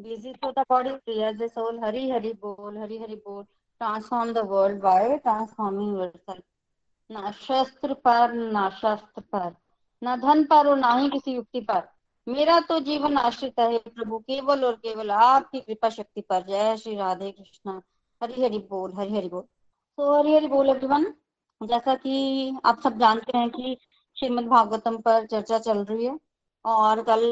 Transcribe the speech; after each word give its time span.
Busy 0.00 0.32
to 0.42 0.52
the 0.54 0.64
body, 0.68 0.90
clear 1.06 1.32
the 1.32 1.48
soul 1.48 1.80
hari 1.80 2.08
hari 2.10 2.32
bol 2.34 2.74
hari 2.76 2.98
hari 2.98 3.16
bol 3.24 3.46
transform 3.80 4.32
the 4.34 4.44
world 4.44 4.80
by 4.80 5.18
transforming 5.24 5.96
yourself. 5.96 6.44
ना 7.10 7.30
शस्त्र 7.32 7.94
पर 8.04 8.32
ना 8.52 8.68
शस्त्र 8.78 9.20
पर 9.32 9.54
ना 10.02 10.16
धन 10.16 10.42
पर 10.44 10.66
और 10.68 10.78
ना 10.78 10.92
ही 10.94 11.08
किसी 11.10 11.34
युक्ति 11.34 11.60
पर 11.68 11.82
मेरा 12.26 12.58
तो 12.68 12.78
जीवन 12.88 13.16
आश्रित 13.18 13.60
है 13.60 13.78
प्रभु 13.78 14.18
केवल 14.18 14.64
और 14.64 14.74
केवल 14.84 15.10
आपकी 15.10 15.60
कृपा 15.60 15.88
शक्ति 15.88 16.20
पर 16.30 16.42
जय 16.48 16.76
श्री 16.76 16.94
राधे 16.96 17.30
कृष्णा 17.32 17.80
हरि 18.20 18.42
हरि 18.44 18.58
बोल 18.70 18.92
हरि 18.96 19.16
हरि 19.16 19.28
बोल 19.28 19.42
तो 19.42 20.12
हरि 20.14 20.34
हरि 20.34 20.46
बोल 20.46 20.70
एवरीवन 20.70 21.12
जैसा 21.60 21.94
कि 21.94 22.56
आप 22.64 22.80
सब 22.84 22.98
जानते 22.98 23.38
हैं 23.38 23.48
कि 23.50 23.76
श्रीमद् 24.16 24.48
भागवतम 24.48 24.96
पर 25.06 25.26
चर्चा 25.26 25.58
चल 25.58 25.84
रही 25.84 26.06
है 26.06 26.18
और 26.64 27.02
कल 27.02 27.24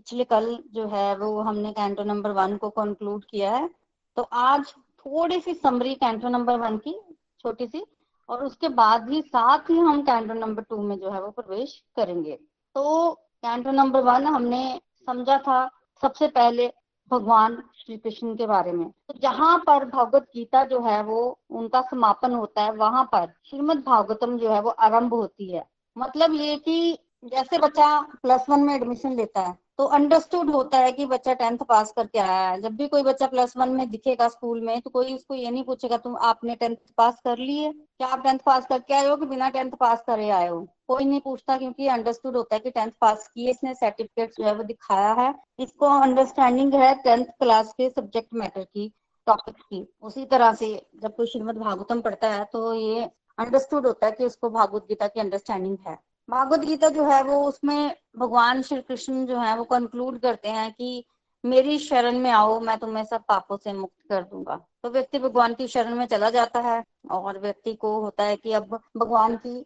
पिछले 0.00 0.24
कल 0.24 0.46
जो 0.72 0.86
है 0.88 1.16
वो 1.16 1.40
हमने 1.40 1.70
कैंटो 1.72 2.04
नंबर 2.04 2.30
वन 2.30 2.56
को 2.56 2.68
कंक्लूड 2.70 3.24
किया 3.24 3.50
है। 3.50 3.68
तो 4.16 4.22
आज 4.22 4.72
थोड़ी 4.98 5.40
सी 5.40 5.54
समरी 5.54 5.94
कैंटो 5.94 6.28
नंबर 6.28 6.56
वन 6.56 6.76
की, 6.76 6.94
छोटी 7.40 7.66
सी, 7.66 7.84
और 8.28 8.44
उसके 8.44 8.68
बाद 8.68 9.10
ही 9.10 9.20
साथ 9.22 9.70
ही 9.70 9.78
हम 9.78 10.02
कैंटो 10.02 10.34
नंबर 10.34 10.62
टू 10.62 10.76
में 10.82 10.98
जो 10.98 11.10
है 11.10 11.20
वो 11.22 11.30
प्रवेश 11.30 11.84
करेंगे। 11.96 12.38
तो 12.76 13.12
कैंटो 13.12 13.70
नंबर 13.70 14.00
वन 14.00 14.26
हमने 14.26 14.80
समझा 15.06 15.38
था 15.38 15.70
सबसे 16.02 16.28
पहले 16.28 16.72
भगवान 17.10 17.62
श्री 17.74 17.96
कृष्ण 17.96 18.34
के 18.36 18.46
बारे 18.46 18.72
में। 18.72 18.88
तो 18.88 19.18
जहाँ 19.22 19.58
पर 19.58 19.84
भगवत 19.84 20.26
गीता 20.34 20.64
जो 20.64 20.80
है 20.80 21.02
वो 21.02 21.38
उनका 21.50 21.80
समापन 21.80 22.32
होता 22.32 22.62
है, 22.62 22.72
वहाँ 22.72 23.04
पर 23.04 23.32
श्रीमद 23.50 23.84
भागवतम 23.86 24.38
जो 24.38 24.50
है 24.50 24.60
वो 24.62 24.70
आरंभ 24.70 25.14
होती 25.14 25.52
है। 25.52 25.68
मतलब 25.96 26.34
ये 26.34 26.56
कि 26.56 26.98
जैसे 27.24 27.58
बच्चा 27.58 28.00
प्लस 28.22 28.46
वन 28.50 28.60
में 28.60 28.74
एडमिशन 28.74 29.12
लेता 29.12 29.40
है 29.40 29.58
तो 29.80 29.84
अंडरस्टूड 29.86 30.50
होता 30.50 30.78
है 30.78 30.90
कि 30.92 31.04
बच्चा 31.06 31.32
टेंथ 31.34 31.58
पास 31.68 31.92
करके 31.92 32.18
आया 32.18 32.48
है। 32.48 32.60
जब 32.62 32.74
भी 32.76 32.86
कोई 32.88 33.02
बच्चा 33.02 33.26
प्लस 33.26 33.56
वन 33.56 33.68
में 33.68 33.90
दिखेगा 33.90 34.26
स्कूल 34.28 34.60
में 34.60 34.80
तो 34.80 34.90
कोई 34.90 35.14
उसको 35.14 35.34
ये 35.34 35.50
नहीं 35.50 35.62
पूछेगा, 35.64 35.96
तुम 35.96 36.16
आपने 36.18 36.54
टेंथ 36.54 36.76
पास 36.96 37.20
कर 37.24 37.38
ली 37.38 37.56
है? 37.58 37.72
क्या 37.72 38.08
आप 38.08 38.22
टेंथ 38.24 38.38
पास 38.46 38.66
करके 38.66 38.94
आए 38.94 39.06
हो 39.06 39.16
कि 39.16 39.26
बिना 39.26 39.48
टेंथ 39.50 39.70
पास 39.80 40.02
करे 40.06 40.28
आए 40.30 40.48
हो? 40.48 40.60
कोई 40.88 41.04
नहीं 41.04 41.20
पूछता 41.20 41.56
क्योंकि 41.58 41.86
अंडरस्टूड 41.88 42.36
होता 42.36 42.54
है 42.54 42.60
कि 42.60 42.70
टेंथ 42.70 42.90
पास 43.00 43.26
किए 43.28 43.50
इसने 43.50 43.74
सर्टिफिकेट 43.74 44.34
जो 44.36 44.44
है 44.44 44.54
वो 44.54 44.62
दिखाया 44.64 45.12
है। 45.12 45.32
इसको 45.60 45.86
अंडरस्टैंडिंग 46.00 46.74
है 46.74 46.94
टेंथ 47.02 47.24
क्लास 47.24 47.72
के 47.72 47.88
सब्जेक्ट 47.90 48.34
मैटर 48.34 48.64
की 48.64 48.88
टॉपिक 49.26 49.56
की। 49.56 49.86
उसी 50.02 50.24
तरह 50.26 50.52
से 50.54 50.74
जब 51.02 51.16
कोई 51.16 51.26
श्रीमद 51.28 51.58
भागवतम 51.58 52.00
पढ़ता 52.00 52.30
है 52.30 52.44
तो 52.52 52.74
ये 52.74 53.08
अंडरस्टूड 53.38 53.86
होता 53.86 54.06
है 54.06 54.12
कि 54.12 54.24
उसको 54.24 54.50
भागवत 54.50 54.86
गीता 54.88 55.08
की 55.08 55.20
अंडरस्टैंडिंग 55.20 55.76
है। 55.86 55.98
भागवत 56.30 56.60
गीता 56.60 56.88
जो 56.88 57.04
है 57.04 57.22
वो 57.22 57.36
उसमें 57.44 57.94
भगवान 58.18 58.60
श्री 58.62 58.80
कृष्ण 58.80 59.24
जो 59.26 59.38
है 59.38 59.56
वो 59.58 59.64
कंक्लूड 59.64 60.18
करते 60.18 60.48
हैं 60.48 60.70
कि 60.72 61.04
मेरी 61.44 61.78
शरण 61.78 62.18
में 62.18 62.30
आओ, 62.30 62.58
मैं 62.60 62.76
तुम्हें 62.78 63.04
सब 63.04 63.22
पापों 63.28 63.56
से 63.56 63.72
मुक्त 63.72 64.08
कर 64.10 64.22
दूँगा। 64.22 64.56
तो 64.82 64.90
व्यक्ति 64.90 65.18
भगवान 65.18 65.54
की 65.54 65.66
शरण 65.68 65.94
में 65.94 66.04
चला 66.06 66.30
जाता 66.30 66.60
है 66.60 66.82
और 67.10 67.38
व्यक्ति 67.38 67.74
को 67.74 67.98
होता 68.00 68.24
है 68.24 68.36
कि 68.36 68.52
अब 68.52 68.78
भगवान 68.96 69.36
की 69.36 69.58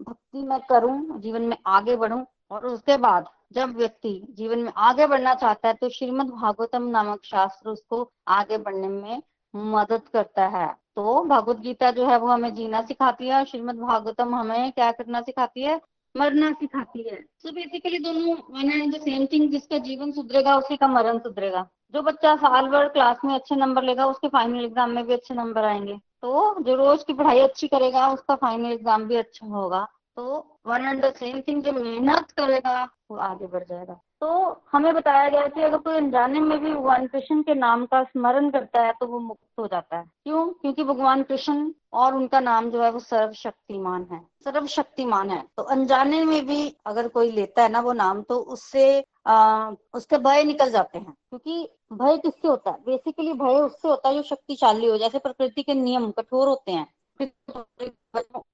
भक्ति 0.00 0.42
मैं 0.42 0.60
करूँ, 0.60 1.20
जीवन 1.20 1.42
में 1.42 1.56
आगे 1.66 1.96
बढ़ूं 1.96 2.22
और 2.50 2.66
उसके 2.66 2.96
बाद 2.96 3.28
जब 3.52 3.76
व्यक्ति 3.76 4.20
जीवन 4.30 4.58
में 4.58 4.72
आगे 4.76 5.06
बढ़ना 5.06 5.34
चाहता 5.34 5.68
है 5.68 5.74
तो 5.74 5.88
श्रीमद 5.88 6.30
भागवतम 6.30 6.88
नामक 6.88 7.24
शास्त्र 7.24 7.70
उसको 7.70 8.10
आगे 8.28 8.58
बढ़ने 8.58 8.88
में 8.88 9.22
मदद 9.54 10.08
करता 10.12 10.46
है। 10.48 10.66
तो 10.96 11.22
भगवत 11.24 11.58
गीता 11.58 11.90
जो 11.90 12.06
है 12.06 12.18
वो 12.18 12.26
हमें 12.26 12.54
जीना 12.54 12.82
सिखाती 12.82 13.28
है 13.28 13.34
और 13.34 13.44
श्रीमद 13.44 13.78
भागवतम 13.78 14.34
हमें 14.34 14.72
क्या 14.72 14.90
करना 14.92 15.20
सिखाती 15.20 15.62
है? 15.62 15.80
मरना 16.14 16.50
सिखाती 16.52 17.02
है। 17.02 17.16
तो 17.16 17.52
बेसिकली 17.52 17.98
दोनों 17.98 18.34
one 18.50 18.70
and 18.72 18.94
the 18.94 19.00
same 19.00 19.26
thing 19.26 19.50
जिसका 19.50 19.78
जीवन 19.78 20.12
सुधरेगा, 20.12 20.56
उसी 20.56 20.76
का 20.76 20.86
मरण 20.86 21.18
सुधरेगा। 21.18 21.68
जो 21.94 22.02
बच्चा 22.02 22.34
साल 22.36 22.68
भर 22.68 22.88
क्लास 22.88 23.20
में 23.24 23.34
अच्छे 23.34 23.56
नंबर 23.56 23.82
लेगा, 23.82 24.06
उसके 24.06 24.28
फाइनल 24.28 24.64
एग्ज़ाम 24.64 24.90
में 24.90 25.06
भी 25.06 25.12
अच्छे 25.12 25.34
नंबर 25.34 25.64
आएँगे। 25.64 25.96
तो 26.22 26.62
जो 26.62 26.74
रोज 26.74 27.02
की 27.04 27.12
पढ़ाई 27.12 27.40
अच्छी 27.40 27.68
करेगा, 27.68 28.08
उसका 28.12 28.34
फाइनल 28.34 28.72
एग्ज़ाम 28.72 29.04
भी 29.04 29.16
अच्छा 29.16 29.46
होगा। 29.46 29.86
तो 30.16 30.58
one 30.66 30.84
and 30.84 31.04
the 31.04 31.12
same 31.14 31.40
thing 31.40 31.62
जो 31.62 31.72
मेहनत 31.72 32.30
करेगा 32.30 32.82
वो 33.10 33.16
आगे 33.16 33.46
बढ़ 33.46 33.64
जाएगा। 33.64 34.00
तो 34.20 34.28
हमें 34.72 34.94
बताया 34.94 35.28
गया 35.28 35.46
कि 35.46 35.62
अगर 35.62 35.78
कोई 35.78 35.96
अनजाने 35.96 36.40
में 36.40 36.58
भी 36.58 36.72
भगवान 36.74 37.06
कृष्ण 37.06 37.42
के 37.42 37.54
नाम 37.54 37.86
का 37.86 38.02
स्मरण 38.04 38.50
करता 38.50 38.80
है 38.80 38.92
तो 39.00 39.06
वो 39.06 39.18
मुक्त 39.18 39.58
हो 39.58 39.66
जाता 39.66 39.96
है। 39.96 40.04
क्यों? 40.24 40.46
क्योंकि 40.46 40.84
भगवान 40.84 41.22
कृष्ण 41.22 41.72
और 41.92 42.14
उनका 42.14 42.40
नाम 42.40 42.70
जो 42.70 42.82
है 42.82 42.90
वो 42.90 42.98
सर्वशक्तिमान 42.98 44.06
है। 44.12 44.20
सर्वशक्तिमान 44.44 45.30
है। 45.30 45.42
तो 45.56 45.62
अनजाने 45.62 46.24
में 46.24 46.46
भी 46.46 46.76
अगर 46.86 47.08
कोई 47.08 47.30
लेता 47.30 47.62
है 47.62 47.68
ना 47.68 47.80
वो 47.80 47.92
नाम 47.92 48.22
तो 48.22 48.36
उससे 48.36 49.04
आ, 49.26 49.70
उसके 49.94 50.18
भय 50.18 50.42
निकल 50.44 50.70
जाते 50.70 50.98
हैं। 50.98 51.12
क्योंकि 51.12 51.68
भय 51.92 52.16
किससे 52.18 52.48
होता 52.48 52.70
है? 52.70 52.76
बेसिकली 52.86 53.32
भय 53.32 53.60
उससे 53.60 53.88
होता 53.88 54.08
है 54.08 54.14
जो 54.14 54.22
शक्तिशाली 54.22 54.86
हो। 54.86 54.96
जैसे 54.98 55.18
प्रकृति 55.18 55.62
के 55.62 55.74
नियम 55.74 56.10
कठोर 56.10 56.48
होते 56.48 56.72
हैं। 56.72 56.86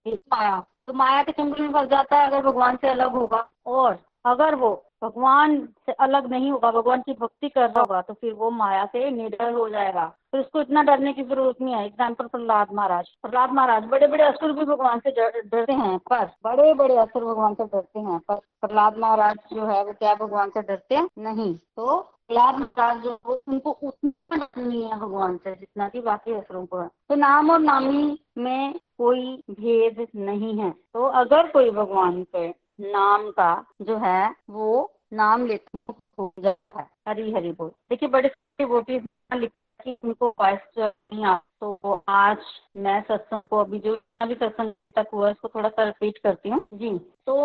माया। 0.06 0.64
तो 0.88 0.94
माया 0.94 1.22
के 1.22 1.32
चंगुल 1.32 1.60
में 1.60 1.72
फंस 1.72 1.88
जाता 1.88 2.16
है, 2.16 2.26
अगर 2.26 2.42
भगवान 2.42 2.76
से 2.76 2.88
अलग 2.88 3.12
होगा। 3.12 3.48
और 3.68 3.98
अगर 4.26 4.54
वो 4.56 4.70
भगवान 5.02 5.56
से 5.86 5.92
अलग 5.94 6.26
नहीं 6.30 6.50
होगा, 6.50 6.70
भगवान 6.72 7.00
की 7.00 7.12
भक्ति 7.14 7.48
कर 7.48 7.60
रहा 7.62 7.80
होगा 7.80 8.00
तो 8.02 8.14
फिर 8.14 8.32
वो 8.34 8.50
माया 8.52 8.84
से 8.86 9.10
निडर 9.10 9.52
हो 9.52 9.68
जाएगा। 9.68 10.06
फिर 10.32 10.40
उसको 10.40 10.60
इतना 10.60 10.82
डरने 10.82 11.12
की 11.12 11.22
ज़रूरत 11.24 11.60
नहीं 11.60 11.74
है। 11.74 11.84
एग्ज़ाम्पल 11.86 12.26
प्रहलाद 12.26 12.72
महाराज 12.72 13.08
प्रहलाद 13.22 13.52
महाराज 13.52 13.84
बड़े 13.90 14.06
बड़े 14.06 14.24
असुर 14.24 14.52
भी 14.52 14.64
भगवान 14.64 14.98
से 14.98 15.10
डरते 15.10 15.72
हैं, 15.72 15.98
पर 16.00 16.24
बड़े 16.44 16.72
बड़े 16.74 16.96
असुर 16.96 17.24
भगवान 17.24 17.54
से 17.54 17.64
डरते 17.66 18.00
हैं, 18.00 18.18
पर 18.20 18.34
प्रहलाद 18.34 18.98
महाराज 18.98 19.36
जो 19.52 19.66
है, 19.66 19.82
वो 19.84 19.92
क्या 19.92 20.14
भगवान 20.16 20.50
से 20.50 20.62
डरते 20.62 21.02
नहीं। 21.20 21.54
तो 21.54 22.00
प्रहलाद 22.28 22.58
महाराज 22.60 23.02
जो 23.02 23.42
उनको 23.48 23.70
उतना 23.70 24.36
नहीं 24.58 24.82
है 24.84 24.98
भगवान 24.98 25.36
से, 25.36 25.54
जितना 25.54 25.88
की 25.88 26.00
बाकी 26.00 26.32
असुरों 26.32 26.66
को 26.66 26.78
है। 26.78 26.88
तो 27.08 27.14
नाम 27.14 27.50
और 27.50 27.60
नामी 27.60 28.18
में 28.38 28.74
कोई 28.98 29.36
भेद 29.50 30.06
नहीं 30.16 30.58
है। 30.58 30.70
तो 30.70 31.04
अगर 31.20 31.48
कोई 31.48 31.70
भगवान 31.70 32.22
से 32.24 32.48
नाम 32.80 33.30
का 33.30 33.64
जो 33.82 33.96
है, 33.96 34.34
वो 34.50 34.92
नाम 35.12 35.46
लेते 35.46 35.92
हो 36.18 36.32
जाता 36.38 36.80
है। 36.80 36.86
हरी 37.08 37.32
हरी 37.32 37.52
बोल। 37.52 37.68
देखिए, 37.68 38.08
बड़े 38.08 38.28
डिवोटीज 38.28 39.06
लिखा 39.34 39.84
कि 39.84 39.96
उनको 40.04 40.28
वॉइस 40.28 40.60
नहीं 40.78 41.24
आ 41.24 41.36
तो 41.60 42.02
आज 42.08 42.38
मैं 42.76 43.00
सत्संग 43.02 43.40
को 43.50 43.58
अभी 43.58 43.78
जो 43.78 43.98
अभी 44.20 44.34
सत्संग 44.34 44.72
तक 44.96 45.06
हुआ 45.14 45.30
उसको 45.30 45.48
थोड़ा 45.48 45.68
सा 45.68 45.84
रिपीट 45.84 46.18
करती 46.18 46.48
हूँ। 46.48 46.66
जी। 46.74 46.98
तो 47.26 47.36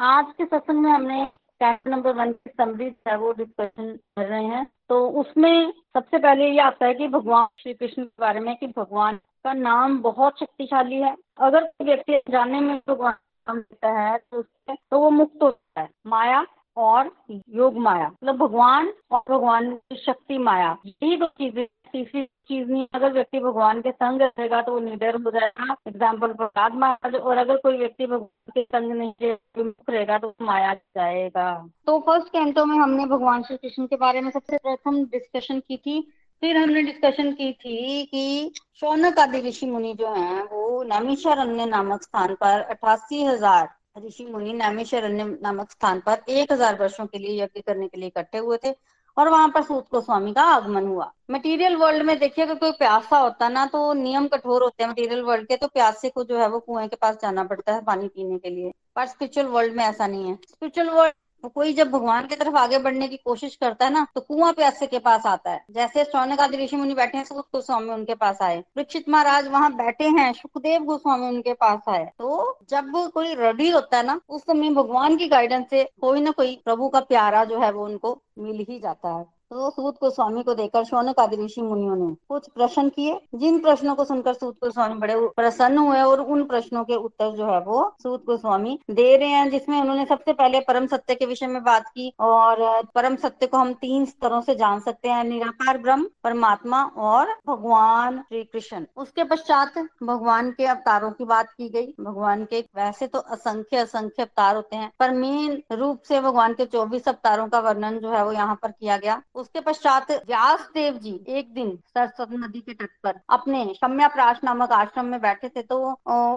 आज 0.00 0.26
के 0.38 0.44
सत्संग 0.44 0.78
में 0.78 0.90
हमने 0.90 1.28
कैंप 1.60 1.88
नंबर 1.88 2.12
वन 2.14 2.32
की 2.32 2.50
समरी 2.50 2.84
है 3.08 3.16
वो 3.18 3.32
डिस्कशन 3.32 3.94
कर 4.16 4.26
रहे 4.26 4.44
हैं। 4.44 4.66
तो 4.88 5.06
उसमें 5.20 5.72
सबसे 5.72 6.18
पहले 6.18 6.50
ये 6.50 6.60
आता 6.60 6.86
है 6.86 6.94
कि 6.94 7.08
भगवान 7.08 7.46
श्री 7.58 7.74
कृष्ण 7.74 8.04
के 8.04 8.20
बारे 8.20 8.40
में 8.40 8.54
कि 8.56 8.66
भगवान 8.66 9.16
का 9.44 9.52
नाम 9.52 9.98
बहुत 10.02 10.38
शक्तिशाली 10.40 10.96
है। 10.96 11.14
अगर 11.38 11.64
कोई 11.64 11.86
व्यक्ति 11.86 12.20
जाने 12.30 12.60
में 12.60 12.76
भगवान 12.88 13.14
नाम 13.46 13.58
लेता 13.58 13.90
है 14.00 14.16
तो 14.18 14.38
उससे 14.38 14.74
तो 14.90 15.00
वो 15.00 15.10
मुक्त 15.10 15.42
होता 15.42 15.80
है। 15.80 15.88
माया 16.06 16.44
और 16.76 17.10
योग 17.30 17.76
माया। 17.78 18.06
मतलब 18.06 18.36
भगवान 18.38 18.92
और 19.10 19.20
भगवान 19.28 19.74
की 19.74 19.96
शक्ति 19.96 20.38
माया। 20.38 20.76
यही 20.86 21.16
दो 21.16 21.26
चीज़ें 21.28 21.64
तीसरी 21.96 22.24
चीज़ 22.48 22.68
नहीं 22.68 22.86
अगर 22.94 23.12
व्यक्ति 23.12 23.38
भगवान 23.40 23.80
के 23.80 23.90
संग 23.92 24.22
रहेगा 24.22 24.60
तो 24.62 24.72
वो 24.72 24.78
निडर 24.80 25.16
हो 25.16 25.30
जाएगा। 25.30 25.76
एग्ज़ाम्पल 25.88 26.32
प्रहलाद 26.32 26.74
महाराज 26.76 27.14
और 27.16 27.38
अगर 27.38 27.56
कोई 27.58 27.78
व्यक्ति 27.78 28.06
भगवान 28.06 28.52
के 28.54 28.62
संग 28.64 28.92
नहीं 28.92 29.34
रहेगा 29.60 30.18
तो 30.18 30.34
माया 30.42 30.74
जाएगा। 30.74 31.52
तो 31.86 31.98
फ़र्स्ट 32.00 32.28
कैंटो 32.28 32.64
में 32.64 32.76
हमने 32.76 33.06
भगवान 33.06 33.42
श्री 33.42 33.56
कृष्ण 33.56 33.86
के 33.86 33.96
बारे 33.96 34.20
में 34.20 34.30
सबसे 34.30 34.56
प्रथम 34.58 35.04
डिस्कशन 35.06 35.60
की 35.60 35.76
थी। 35.78 36.00
फिर 36.42 36.56
हमने 36.56 36.82
डिस्कशन 36.82 37.32
की 37.34 37.52
थी 37.54 38.04
कि 38.06 38.52
शौनक 38.80 39.18
आदि 39.18 39.40
ऋषि 39.40 39.66
मुनि 39.66 39.92
जो 39.94 40.12
हैं, 40.14 40.42
वो 40.42 40.82
नैमिषारण्य 40.84 41.66
नामक 41.66 42.02
स्थान 42.02 42.34
पर 42.34 42.60
अठासी 42.60 43.22
हज़ार 43.24 43.68
ऋषि 43.98 44.24
मुनि 44.26 44.52
नैमिषारण्य 44.54 45.24
नामक 45.42 45.70
स्थान 45.70 46.00
पर 46.06 46.24
एक 46.30 46.52
हज़ार 46.52 46.78
वर्षो 46.80 47.06
के 47.06 47.18
लिए 47.18 47.42
यज्ञ 47.42 47.60
करने 47.60 47.88
के 47.88 48.00
लिए 48.00 48.08
इकट्ठे 48.08 48.38
हुए 48.38 48.58
थे। 48.64 48.70
और 49.16 49.28
वहाँ 49.28 49.48
पर 49.48 49.62
सूत 49.62 49.88
को 49.88 50.00
स्वामी 50.00 50.32
का 50.32 50.42
आगमन 50.44 50.86
हुआ। 50.86 51.10
मटेरियल 51.30 51.76
वर्ल्ड 51.76 52.02
में 52.02 52.18
देखिए, 52.18 52.44
अगर 52.44 52.54
कोई 52.54 52.72
प्यासा 52.72 53.18
होता 53.18 53.48
ना 53.48 53.64
तो 53.66 53.92
नियम 53.92 54.26
कठोर 54.28 54.62
होते 54.62 54.82
हैं 54.84 54.90
मटेरियल 54.90 55.22
वर्ल्ड 55.22 55.48
के 55.48 55.56
तो 55.56 55.68
प्यासे 55.68 56.10
को 56.10 56.24
जो 56.24 56.38
है 56.38 56.48
वो 56.48 56.60
कुएँ 56.60 56.88
के 56.88 56.96
पास 56.96 57.18
जाना 57.22 57.44
पड़ता 57.44 57.74
है 57.74 57.84
पानी 57.84 58.08
पीने 58.08 58.38
के 58.38 58.50
लिए। 58.50 58.72
पर 58.96 59.06
स्पिरिचुअल 59.06 59.46
वर्ल्ड 59.46 59.74
में 59.74 59.84
ऐसा 59.84 60.06
नहीं 60.06 60.28
है। 60.28 60.34
स्पिरिचुअल 60.48 60.90
वर्ल्ड 60.90 61.14
तो 61.46 61.50
कोई 61.50 61.72
जब 61.72 61.90
भगवान 61.90 62.26
की 62.26 62.36
तरफ़ 62.36 62.56
आगे 62.56 62.78
बढ़ने 62.78 63.06
की 63.08 63.16
कोशिश 63.16 63.54
करता 63.56 63.84
है 63.84 63.92
ना 63.92 64.06
तो 64.14 64.20
कुआँ 64.20 64.52
प्यासे 64.52 64.86
के 64.86 64.98
पास 64.98 65.26
आता 65.26 65.50
है। 65.50 65.64
जैसे 65.70 66.04
शौनक 66.04 66.40
आदि 66.40 66.56
ऋषि 66.56 66.76
मुनि 66.76 66.94
बैठे 66.94 67.18
हैं 67.18 67.24
सुख 67.24 67.38
गोस्वामी 67.54 67.92
उनके 67.92 68.14
पास 68.14 68.38
आए। 68.42 68.60
परीक्षित 68.76 69.08
महाराज 69.08 69.48
वहाँ 69.48 69.70
बैठे 69.76 70.08
हैं, 70.08 70.32
सुखदेव 70.32 70.84
गोस्वामी 70.84 71.28
उनके 71.28 71.52
पास 71.54 71.88
आए। 71.88 72.04
तो 72.18 72.58
जब 72.70 72.90
कोई 73.14 73.34
रडी 73.34 73.70
होता 73.70 73.96
है 73.96 74.06
ना, 74.06 74.20
उस 74.28 74.42
समय 74.42 74.70
भगवान 74.70 75.16
की 75.16 75.28
गाइडेंस 75.28 75.70
से 75.70 75.84
कोई 76.00 76.20
ना 76.20 76.30
कोई 76.30 76.60
प्रभु 76.64 76.88
का 76.88 77.00
प्यारा 77.00 77.44
जो 77.44 77.60
है 77.60 77.72
वो 77.72 77.84
उनको 77.84 78.20
मिल 78.38 78.66
ही 78.70 78.80
जाता 78.80 79.16
है। 79.18 79.35
तो 79.50 79.68
सूत 79.70 79.94
गोस्वामी 80.00 80.42
को 80.42 80.54
देखकर 80.54 80.84
शौनक 80.84 81.18
आदि 81.20 81.36
ऋषि 81.36 81.62
मुनियों 81.62 81.96
ने 81.96 82.14
कुछ 82.28 82.48
प्रश्न 82.50 82.88
किए। 82.88 83.18
जिन 83.34 83.58
प्रश्नों 83.58 83.94
को 83.94 84.04
सुनकर 84.04 84.34
सूत 84.34 84.54
गोस्वामी 84.64 84.94
बड़े 84.96 85.14
प्रसन्न 85.36 85.78
हुए 85.78 86.00
और 86.02 86.20
उन 86.22 86.42
प्रश्नों 86.44 86.82
के 86.84 86.94
उत्तर 86.96 87.30
जो 87.36 87.46
है 87.46 87.60
वो 87.60 87.82
सूत 88.02 88.24
गोस्वामी 88.26 88.78
दे 88.90 89.16
रहे 89.16 89.28
हैं, 89.28 89.50
जिसमें 89.50 89.80
उन्होंने 89.80 90.04
सबसे 90.06 90.32
पहले 90.32 90.60
परम 90.60 90.86
सत्य 90.86 91.14
के 91.14 91.26
विषय 91.26 91.46
में 91.46 91.62
बात 91.64 91.86
की 91.88 92.12
और 92.20 92.82
परम 92.94 93.16
सत्य 93.16 93.46
को 93.46 93.58
हम 93.58 93.72
तीन 93.74 94.04
स्तरों 94.06 94.40
से 94.40 94.54
जान 94.56 94.80
सकते 94.80 95.08
हैं, 95.08 95.22
निराकार 95.24 95.78
ब्रह्म, 95.78 96.08
परमात्मा 96.24 96.82
और 96.84 97.32
भगवान 97.48 98.20
श्री 98.20 98.42
कृष्ण 98.44 98.84
उसके 98.96 99.24
पश्चात 99.26 99.78
भगवान 100.02 100.50
के 100.50 100.66
अवतारों 100.66 101.10
की 101.12 101.24
बात 101.26 101.50
की 101.50 101.68
गई। 101.68 101.86
भगवान 102.00 102.44
के 102.44 102.60
वैसे 102.76 103.06
तो 103.06 103.18
असंख्य 103.20 103.76
असंख्य 103.78 104.22
अवतार 104.22 104.56
होते 104.56 104.76
हैं, 104.76 104.90
पर 104.98 105.10
मेन 105.12 105.62
रूप 105.72 106.02
से 106.08 106.20
भगवान 106.20 106.54
के 106.54 106.66
चौबीस 106.66 107.08
अवतारों 107.08 107.48
का 107.48 107.60
वर्णन 107.60 107.98
जो 107.98 108.10
है 108.10 108.24
वो 108.24 108.32
यहाँ 108.32 108.58
पर 108.62 108.70
किया 108.70 108.96
गया। 108.98 109.20
उसके 109.36 109.60
पश्चात 109.60 110.10
व्यास 110.10 110.68
देव 110.74 110.98
जी 110.98 111.12
एक 111.28 111.52
दिन 111.54 111.70
सरस्वती 111.88 112.36
नदी 112.36 112.60
के 112.60 112.74
तट 112.74 112.90
पर 113.04 113.20
अपने 113.30 113.64
शम्या 113.76 114.08
प्राश 114.08 114.40
नामक 114.44 114.72
आश्रम 114.72 115.06
में 115.06 115.20
बैठे 115.20 115.48
थे 115.48 115.62
तो 115.64 115.78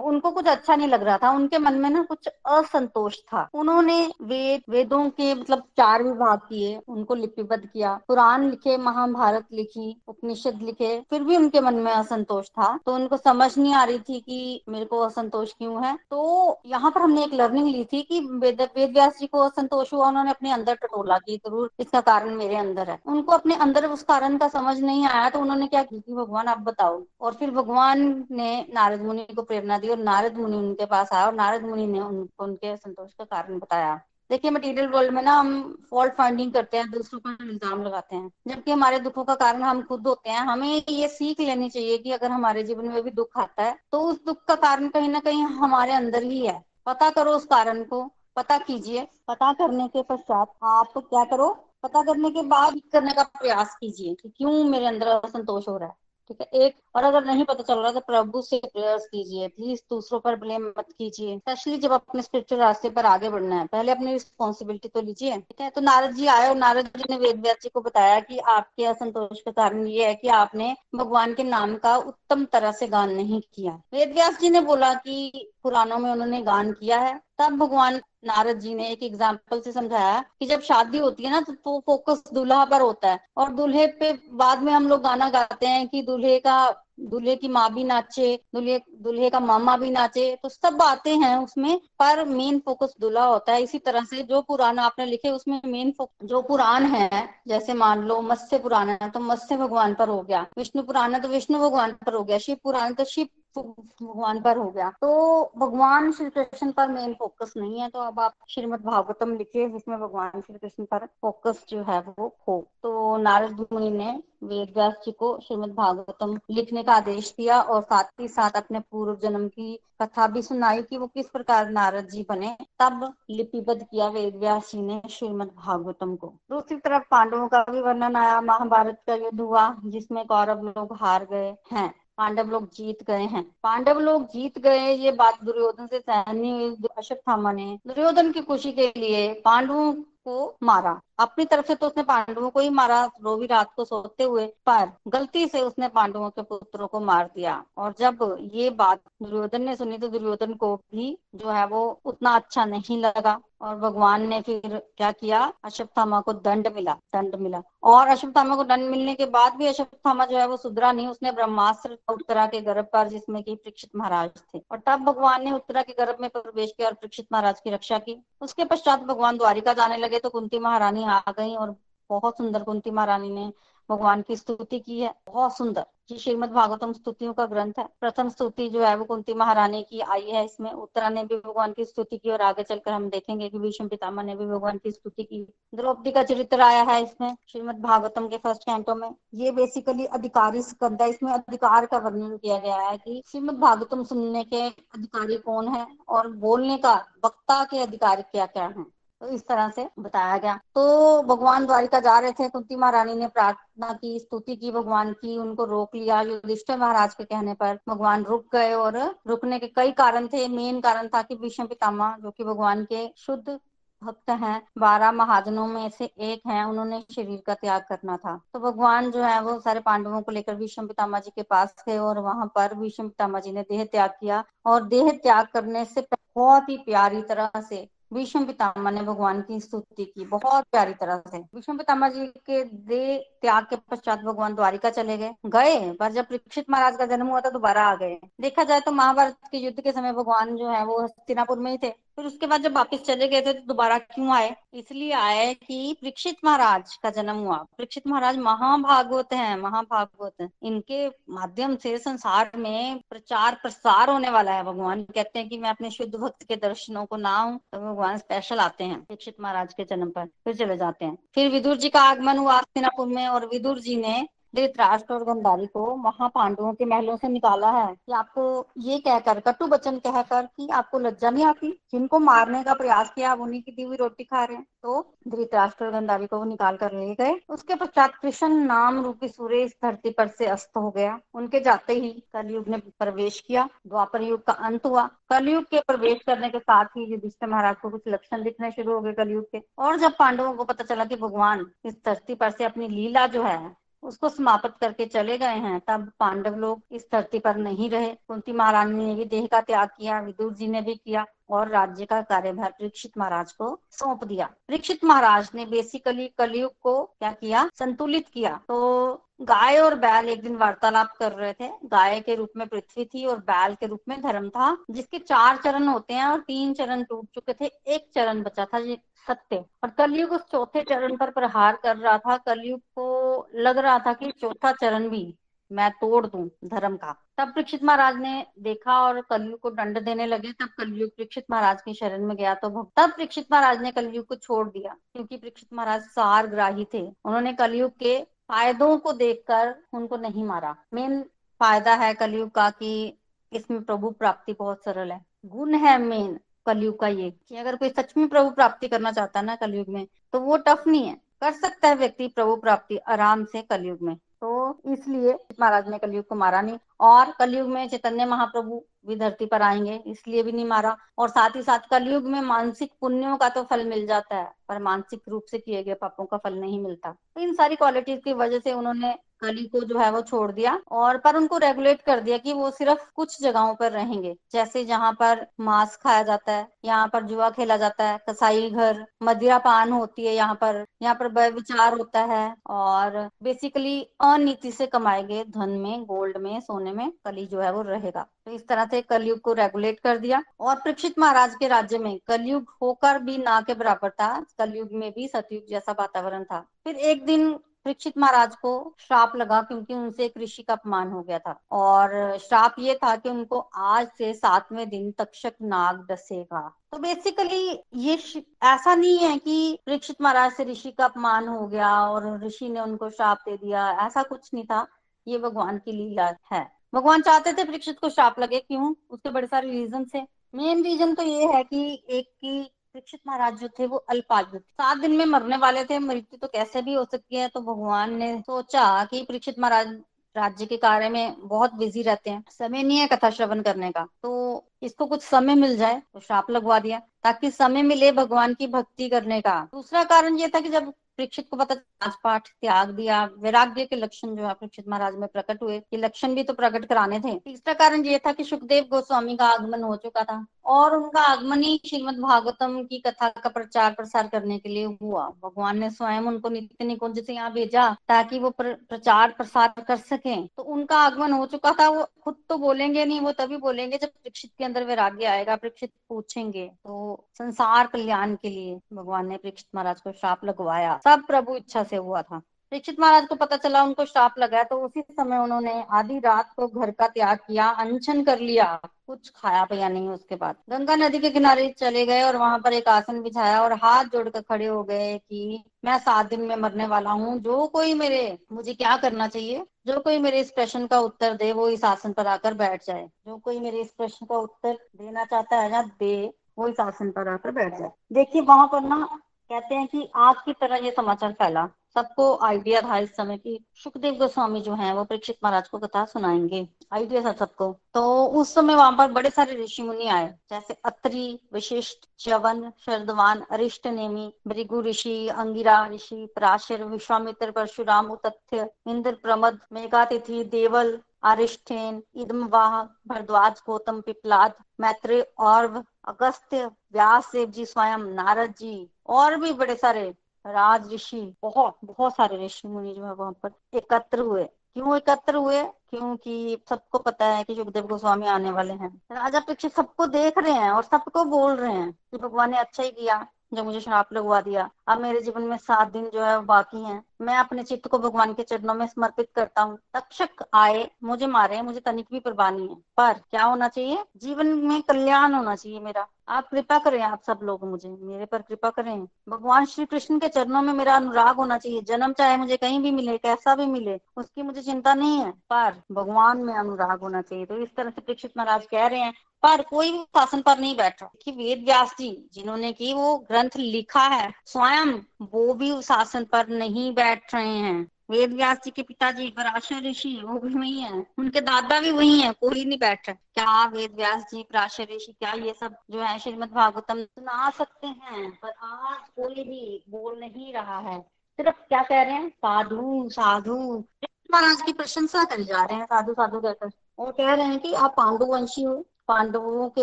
उनको 0.02 0.30
कुछ 0.30 0.46
अच्छा 0.48 0.76
नहीं 0.76 0.88
लग 0.88 1.02
रहा 1.02 1.18
था। 1.18 1.30
उनके 1.32 1.58
मन 1.58 1.74
में 1.74 1.88
ना 1.90 2.02
कुछ 2.04 2.28
असंतोष 2.28 3.18
था। 3.22 3.48
उन्होंने 3.54 3.98
वेद, 4.22 4.62
वेदों 4.70 5.08
के 5.10 5.34
मतलब 5.34 5.62
चार 5.76 6.02
विभाग 6.02 6.38
किए, 6.40 6.80
उनको 6.88 7.14
लिपिबद्ध 7.14 7.64
किया, 7.64 7.94
पुराण 8.08 8.48
लिखे, 8.50 8.76
महाभारत 8.78 9.46
लिखी, 9.52 9.96
उपनिषद 10.08 10.58
लिखे, 10.62 11.00
फिर 11.10 11.22
भी 11.24 11.36
उनके 11.36 11.60
मन 11.60 11.74
में 11.76 11.92
असंतोष 11.92 12.48
था। 12.48 12.76
तो 12.86 12.94
उनको 12.94 13.16
समझ 13.16 13.56
नहीं 13.58 13.74
आ 13.74 13.84
रही 13.84 13.98
थी 14.00 14.20
कि 14.20 14.62
मेरे 14.68 14.84
को 14.84 15.00
असंतोष 15.00 15.52
क्यों 15.52 15.84
है। 15.84 15.96
तो 16.10 16.60
यहाँ 16.66 16.90
पर 16.90 17.00
हमने 17.00 17.24
एक 17.24 17.34
लर्निंग 17.34 17.68
ली 17.68 17.84
थी 17.84 18.02
कि 18.02 18.20
वेद 18.20 18.62
वेद 18.76 18.92
व्यास 18.92 19.18
जी 19.20 19.26
को 19.26 19.40
असंतोष 19.40 19.92
हुआ, 19.92 20.08
उन्होंने 20.08 20.30
अपने 20.30 20.52
अंदर 20.52 20.74
टटोला 20.76 21.18
की 21.20 21.36
ज़रूर 21.38 21.70
इसका 21.80 22.00
कारण 22.02 22.34
मेरे 22.36 22.56
अंदर 22.56 22.89
है। 22.90 22.98
उनको 23.06 23.32
अपने 23.32 23.54
अंदर 23.56 23.86
उस 23.88 24.02
कारण 24.04 24.36
का 24.38 24.48
समझ 24.50 24.78
नहीं 24.80 25.06
आया 25.06 25.28
तो 25.30 25.40
उन्होंने 25.40 25.66
क्या 25.68 25.82
की 25.84 26.00
कि 26.00 26.14
भगवान 26.14 26.48
आप 26.48 26.58
बताओ। 26.62 27.02
और 27.20 27.34
फिर 27.34 27.50
भगवान 27.52 28.02
ने 28.32 28.66
नारद 28.74 29.02
मुनि 29.02 29.26
को 29.26 29.42
प्रेरणा 29.44 29.78
दी 29.78 29.88
और 29.88 29.98
नारद 30.00 30.36
मुनि 30.36 30.56
उनके 30.58 30.86
पास 30.86 31.12
आया 31.12 31.26
और 31.26 31.34
नारद 31.34 31.64
मुनि 31.64 31.86
ने 31.86 32.00
उनको 32.00 32.44
उनके 32.44 32.76
संतोष 32.76 33.12
का 33.12 33.24
कारण 33.26 33.58
बताया। 33.58 34.00
देखिए 34.30 34.50
मटेरियल 34.50 34.86
वर्ल्ड 34.88 35.12
में 35.12 35.22
ना 35.22 35.32
हम 35.32 35.48
फॉल्ट 35.90 36.12
फाइंडिंग 36.14 36.52
करते 36.52 36.76
हैं, 36.76 36.90
दूसरों 36.90 37.20
पर 37.20 37.44
इल्ज़ाम 37.44 37.82
लगाते 37.82 38.16
हैं। 38.16 38.30
जबकि 38.48 38.70
हमारे 38.70 38.98
दुखों 39.00 39.24
का 39.24 39.34
कारण 39.36 39.62
हम 39.62 39.82
खुद 39.82 40.06
होते 40.06 40.30
हैं। 40.30 40.40
हमें 40.42 40.82
ये 40.88 41.08
सीख 41.08 41.40
लेनी 41.40 41.68
चाहिए 41.70 41.96
कि 41.98 42.12
अगर 42.12 42.30
हमारे 42.30 42.62
जीवन 42.62 42.88
में 42.88 43.02
भी 43.02 43.10
दुख 43.12 43.38
आता 43.38 43.62
है 43.62 43.76
तो 43.92 44.00
उस 44.02 44.24
दुख 44.26 44.44
का 44.48 44.54
कारण 44.56 44.88
कहीं 44.88 45.08
ना 45.08 45.20
कहीं 45.20 45.42
हमारे 45.44 45.92
अंदर 45.94 46.22
ही 46.24 46.46
है। 46.46 46.62
पता 46.86 47.10
करो 47.10 47.32
उस 47.32 47.44
कारण 47.46 47.82
को, 47.84 48.02
पता 48.36 48.58
कीजिए, 48.58 49.06
पता 49.28 49.52
करने 49.54 49.86
के 49.88 50.02
पश्चात 50.04 50.52
आप 50.64 50.92
क्या 50.98 51.24
करो 51.26 51.48
पता 51.84 52.02
करने 52.02 52.30
के 52.30 52.42
बाद 52.48 52.80
करने 52.92 53.12
का 53.12 53.22
प्रयास 53.34 53.76
कीजिए 53.80 54.14
कि 54.14 54.28
क्यों 54.28 54.62
मेरे 54.66 54.86
अंदर 54.86 55.06
असंतोष 55.08 55.68
हो 55.68 55.76
रहा 55.76 55.88
है, 55.88 55.94
ठीक 56.30 56.40
है? 56.40 56.46
एक, 56.56 56.74
और 56.96 57.04
अगर 57.04 57.24
नहीं 57.24 57.44
पता 57.44 57.62
चल 57.64 57.78
रहा 57.78 57.90
तो 57.92 58.00
प्रभु 58.02 58.40
से 58.42 58.58
प्रेयर्स 58.64 59.06
कीजिए 59.06 59.46
प्लीज़ 59.48 59.80
दूसरों 59.90 60.18
पर 60.20 60.36
ब्लेम 60.36 60.66
मत 60.68 60.86
कीजिए 60.88 61.36
स्पेशली 61.38 61.78
जब 61.78 61.92
अपने 61.92 62.22
स्पिरिचुअल 62.22 62.60
रास्ते 62.60 62.90
पर 62.90 63.06
आगे 63.06 63.28
बढ़ना 63.30 63.56
है। 63.56 63.66
पहले 63.66 63.92
अपनी 63.92 64.12
रिस्पॉन्सिबिलिटी 64.12 64.88
तो 64.88 65.00
लीजिए, 65.00 65.36
ठीक 65.38 65.60
है? 65.60 65.70
तो 65.70 65.80
नारद 65.80 66.14
जी 66.14 66.26
आए 66.28 66.48
और 66.48 66.56
नारद 66.56 66.90
जी 66.96 67.04
ने 67.10 67.16
वेद 67.18 67.40
व्यास 67.42 67.56
जी 67.62 67.68
को 67.68 67.80
बताया 67.80 68.20
कि 68.20 68.38
आपके 68.38 68.84
असंतोष 68.86 69.40
का 69.40 69.50
कारण 69.52 69.86
ये 69.86 70.06
है 70.06 70.14
कि 70.14 70.28
आपने 70.36 70.74
भगवान 70.94 71.34
के 71.34 71.44
नाम 71.44 71.74
का 71.78 71.96
उत्तम 71.96 72.44
तरह 72.44 72.72
से 72.72 72.86
गान 72.88 73.14
नहीं 73.14 73.40
किया। 73.54 73.72
वेद 73.92 74.12
व्यास 74.14 74.38
जी 74.40 74.50
ने 74.50 74.60
बोला 74.62 74.92
कि 74.96 75.50
पुराणों 75.62 75.98
में 75.98 76.10
उन्होंने 76.12 76.42
गान 76.42 76.72
किया 76.72 76.98
है 77.00 77.20
तब 77.40 77.56
भगवान 77.58 78.00
नारद 78.26 78.58
जी 78.60 78.74
ने 78.74 78.88
एक 78.88 79.02
एग्ज़ाम्पल 79.02 79.60
से 79.60 79.72
समझाया 79.72 80.20
कि 80.40 80.46
जब 80.46 80.60
शादी 80.62 80.98
होती 80.98 81.24
है 81.24 81.30
ना 81.30 81.40
तो 81.42 81.78
फोकस 81.80 82.22
दूल्हा 82.34 82.64
पर 82.64 82.80
होता 82.80 83.10
है। 83.10 83.18
और 83.36 83.52
दूल्हे 83.52 83.86
पे 84.00 84.12
बाद 84.34 84.62
में 84.62 84.72
हम 84.72 84.88
लोग 84.88 85.02
गाना 85.02 85.28
गाते 85.30 85.66
हैं 85.66 85.86
कि 85.88 86.02
दूल्हे 86.02 86.38
का, 86.38 86.70
दूल्हे 87.02 87.36
की 87.36 87.48
माँ 87.48 87.72
भी 87.74 87.84
नाचे, 87.84 88.34
दूल्हे 88.54 88.78
दूल्हे 89.02 89.30
का 89.30 89.40
मामा 89.40 89.76
भी 89.76 89.90
नाचे 89.90 90.34
तो 90.42 90.48
सब 90.48 90.74
बातें 90.74 91.14
हैं 91.16 91.36
उसमें, 91.38 91.78
पर 91.98 92.24
मेन 92.26 92.58
फोकस 92.58 92.94
दूल्हा 93.00 93.24
होता 93.24 93.52
है। 93.52 93.62
इसी 93.62 93.78
तरह 93.80 94.04
से 94.04 94.22
जो 94.24 94.40
पुराण 94.42 94.78
आपने 94.80 95.06
लिखे, 95.06 95.30
उसमें 95.30 95.60
मेन 95.66 95.92
जो 96.24 96.42
पुराण 96.42 96.84
है, 96.86 97.28
जैसे 97.48 97.74
मान 97.74 98.02
लो 98.04 98.20
मत्स्य 98.22 98.58
पुराण 98.58 98.88
है 98.90 99.10
तो 99.10 99.20
मत्स्य 99.22 99.56
भगवान 99.56 99.94
पर 99.94 100.08
हो 100.08 100.22
गया, 100.22 100.46
विष्णु 100.58 100.82
पुराण 100.82 101.14
है 101.14 101.20
तो 101.20 101.28
विष्णु 101.28 101.58
भगवान 101.60 101.92
पर 102.06 102.14
हो 102.14 102.24
गया, 102.24 102.38
शिव 102.38 102.56
पुराण 102.64 102.94
तो 102.94 103.04
शिव 103.06 103.28
भगवान 103.58 104.40
पर 104.40 104.56
हो 104.56 104.68
गया। 104.70 104.88
तो 105.00 105.52
भगवान 105.58 106.10
श्री 106.12 106.28
कृष्ण 106.30 106.70
पर 106.72 106.88
मेन 106.88 107.14
फोकस 107.14 107.52
नहीं 107.56 107.80
है 107.80 107.88
तो 107.90 108.00
अब 108.00 108.20
आप 108.20 108.34
श्रीमद 108.48 108.80
भागवतम 108.80 109.34
लिखिए, 109.36 109.68
जिसमें 109.68 109.98
भगवान 110.00 110.40
श्री 110.40 110.58
कृष्ण 110.58 110.84
पर 110.84 111.06
फोकस 111.22 111.64
जो 111.68 111.82
है 111.82 112.00
वो 112.00 112.34
हो। 112.48 112.60
तो 112.82 113.16
नारद 113.16 113.66
मुनि 113.72 113.90
ने 113.90 114.12
वेद 114.44 114.72
व्यास 114.74 114.94
जी 115.04 115.12
को 115.12 115.38
श्रीमद 115.40 115.70
भागवतम 115.70 116.38
लिखने 116.50 116.82
का 116.82 116.92
आदेश 116.92 117.34
दिया 117.36 117.60
और 117.60 117.82
साथ 117.82 118.04
ही 118.20 118.28
साथ 118.28 118.56
अपने 118.56 118.80
पूर्व 118.80 119.18
जन्म 119.22 119.46
की 119.48 119.78
कथा 120.02 120.26
भी 120.26 120.42
सुनाई 120.42 120.82
कि 120.82 120.98
वो 120.98 121.06
किस 121.06 121.26
प्रकार 121.26 121.70
नारद 121.70 122.08
जी 122.08 122.26
बने, 122.28 122.56
तब 122.78 123.12
लिपिबद्ध 123.30 123.82
किया 123.82 124.08
वेद 124.08 124.36
व्यास 124.36 124.70
जी 124.72 124.82
ने 124.82 125.00
श्रीमद 125.10 125.50
भागवतम 125.56 126.14
को। 126.16 126.32
दूसरी 126.50 126.76
तरफ़ 126.76 127.02
पांडवों 127.10 127.48
का 127.48 127.62
भी 127.70 127.80
वर्णन 127.80 128.16
आया, 128.16 128.40
महाभारत 128.40 129.02
का 129.06 129.14
युद्ध 129.14 129.40
हुआ, 129.40 129.74
जिसमें 129.84 130.24
कौरव 130.26 130.62
लोग 130.62 130.96
हार 131.00 131.24
गए 131.24 131.54
हैं। 131.72 131.92
पांडव 132.20 132.50
लोग 132.50 132.64
जीत 132.74 133.02
गए 133.06 133.22
हैं। 133.24 133.42
पांडव 133.62 133.98
लोग 133.98 134.24
जीत 134.24 134.58
गए, 134.58 134.92
ये 134.94 135.12
बात 135.12 135.38
दुर्योधन 135.44 135.86
से 135.86 135.98
सहनी 136.00 136.50
हुई 136.50 136.88
अश्वत्थामा 136.98 137.52
ने 137.52 137.78
दुर्योधन 137.86 138.30
की 138.32 138.40
खुशी 138.40 138.72
के 138.72 138.92
लिए 138.96 139.32
पांडवों 139.44 139.92
को 140.30 140.56
मारा। 140.62 141.00
अपनी 141.18 141.44
तरफ़ 141.44 141.66
से 141.66 141.74
तो 141.74 141.86
उसने 141.86 142.02
पांडवों 142.02 142.50
को 142.50 142.60
ही 142.60 142.68
मारा 142.70 143.04
रोवी 143.22 143.46
रात 143.46 143.72
को 143.76 143.84
सोते 143.84 144.24
हुए, 144.24 144.46
पर 144.66 144.92
गलती 145.08 145.46
से 145.46 145.60
उसने 145.62 145.88
पांडवों 145.88 146.30
के 146.30 146.42
पुत्रों 146.42 146.86
को 146.86 147.00
मार 147.00 147.30
दिया। 147.34 147.62
और 147.76 147.94
जब 147.98 148.18
ये 148.54 148.70
बात 148.70 149.00
दुर्योधन 149.22 149.62
ने 149.62 149.76
सुनी 149.76 149.98
तो 149.98 150.08
दुर्योधन 150.08 150.54
को 150.54 150.74
भी 150.76 151.16
जो 151.34 151.50
है 151.50 151.66
वो 151.66 152.00
उतना 152.04 152.34
अच्छा 152.36 152.64
नहीं 152.64 152.98
लगा। 152.98 153.40
और 153.62 153.76
भगवान 153.76 154.26
ने 154.28 154.40
फिर 154.40 154.76
क्या 154.96 155.10
किया? 155.12 155.40
अश्वत्थामा 155.64 156.20
को 156.20 156.32
दंड 156.32 156.68
मिला 156.76 156.92
दंड 157.14 157.34
मिला। 157.34 157.62
और 157.82 158.08
अश्वत्थामा 158.08 158.56
को 158.56 158.64
दंड 158.64 158.90
मिलने 158.90 159.14
के 159.14 159.26
बाद 159.26 159.54
भी 159.54 159.66
अश्वत्थामा 159.66 160.24
जो 160.26 160.38
है 160.38 160.46
वो 160.46 160.56
सुधरा 160.56 160.92
नहीं। 160.92 161.08
उसने 161.08 161.32
ब्रह्मास्त्र 161.32 161.98
उत्तरा 162.12 162.46
के 162.46 162.60
गर्भ 162.60 162.86
पर, 162.92 163.08
जिसमें 163.08 163.42
की 163.42 163.54
परीक्षित 163.54 163.90
महाराज 163.96 164.30
थे। 164.54 164.62
और 164.70 164.80
तब 164.86 165.00
भगवान 165.00 165.44
ने 165.44 165.52
उत्तरा 165.52 165.82
के 165.82 165.92
गर्भ 165.92 166.20
में 166.20 166.30
प्रवेश 166.30 166.72
किया 166.76 166.88
और 166.88 166.94
परीक्षित 166.94 167.26
महाराज 167.32 167.60
की 167.60 167.70
रक्षा 167.70 167.98
की। 167.98 168.16
उसके 168.40 168.64
पश्चात 168.64 169.02
भगवान 169.02 169.38
द्वारिका 169.38 169.72
जाने 169.72 169.96
लगे। 169.96 170.18
तो 170.20 170.30
कुंती 170.30 170.58
महारानी 170.58 171.04
आ 171.04 171.20
गई 171.28 171.54
और 171.54 171.76
बहुत 172.10 172.36
सुंदर 172.36 172.62
कुंती 172.62 172.90
महारानी 172.90 173.28
ने 173.30 173.52
भगवान 173.90 174.22
की 174.22 174.36
स्तुति 174.36 174.78
की 174.80 175.00
है। 175.00 175.14
बहुत 175.26 175.56
सुंदर। 175.56 175.84
ये 176.10 176.18
श्रीमद 176.18 176.50
भागवतम 176.50 176.92
स्तुतियों 176.92 177.32
का 177.32 177.44
ग्रंथ 177.46 177.72
है। 177.78 177.86
प्रथम 178.00 178.28
स्तुति 178.28 178.68
जो 178.68 178.82
है 178.84 178.94
वो 178.96 179.04
कुंती 179.04 179.34
महारानी 179.34 179.82
की 179.82 180.00
आई 180.00 180.22
है। 180.22 180.44
इसमें 180.44 180.70
उत्तरा 180.72 181.08
ने 181.08 181.24
भी 181.24 181.36
भगवान 181.36 181.72
की 181.72 181.84
स्तुति 181.84 182.18
की 182.18 182.30
और 182.30 182.42
आगे 182.42 182.62
चलकर 182.62 182.92
हम 182.92 183.08
देखेंगे 183.10 183.48
कि 183.48 183.58
भीष्म 183.58 183.88
पितामह 183.88 184.22
ने 184.22 184.34
भी 184.36 184.46
भगवान 184.46 184.78
की 184.78 184.90
स्तुति 184.90 185.22
की। 185.22 185.42
द्रौपदी 185.74 186.10
का 186.10 186.22
चरित्र 186.22 186.60
आया 186.60 186.82
है 186.82 187.02
इसमें 187.02 187.36
श्रीमद 187.48 187.80
भागवतम 187.80 188.28
के 188.28 188.36
फ़र्स्ट 188.36 188.62
कैंटो 188.62 188.94
में। 188.94 189.10
ये 189.34 189.50
बेसिकली 189.50 190.06
अधिकारी 190.06 190.62
स्कंद 190.62 191.02
है। 191.02 191.10
इसमें 191.10 191.32
अधिकार 191.32 191.86
का 191.86 191.98
वर्णन 191.98 192.36
किया 192.36 192.58
गया 192.58 192.76
है 192.76 192.96
कि 192.98 193.22
श्रीमद 193.26 193.58
भागवतम 193.58 194.04
सुनने 194.04 194.44
के 194.44 194.66
अधिकारी 194.68 195.36
कौन 195.38 195.68
है 195.68 195.86
और 196.08 196.28
बोलने 196.28 196.78
का, 196.78 196.94
वक्ता 197.24 197.64
के 197.64 197.78
अधिकारी 197.78 198.22
क्या 198.22 198.46
क्या 198.46 198.64
है। 198.66 198.99
इस 199.22 199.46
तरह 199.48 199.70
से 199.70 199.88
बताया 199.98 200.36
गया। 200.38 200.54
तो 200.74 201.22
भगवान 201.22 201.66
द्वारिका 201.66 202.00
जा 202.00 202.18
रहे 202.18 202.32
थे 202.32 202.48
कुंती 202.48 202.76
महारानी 202.76 203.14
ने 203.14 203.28
प्रार्थना 203.28 203.92
की, 203.92 204.18
स्तुति 204.18 204.56
की 204.56 204.70
भगवान 204.70 205.12
की, 205.12 205.38
उनको 205.38 205.64
रोक 205.64 205.94
लिया। 205.94 206.20
युधिष्ठिर 206.20 206.76
महाराज 206.76 207.14
के 207.14 207.24
कहने 207.24 207.54
पर 207.54 207.78
भगवान 207.88 208.24
रुक 208.24 208.46
गए 208.52 208.72
और 208.72 209.16
रुकने 209.26 209.58
के 209.58 209.66
कई 209.66 209.92
कारण 209.92 210.26
थे। 210.26 210.48
मेन 210.48 210.80
कारण 210.80 211.08
था 211.08 211.22
कि 211.22 211.34
विषम 211.34 211.66
पितामा 211.66 212.16
जो 212.22 212.30
कि 212.30 212.44
भगवान 212.44 212.84
के 212.84 213.08
शुद्ध 213.16 213.58
भक्त 214.02 214.30
हैं, 214.30 214.62
बारह 214.78 215.12
महाजनों 215.12 215.66
में 215.66 215.90
से 215.90 216.04
एक 216.04 216.42
हैं, 216.46 216.64
उन्होंने 216.64 217.04
शरीर 217.10 217.42
का 217.46 217.54
त्याग 217.54 217.82
करना 217.88 218.16
था। 218.16 218.40
तो 218.52 218.60
भगवान 218.60 219.10
जो 219.10 219.22
है, 219.22 219.40
वो 219.42 219.60
सारे 219.60 219.80
पांडवों 219.80 220.20
को 220.22 220.32
लेकर 220.32 220.54
विषम 220.54 220.86
पितामा 220.86 221.18
जी 221.18 221.30
के 221.36 221.42
पास 221.42 221.74
गए 221.88 221.98
और 221.98 222.18
वहाँ 222.18 222.52
पर 222.54 222.74
विषम 222.74 223.08
पितामा 223.08 223.40
जी 223.40 223.52
ने 223.52 223.62
देह 223.62 223.84
त्याग 223.84 224.10
किया। 224.10 224.44
और 224.66 224.82
देह 224.82 225.10
त्याग 225.10 225.46
करने 225.46 225.84
से 225.84 226.06
बहुत 226.36 226.68
ही 226.68 226.76
प्यारी 226.76 227.22
तरह 227.22 227.60
से 227.60 227.88
विष्णु 228.12 228.46
पितामह 228.46 228.90
ने 228.90 229.02
भगवान 229.02 229.40
की 229.42 229.60
स्तुति 229.60 230.04
की, 230.04 230.24
बहुत 230.24 230.64
प्यारी 230.64 230.92
तरह 230.92 231.22
से। 231.28 231.38
विष्णु 231.38 231.78
पितामह 231.78 232.08
जी 232.08 232.26
के 232.26 232.64
दे 232.64 233.18
त्याग 233.42 233.64
के 233.64 233.76
पश्चात 233.76 234.20
भगवान 234.20 234.54
द्वारिका 234.54 234.90
चले 234.90 235.18
गए। 235.18 235.34
गए, 235.46 235.92
पर 235.92 236.12
जब 236.12 236.24
परीक्षित 236.24 236.70
महाराज 236.70 236.96
का 236.96 237.06
जन्म 237.06 237.26
हुआ 237.26 237.40
था, 237.40 237.50
दोबारा 237.50 237.82
आ 237.82 237.94
गए। 237.94 238.18
देखा 238.40 238.64
जाए 238.64 238.80
तो 238.80 238.92
महाभारत 238.92 239.36
के 239.50 239.58
युद्ध 239.58 239.80
के 239.80 239.92
समय 239.92 240.12
भगवान 240.12 240.56
जो 240.56 240.70
है, 240.70 240.84
वो 240.84 241.02
हस्तिनापुर 241.02 241.58
में 241.58 241.70
ही 241.72 241.78
थे। 241.82 241.94
फिर 242.18 242.26
उसके 242.26 242.46
बाद 242.46 242.62
जब 242.62 242.72
वापिस 242.72 243.02
चले 243.02 243.28
गए 243.28 243.40
थे 243.40 243.52
तो 243.52 243.66
दोबारा 243.66 243.98
क्यों 243.98 244.32
आए? 244.34 244.54
इसलिए 244.74 245.12
आए 245.12 245.52
कि 245.56 245.96
परीक्षित 246.00 246.36
महाराज 246.44 246.94
का 247.02 247.10
जन्म 247.12 247.36
हुआ। 247.36 247.56
परीक्षित 247.78 248.06
महाराज 248.06 248.36
महाभागवत 248.38 249.32
हैं 249.32 249.56
महाभागवत 249.56 250.32
हैं। 250.40 250.50
इनके 250.62 251.06
माध्यम 251.08 251.76
से 251.76 251.96
संसार 251.98 252.50
में 252.56 253.00
प्रचार 253.10 253.54
प्रसार 253.62 254.10
होने 254.10 254.30
वाला 254.30 254.52
है। 254.52 254.64
भगवान 254.64 255.02
कहते 255.04 255.38
हैं 255.38 255.48
कि 255.48 255.58
मैं 255.58 255.70
अपने 255.70 255.90
शुद्ध 255.90 256.14
भक्त 256.14 256.42
के 256.42 256.56
दर्शनों 256.58 257.04
को 257.06 257.16
ना 257.18 257.36
हूँ 257.36 257.58
तो 257.72 257.78
भगवान 257.80 258.18
स्पेशल 258.18 258.60
आते 258.60 258.84
हैं 258.84 259.00
परीक्षित 259.00 259.36
महाराज 259.40 259.72
के 259.74 259.84
जन्म 259.86 260.10
पर, 260.10 260.26
फिर 260.44 260.54
चले 260.56 260.76
जाते 260.76 261.04
हैं। 261.04 261.16
फिर 261.34 261.50
विदुर 261.52 261.76
जी 261.76 261.88
का 261.88 262.02
आगमन 262.02 262.38
हुआ 262.38 262.56
हस्तिनापुर 262.56 263.06
में 263.08 263.26
और 263.28 263.46
विदुर 263.46 263.80
जी 263.80 263.96
ने 263.96 264.26
धृतराष्ट्र 264.56 265.14
और 265.14 265.24
गंधारी 265.24 265.66
को 265.66 265.96
महापांडवों 265.96 266.72
के 266.72 266.84
महलों 266.84 267.16
से 267.16 267.28
निकाला 267.28 267.70
है। 267.70 267.94
कि 267.94 268.12
आपको 268.12 268.66
ये 268.78 268.98
कहकर 268.98 269.40
कटु 269.40 269.66
वचन 269.66 269.98
कहकर 269.98 270.42
कि 270.42 270.68
आपको 270.68 270.98
लज्जा 270.98 271.30
नहीं 271.30 271.44
आती? 271.44 271.80
जिनको 271.92 272.18
मारने 272.18 272.64
का 272.64 272.74
प्रयास 272.74 273.12
किया, 273.14 273.32
आप 273.32 273.40
उन्हीं 273.40 273.62
की 273.62 273.72
दी 273.72 273.82
हुई 273.82 273.96
रोटी 273.96 274.24
खा 274.24 274.44
रहे 274.44 274.56
हैं। 274.56 274.66
तो 274.82 275.14
धृतराष्ट्र 275.28 275.84
और 275.84 275.92
गंधारी 275.92 276.26
को 276.26 276.38
वो 276.38 276.44
निकाल 276.44 276.76
कर 276.76 276.92
ले 276.92 277.14
गए। 277.14 277.40
उसके 277.48 277.74
पश्चात 277.74 278.14
कृष्ण 278.14 278.48
नाम 278.48 279.04
रूपी 279.04 279.28
सूर्य 279.28 279.62
इस 279.62 279.76
धरती 279.84 280.10
पर 280.10 280.28
से 280.28 280.46
अस्त 280.46 280.70
हो 280.76 280.90
गया। 280.90 281.20
उनके 281.34 281.60
जाते 281.60 281.92
ही 281.92 282.10
कलयुग 282.10 282.68
ने 282.68 282.78
प्रवेश 282.78 283.40
किया। 283.40 283.68
द्वापर 283.86 284.22
युग 284.22 284.44
का 284.44 284.52
अंत 284.52 284.86
हुआ। 284.86 285.06
कलयुग 285.06 285.64
के 285.64 285.80
प्रवेश 285.80 286.18
करने 286.26 286.50
के 286.50 286.58
साथ 286.58 286.84
ही 286.84 287.12
युधिष्ठिर 287.12 287.48
महाराज 287.48 287.76
को 287.82 287.90
कुछ 287.90 288.02
लक्षण 288.08 288.42
दिखने 288.42 288.70
शुरू 288.70 288.92
हो 288.92 289.00
गए 289.00 289.12
कलयुग 289.12 289.44
के। 289.44 289.62
और 289.78 289.96
जब 289.96 290.16
पांडवों 290.18 290.52
को 290.54 290.64
पता 290.64 290.84
चला 290.84 291.04
कि 291.04 291.16
भगवान 291.16 291.66
इस 291.84 291.96
धरती 292.06 292.34
पर 292.34 292.50
से 292.50 292.64
अपनी 292.64 292.88
लीला 292.88 293.26
जो 293.26 293.42
है 293.42 293.79
उसको 294.02 294.28
समाप्त 294.28 294.74
करके 294.80 295.06
चले 295.06 295.38
गए 295.38 295.56
हैं। 295.58 295.80
तब 295.88 296.10
पांडव 296.20 296.56
लोग 296.56 296.82
इस 296.92 297.06
धरती 297.12 297.38
पर 297.38 297.56
नहीं 297.56 297.90
रहे। 297.90 298.14
कुंती 298.28 298.52
महारानी 298.52 299.06
ने 299.06 299.14
भी 299.14 299.24
देह 299.24 299.46
का 299.46 299.60
त्याग 299.60 299.88
किया, 299.88 300.20
विदुर 300.20 300.54
जी 300.54 300.68
ने 300.68 300.82
भी 300.82 300.94
किया। 300.94 301.26
और 301.50 301.68
राज्य 301.68 302.04
का 302.04 302.20
कार्यभार 302.22 302.70
परीक्षित 302.70 303.18
महाराज 303.18 303.52
को 303.52 303.80
सौंप 303.90 304.24
दिया। 304.24 304.46
परीक्षित 304.68 305.04
महाराज 305.04 305.50
ने 305.54 305.64
बेसिकली 305.66 306.28
कलयुग 306.38 306.72
को 306.80 307.04
क्या 307.04 307.32
किया? 307.32 307.68
संतुलित 307.74 308.28
किया। 308.28 308.60
तो 308.68 309.26
गाय 309.42 309.78
और 309.78 309.94
बैल 309.94 310.28
एक 310.28 310.42
दिन 310.42 310.56
वार्तालाप 310.56 311.14
कर 311.18 311.32
रहे 311.32 311.52
थे। 311.52 311.68
गाय 311.84 312.20
के 312.20 312.34
रूप 312.34 312.48
में 312.56 312.66
पृथ्वी 312.68 313.04
थी 313.04 313.24
और 313.26 313.38
बैल 313.38 313.74
के 313.74 313.86
रूप 313.86 314.00
में 314.08 314.20
धर्म 314.22 314.48
था, 314.48 314.76
जिसके 314.90 315.18
चार 315.18 315.56
चरण 315.56 315.88
होते 315.88 316.14
हैं 316.14 316.26
और 316.26 316.40
तीन 316.40 316.74
चरण 316.74 317.04
टूट 317.04 317.28
चुके 317.34 317.52
थे। 317.52 317.70
एक 317.86 318.10
चरण 318.14 318.42
बचा 318.42 318.64
था 318.64 318.80
सत्य। 319.28 319.56
और 319.56 319.90
कलयुग 319.90 320.32
उस 320.32 320.40
चौथे 320.40 320.82
चरण 320.82 321.16
पर 321.16 321.30
प्रहार 321.30 321.76
कर 321.82 321.96
रहा 321.96 322.18
था। 322.18 322.36
कलयुग 322.36 322.80
को 322.80 323.48
लग 323.54 323.78
रहा 323.78 323.98
था 323.98 324.12
कि 324.12 324.30
चौथा 324.30 324.72
चरण 324.72 325.08
भी 325.08 325.34
मैं 325.70 325.90
तोड़ 325.92 326.26
दूँ 326.26 326.44
धर्म 326.66 326.96
का। 326.96 327.14
तब 327.38 327.48
परीक्षित 327.48 327.84
महाराज 327.84 328.16
ने 328.16 328.44
देखा 328.60 328.98
और 329.00 329.20
कलयुग 329.30 329.60
को 329.60 329.70
दंड 329.72 330.00
देने 330.00 330.26
लगे। 330.26 330.52
तब 330.52 330.68
कलयुग 330.78 331.10
परीक्षित 331.10 331.44
महाराज 331.50 331.82
की 331.82 331.94
शरण 331.94 332.26
में 332.26 332.36
गया 332.36 332.54
तो 332.56 332.68
तब 332.96 333.10
परीक्षित 333.10 333.46
महाराज 333.52 333.82
ने 333.82 333.90
कलयुग 333.92 334.26
को 334.26 334.34
छोड़ 334.36 334.66
दिया, 334.68 334.96
क्योंकि 335.12 335.36
परीक्षित 335.36 335.68
महाराज 335.72 336.02
सार 336.02 336.46
ग्राही 336.48 336.84
थे। 336.94 337.00
उन्होंने 337.00 337.52
कलयुग 337.54 337.92
के 337.98 338.18
फायदों 338.48 338.96
को 338.98 339.12
देखकर 339.14 339.74
उनको 339.92 340.16
नहीं 340.18 340.44
मारा। 340.44 340.74
मेन 340.94 341.22
फ़ायदा 341.60 341.94
है 341.96 342.12
कलयुग 342.16 342.50
का 342.50 342.68
कि 342.72 343.18
इसमें 343.52 343.82
प्रभु 343.82 344.10
प्राप्ति 344.10 344.52
बहुत 344.58 344.84
सरल 344.84 345.12
है। 345.12 345.20
गुण 345.46 345.74
है 345.76 345.98
मेन 345.98 346.38
कलयुग 346.66 346.98
का 347.00 347.08
ये 347.08 347.30
कि 347.30 347.56
अगर 347.56 347.76
कोई 347.76 347.88
सच 347.90 348.12
में 348.16 348.28
प्रभु 348.28 348.50
प्राप्ति 348.50 348.88
करना 348.88 349.12
चाहता 349.12 349.40
है 349.40 349.46
ना 349.46 349.54
कलयुग 349.56 349.88
में 349.88 350.06
तो 350.34 350.40
वो 350.40 350.56
टफ 350.58 350.82
नहीं 350.86 351.06
है। 351.06 351.14
कर 351.40 351.52
सकता 351.52 351.88
है 351.88 351.94
व्यक्ति 351.96 352.26
प्रभु 352.28 352.56
प्राप्ति 352.56 352.96
आराम 353.08 353.44
से 353.44 353.62
कलयुग 353.62 354.02
में। 354.02 354.16
तो 354.42 354.80
इसलिए 354.92 355.32
महाराज 355.60 355.88
ने 355.88 355.98
कलयुग 355.98 356.26
को 356.26 356.34
मारा 356.34 356.60
नहीं। 356.60 356.78
और 357.00 357.30
कलयुग 357.38 357.68
में 357.68 357.88
चैतन्य 357.88 358.24
महाप्रभु 358.26 358.82
भी 359.06 359.16
धरती 359.16 359.46
पर 359.46 359.62
आएँगे, 359.62 359.96
इसलिए 360.06 360.42
भी 360.42 360.52
नहीं 360.52 360.64
मारा। 360.64 360.96
और 361.18 361.28
साथ 361.28 361.56
ही 361.56 361.62
साथ 361.62 361.88
कलयुग 361.90 362.26
में 362.26 362.40
मानसिक 362.40 362.92
पुण्यों 363.00 363.36
का 363.36 363.48
तो 363.48 363.62
फल 363.62 363.84
मिल 363.84 364.06
जाता 364.06 364.36
है, 364.36 364.52
पर 364.68 364.78
मानसिक 364.78 365.22
रूप 365.28 365.44
से 365.50 365.58
किए 365.58 365.82
गए 365.82 365.94
पापों 365.94 366.24
का 366.24 366.36
फल 366.36 366.54
नहीं 366.54 366.80
मिलता। 366.80 367.10
तो 367.10 367.40
इन 367.40 367.54
सारी 367.54 367.76
क्वालिटीज 367.76 368.20
की 368.24 368.32
वजह 368.34 368.58
से 368.58 368.72
उन्होंने 368.72 369.14
कली 369.42 369.64
को 369.66 369.80
जो 369.82 369.98
है 369.98 370.10
वो 370.12 370.20
छोड़ 370.22 370.50
दिया 370.52 370.78
और 370.92 371.18
पर 371.18 371.36
उनको 371.36 371.58
रेगुलेट 371.58 372.02
कर 372.02 372.20
दिया 372.20 372.38
कि 372.38 372.52
वो 372.52 372.70
सिर्फ़ 372.70 373.04
कुछ 373.16 373.40
जगहों 373.42 373.74
पर 373.74 373.92
रहेंगे। 373.92 374.34
जैसे 374.52 374.84
जहाँ 374.84 375.12
पर 375.12 375.46
मांस 375.60 375.96
खाया 375.96 376.22
जाता 376.22 376.52
है, 376.52 376.66
यहाँ 376.84 377.08
पर 377.08 377.22
जुआ 377.24 377.50
खेला 377.50 377.76
जाता 377.76 378.04
है, 378.04 378.18
कसाई 378.28 378.70
घर 378.70 379.04
मदिरा 379.22 379.58
पान 379.60 379.92
होती 379.92 380.26
है 380.26 380.34
यहाँ 380.34 380.54
पर 380.54 380.84
यहाँ 381.02 381.14
पर 381.16 381.52
विचार 381.52 381.98
होता 381.98 382.20
है 382.24 382.54
और 382.70 383.18
बेसिकली 383.42 384.00
अनिति 384.22 384.72
से 384.72 384.86
कमाए 384.86 385.22
गए 385.22 385.44
धन 385.50 385.70
में 385.72 386.04
गोल्ड 386.04 386.36
में, 386.36 386.60
सोने 386.60 386.92
में 386.92 387.10
कली 387.24 387.46
जो 387.46 387.60
है 387.60 387.72
वो 387.72 387.82
रहेगा। 387.82 388.26
तो 388.44 388.50
इस 388.50 388.66
तरह 388.68 388.84
से 388.86 389.00
कलयुग 389.02 389.40
को 389.40 389.52
रेगुलेट 389.52 390.00
कर 390.00 390.18
दिया 390.18 390.42
और 390.60 390.74
परीक्षित 390.76 391.18
महाराज 391.18 391.54
के 391.54 391.68
राज्य 391.68 391.98
में 391.98 392.18
कलयुग 392.28 392.74
होकर 392.82 393.18
भी 393.20 393.36
ना 393.38 393.60
के 393.60 393.74
बराबर 393.74 394.10
था। 394.10 394.28
कलयुग 394.58 394.92
में 394.92 395.10
भी 395.12 395.28
सतयुग 395.28 395.70
जैसा 395.70 395.92
वातावरण 395.98 396.44
था। 396.44 396.60
फिर 396.84 396.96
एक 396.96 397.24
दिन 397.26 397.52
परीक्षित 397.84 398.18
महाराज 398.18 398.54
को 398.56 398.72
श्राप 398.98 399.36
लगा 399.36 399.60
क्योंकि 399.62 399.94
उनसे 399.94 400.24
एक 400.24 400.38
ऋषि 400.38 400.62
का 400.62 400.72
अपमान 400.72 401.10
हो 401.10 401.22
गया 401.22 401.38
था। 401.38 401.54
और 401.72 402.38
श्राप 402.38 402.74
ये 402.78 402.94
था 402.94 403.14
कि 403.16 403.28
उनको 403.28 403.58
आज 403.74 404.08
से 404.18 404.32
सातवें 404.34 404.88
दिन 404.88 405.10
तक्षक 405.18 405.52
नाग 405.62 406.06
डसेगा। 406.10 406.60
तो 406.92 406.98
बेसिकली 406.98 407.68
ये 407.94 408.18
ऐसा 408.64 408.94
नहीं 408.94 409.18
है 409.18 409.36
कि 409.38 409.78
परीक्षित 409.86 410.16
महाराज 410.22 410.52
से 410.52 410.64
ऋषि 410.64 410.90
का 410.90 411.04
अपमान 411.04 411.48
हो 411.48 411.66
गया 411.66 411.94
और 412.02 412.44
ऋषि 412.44 412.68
ने 412.68 412.80
उनको 412.80 413.10
श्राप 413.10 413.38
दे 413.48 413.56
दिया, 413.56 413.90
ऐसा 414.06 414.22
कुछ 414.22 414.50
नहीं 414.54 414.64
था। 414.64 414.86
ये 415.26 415.38
भगवान 415.38 415.78
की 415.78 415.92
लीला 415.92 416.32
है। 416.52 416.66
भगवान 416.94 417.22
चाहते 417.22 417.52
थे 417.52 417.64
परीक्षित 417.64 417.98
को 417.98 418.08
श्राप 418.10 418.38
लगे, 418.40 418.60
क्यों? 418.60 418.94
उसके 419.10 419.30
बड़े 419.30 419.46
सारे 419.46 419.70
रीजन 419.70 420.04
थे 420.14 420.22
मेन 420.54 420.82
रीजन 420.82 421.14
तो 421.14 421.22
ये 421.22 421.46
है 421.46 421.62
कि 421.64 422.02
एक 422.10 422.26
की 422.26 422.62
परीक्षित 422.94 423.20
महाराज 423.26 423.58
जो 423.60 423.68
थे 423.68 423.86
वो 423.86 423.96
अल्पायु 424.10 424.58
सात 424.58 424.98
दिन 424.98 425.12
में 425.16 425.24
मरने 425.24 425.56
वाले 425.56 425.84
थे, 425.84 425.98
मृत्यु 425.98 426.38
तो 426.38 426.46
कैसे 426.48 426.80
भी 426.82 426.94
हो 426.94 427.04
सकती 427.04 427.36
है 427.36 427.48
तो 427.48 427.60
भगवान 427.62 428.16
ने 428.18 428.38
सोचा 428.40 429.04
कि 429.04 429.22
परीक्षित 429.28 429.58
महाराज 429.58 429.88
राज्य 430.36 430.66
के 430.66 430.76
कार्य 430.76 431.08
में 431.08 431.34
बहुत 431.40 431.74
बिज़ी 431.74 432.02
रहते 432.02 432.30
हैं, 432.30 432.42
समय 432.50 432.82
नहीं 432.82 432.98
है 432.98 433.06
कथा 433.06 433.30
श्रवण 433.30 433.62
करने 433.62 433.90
का। 433.92 434.06
तो 434.22 434.64
इसको 434.82 435.06
कुछ 435.06 435.22
समय 435.22 435.54
मिल 435.54 435.76
जाए 435.76 436.00
तो 436.14 436.20
श्राप 436.20 436.50
लगवा 436.50 436.78
दिया, 436.80 436.98
ताकि 437.24 437.50
समय 437.50 437.82
मिले 437.82 438.10
भगवान 438.12 438.54
की 438.54 438.66
भक्ति 438.66 439.08
करने 439.08 439.40
का। 439.40 439.58
दूसरा 439.72 440.04
कारण 440.04 440.38
ये 440.38 440.48
था 440.48 440.60
कि 440.60 440.68
जब 440.68 440.92
परीक्षित 441.20 441.48
को 441.50 441.56
पता 441.56 441.74
आज 442.02 442.12
पाठ 442.24 442.46
त्याग 442.50 442.90
दिया 442.90 443.24
वैराग्य 443.38 443.84
के 443.86 443.96
लक्षण 443.96 444.34
जो 444.36 444.46
है 444.46 444.52
परीक्षित 444.54 444.88
महाराज 444.88 445.14
में 445.16 445.28
प्रकट 445.28 445.62
हुए 445.62 445.76
ये 445.76 445.96
लक्षण 445.96 446.34
भी 446.34 446.42
तो 446.42 446.52
प्रकट 446.54 446.84
कराने 446.84 447.18
थे। 447.20 447.34
तीसरा 447.38 447.74
कारण 447.74 448.04
ये 448.06 448.18
था 448.18 448.32
कि 448.32 448.44
सुखदेव 448.44 448.84
गोस्वामी 448.90 449.36
का 449.36 449.46
आगमन 449.46 449.82
हो 449.82 449.96
चुका 449.96 450.22
था 450.24 450.44
और 450.66 450.96
उनका 450.96 451.20
आगमन 451.22 451.62
ही 451.62 451.80
श्रीमद 451.86 452.18
भागवतम 452.20 452.82
की 452.84 452.98
कथा 453.00 453.28
का 453.36 453.48
प्रचार 453.50 453.92
प्रसार 453.92 454.28
करने 454.28 454.58
के 454.58 454.68
लिए 454.68 454.84
हुआ। 455.02 455.26
भगवान 455.42 455.78
ने 455.78 455.90
स्वयं 455.90 456.26
उनको 456.28 456.48
नित्य 456.48 456.84
निकुंज 456.84 457.18
से 457.26 457.34
यहाँ 457.34 457.52
भेजा 457.52 457.88
ताकि 458.08 458.38
वो 458.38 458.50
प्र, 458.50 458.72
प्रचार 458.88 459.30
प्रसार 459.30 459.72
कर 459.88 459.96
सके। 459.98 460.36
तो 460.46 460.62
उनका 460.64 460.98
आगमन 460.98 461.32
हो 461.32 461.46
चुका 461.46 461.72
था 461.80 461.88
वो 461.88 462.06
खुद 462.24 462.36
तो 462.48 462.58
बोलेंगे 462.58 463.04
नहीं 463.04 463.20
वो 463.20 463.32
तभी 463.32 463.56
बोलेंगे 463.58 463.98
जब 463.98 464.08
परीक्षित 464.08 464.50
के 464.58 464.64
अंदर 464.64 464.84
वैराग्य 464.84 465.24
आएगा 465.26 465.56
परीक्षित 465.56 465.92
पूछेंगे। 466.08 466.66
तो 466.66 467.26
संसार 467.34 467.86
कल्याण 467.86 468.34
के 468.34 468.48
लिए 468.48 468.78
भगवान 468.92 469.28
ने 469.28 469.36
परीक्षित 469.36 469.66
महाराज 469.74 470.00
को 470.00 470.12
श्राप 470.12 470.44
लगवाया। 470.44 470.98
सब 471.10 471.26
प्रभु 471.26 471.56
इच्छा 471.56 471.82
से 471.84 471.96
हुआ 471.96 472.22
था। 472.22 472.38
परीक्षित 472.72 473.00
महाराज 473.00 473.26
को 473.26 473.34
पता 473.34 473.56
चला, 473.56 473.82
उनको 473.82 474.04
श्राप 474.04 474.34
लगा 474.38 474.62
तो 474.62 474.76
उसी 474.76 475.00
समय 475.02 475.38
उन्होंने 475.38 475.72
आधी 475.90 476.18
रात 476.18 476.52
को 476.56 476.66
घर 476.66 476.90
का 476.90 477.06
त्याग 477.06 477.38
किया, 477.38 477.68
अनशन 477.68 478.22
कर 478.24 478.38
लिया, 478.38 478.64
कुछ 479.06 479.30
खाया 479.36 479.64
पिया 479.64 479.88
नहीं 479.88 480.08
उसके 480.08 480.36
बाद। 480.36 480.56
गंगा 480.70 480.96
नदी 480.96 481.18
के 481.18 481.30
किनारे 481.30 481.66
चले 481.78 482.04
गए 482.06 482.22
और 482.22 482.36
वहाँ 482.36 482.58
पर 482.58 482.72
एक 482.72 482.88
आसन 482.88 483.20
बिछाया 483.22 483.60
और 483.62 483.72
हाथ 483.72 484.04
जोड़कर 484.04 484.40
खड़े 484.40 484.66
हो 484.66 484.82
गए 484.82 485.16
कि 485.18 485.62
मैं 485.84 485.98
सात 485.98 486.28
दिन 486.28 486.40
में 486.40 486.56
मरने 486.56 486.86
वाला 486.86 487.10
हूँ, 487.10 487.38
जो 487.38 487.66
कोई 487.66 487.94
मेरे, 487.94 488.38
मुझे 488.52 488.74
क्या 488.74 488.96
करना 488.96 489.28
चाहिए? 489.28 489.64
जो 489.86 489.98
कोई 490.00 490.18
मेरे 490.18 490.40
इस 490.40 490.50
प्रश्न 490.50 490.86
का 490.86 490.98
उत्तर 491.00 491.34
दे, 491.34 491.52
वो 491.52 491.68
इस 491.68 491.84
आसन 491.84 492.12
पर 492.12 492.26
आकर 492.26 492.54
बैठ 492.54 492.86
जाए। 492.86 493.08
जो 493.26 493.36
कोई 493.36 493.58
मेरे 493.60 493.80
इस 493.80 493.90
प्रश्न 493.92 494.26
का 494.26 494.36
उत्तर 494.36 494.78
देना 494.96 495.24
चाहता 495.24 495.56
है 495.56 495.70
ना 495.72 495.82
दे, 495.82 496.32
वो 496.58 496.68
इस 496.68 496.80
आसन 496.80 497.10
पर 497.10 497.28
आकर 497.28 497.50
बैठ 497.50 497.78
जाए। 497.78 497.90
देखिए, 498.12 498.42
वहाँ 498.42 498.66
पर 498.66 498.80
ना 498.80 499.18
कहते 499.50 499.74
हैं 499.74 499.86
कि 499.86 500.10
आग 500.16 500.36
की 500.44 500.52
तरह 500.52 500.76
ये 500.76 500.90
समाचार 500.90 501.32
फैला। 501.32 501.68
सबको 501.94 502.38
आइडिया 502.44 502.80
था 502.80 502.98
इस 502.98 503.16
समय 503.16 503.36
की 503.36 503.64
सुखदेव 503.74 504.14
गोस्वामी 504.14 504.60
जो 504.60 504.74
हैं, 504.74 504.92
वो 504.94 505.04
परीक्षित 505.04 505.36
महाराज 505.44 505.68
को 505.68 505.78
कथा 505.78 506.04
सुनाएँगे। 506.04 506.68
आइडिया 506.92 507.24
था 507.24 507.32
सबको। 507.32 507.76
तो 507.94 508.26
उस 508.26 508.54
समय 508.54 508.74
वहाँ 508.74 508.92
पर 508.92 509.12
बड़े 509.12 509.30
सारे 509.30 509.64
ऋषि 509.64 509.82
मुनि 509.82 510.06
आए, 510.06 510.34
जैसे 510.50 510.76
अत्रि, 510.84 511.38
विशिष्ट, 511.52 512.08
च्यवन, 512.18 512.72
शरदवान, 512.86 513.40
अरिष्ट 513.50 513.86
नेमी, 513.86 514.34
भृगु 514.46 514.82
ऋषि, 514.82 515.28
अंगिरा 515.28 515.86
ऋषि, 515.86 516.28
पराशर, 516.36 516.84
विश्वामित्र, 516.84 517.50
परशुराम 517.50 518.14
तथ्य 518.14 518.70
इंद्र 518.86 519.12
प्रमद, 519.12 519.58
मेघातिथि, 519.72 520.44
देवल 520.44 521.00
अरिष्ठेन 521.22 522.02
इदमवाह, 522.14 522.82
भरद्वाज, 522.82 523.62
गौतम, 523.66 524.00
पिपलाद, 524.00 524.54
मैत्रेय 524.80 525.26
और 525.38 525.84
अगस्त्य 526.04 526.66
व्यास 526.66 527.30
देव 527.32 527.50
जी 527.50 527.64
स्वयं, 527.66 527.98
नारद 528.14 528.54
जी, 528.58 528.88
और 529.06 529.36
भी 529.36 529.52
बड़े 529.52 529.74
सारे 529.74 530.08
राज 530.44 530.92
ऋषि, 530.92 531.20
बहुत 531.42 531.78
बहुत 531.84 532.14
सारे 532.16 532.44
ऋषि 532.44 532.68
मुनि 532.68 532.94
जो 532.94 533.04
है 533.04 533.12
वहाँ 533.14 533.32
पर 533.42 533.50
एकत्र 533.74 534.20
हुए। 534.20 534.44
क्यों 534.44 534.96
एकत्र 534.96 535.34
हुए? 535.34 535.62
क्योंकि 535.90 536.58
सबको 536.68 536.98
पता 536.98 537.26
है 537.26 537.44
कि 537.44 537.54
सुखदेव 537.54 537.86
गोस्वामी 537.86 538.26
आने 538.26 538.50
वाले 538.50 538.74
हैं, 538.74 538.90
राजा 539.12 539.40
परीक्षित 539.40 539.72
सबको 539.72 540.06
देख 540.06 540.38
रहे 540.38 540.52
हैं 540.52 540.70
और 540.70 540.82
सबको 540.82 541.24
बोल 541.24 541.56
रहे 541.56 541.72
हैं 541.72 541.90
कि 541.92 542.18
भगवान 542.18 542.50
ने 542.50 542.58
अच्छा 542.58 542.82
ही 542.82 542.90
किया। 542.90 543.26
जो 543.54 543.64
मुझे 543.64 543.80
श्राप 543.80 544.12
लगवा 544.12 544.40
दिया। 544.40 544.70
अब 544.88 545.00
मेरे 545.00 545.20
जीवन 545.20 545.42
में 545.42 545.56
सात 545.56 545.92
दिन 545.92 546.10
जो 546.10 546.22
है 546.22 546.36
वो 546.36 546.42
बाकी 546.42 546.84
हैं। 546.84 547.04
मैं 547.20 547.36
अपने 547.36 547.62
चित्त 547.62 547.88
को 547.88 547.98
भगवान 547.98 548.34
के 548.34 548.42
चरणों 548.42 548.74
में 548.74 548.86
समर्पित 548.86 549.30
करता 549.34 549.62
हूँ। 549.62 549.78
तक्षक 549.94 550.28
आए, 550.54 550.90
मुझे 551.04 551.26
मारे, 551.26 551.62
मुझे 551.62 551.80
तनिक 551.80 552.06
भी 552.12 552.20
परवाह 552.20 552.50
नहीं 552.50 552.68
है। 552.68 552.74
पर 552.74 553.12
क्या 553.12 553.44
होना 553.44 553.68
चाहिए? 553.68 554.04
जीवन 554.16 554.46
में 554.46 554.82
कल्याण 554.82 555.34
होना 555.34 555.56
चाहिए 555.56 555.80
मेरा। 555.80 556.06
आप 556.28 556.48
कृपा 556.48 556.78
करें, 556.78 557.02
आप 557.02 557.22
सब 557.22 557.40
लोग 557.42 557.64
मुझे। 557.64 557.88
मेरे 558.00 558.24
पर 558.24 558.42
कृपा 558.42 558.70
करें। 558.70 559.08
भगवान 559.28 559.64
श्री 559.64 559.86
कृष्ण 559.86 560.18
के 560.18 560.28
चरणों 560.28 560.62
में 560.62 560.72
मेरा 560.72 560.96
अनुराग 560.96 561.36
होना 561.36 561.58
चाहिए। 561.58 561.82
जन्म 561.82 562.12
चाहे 562.12 562.36
मुझे 562.36 562.56
कहीं 562.56 562.82
भी 562.82 562.90
मिले, 562.90 563.18
कैसा 563.18 563.54
भी 563.54 563.66
मिले, 563.66 564.00
उसकी 564.16 564.42
मुझे 564.42 564.62
चिंता 564.62 564.94
नहीं 564.94 565.18
है। 565.18 565.30
पर 565.30 565.82
भगवान 565.92 566.38
में 566.38 566.54
अनुराग 566.54 567.00
होना 567.00 567.22
चाहिए। 567.22 567.46
तो 567.46 567.56
इस 567.56 567.76
तरह 567.76 567.90
से 567.90 568.00
परीक्षित 568.00 568.32
महाराज 568.36 568.66
कह 568.66 568.86
रहे 568.86 569.00
हैं 569.00 569.14
पर 569.42 569.62
कोई 569.62 569.92
भी 569.92 570.02
शासन 570.02 570.42
पर 570.42 570.58
नहीं 570.58 570.76
बैठ। 570.76 571.02
कि 571.02 571.32
वेद 571.32 571.64
व्यास 571.64 571.94
जी, 571.98 572.30
जिन्होंने 572.32 572.72
की 572.72 572.92
वो 572.92 573.18
ग्रंथ 573.18 573.50
लिखा 573.56 574.02
है, 574.02 574.32
स्वयं 574.46 574.86
वो 575.22 575.54
भी 575.54 575.72
उस 575.72 575.90
आसन 575.90 576.24
पर 576.24 576.48
नहीं 576.48 576.94
बैठ 576.94 577.34
रहे 577.34 577.56
हैं। 577.56 577.88
वेद 578.10 578.32
व्यास 578.32 578.58
जी 578.64 578.70
के 578.70 578.82
पिताजी 578.82 579.30
पराशर 579.30 579.90
ऋषि, 579.90 580.22
वो 580.24 580.38
भी 580.38 580.54
वही 580.54 580.80
है। 580.80 581.06
उनके 581.18 581.40
दादा 581.40 581.80
भी 581.80 581.90
वही 581.90 582.20
है, 582.20 582.32
कोई 582.32 582.64
नहीं 582.64 582.78
बैठ 582.78 583.08
रहा। 583.08 583.16
क्या 583.34 583.66
वेद 583.66 583.94
व्यास 583.94 584.22
जी, 584.22 584.42
पराशर 584.42 584.86
ऋषि, 584.96 585.12
क्या 585.12 585.32
ये 585.32 585.54
सब 585.60 585.74
जो 585.90 586.00
है 586.00 586.18
श्रीमद 586.18 586.48
भागवतम, 586.52 587.02
सुना 587.02 587.50
सकते 587.50 587.86
हैं? 587.86 588.30
पर 588.30 588.48
आज 588.48 588.98
कोई 589.08 589.34
भी 589.34 589.84
बोल 589.88 590.20
नहीं 590.20 590.54
रहा 590.54 590.78
है। 590.78 591.00
सिर्फ़ 591.00 591.56
क्या 591.56 591.82
कह 591.82 592.02
रहे 592.02 592.14
हैं? 592.14 592.28
साधु 592.28 593.08
साधु। 593.12 593.84
महाराज 594.30 594.62
की 594.62 594.72
प्रशंसा 594.72 595.24
कर 595.24 595.40
जा 595.40 595.64
रहे 595.64 595.78
हैं, 595.78 595.84
साधु 595.84 596.12
साधु 596.12 596.40
कहकर। 596.40 596.70
और 596.98 597.12
कह 597.12 597.34
रहे 597.34 597.46
हैं 597.46 597.58
कि 597.58 597.74
आप 597.74 597.94
पांडु 597.96 598.24
वंशी 598.24 598.62
हो। 598.62 598.86
पांडवों 599.10 599.68
के 599.68 599.82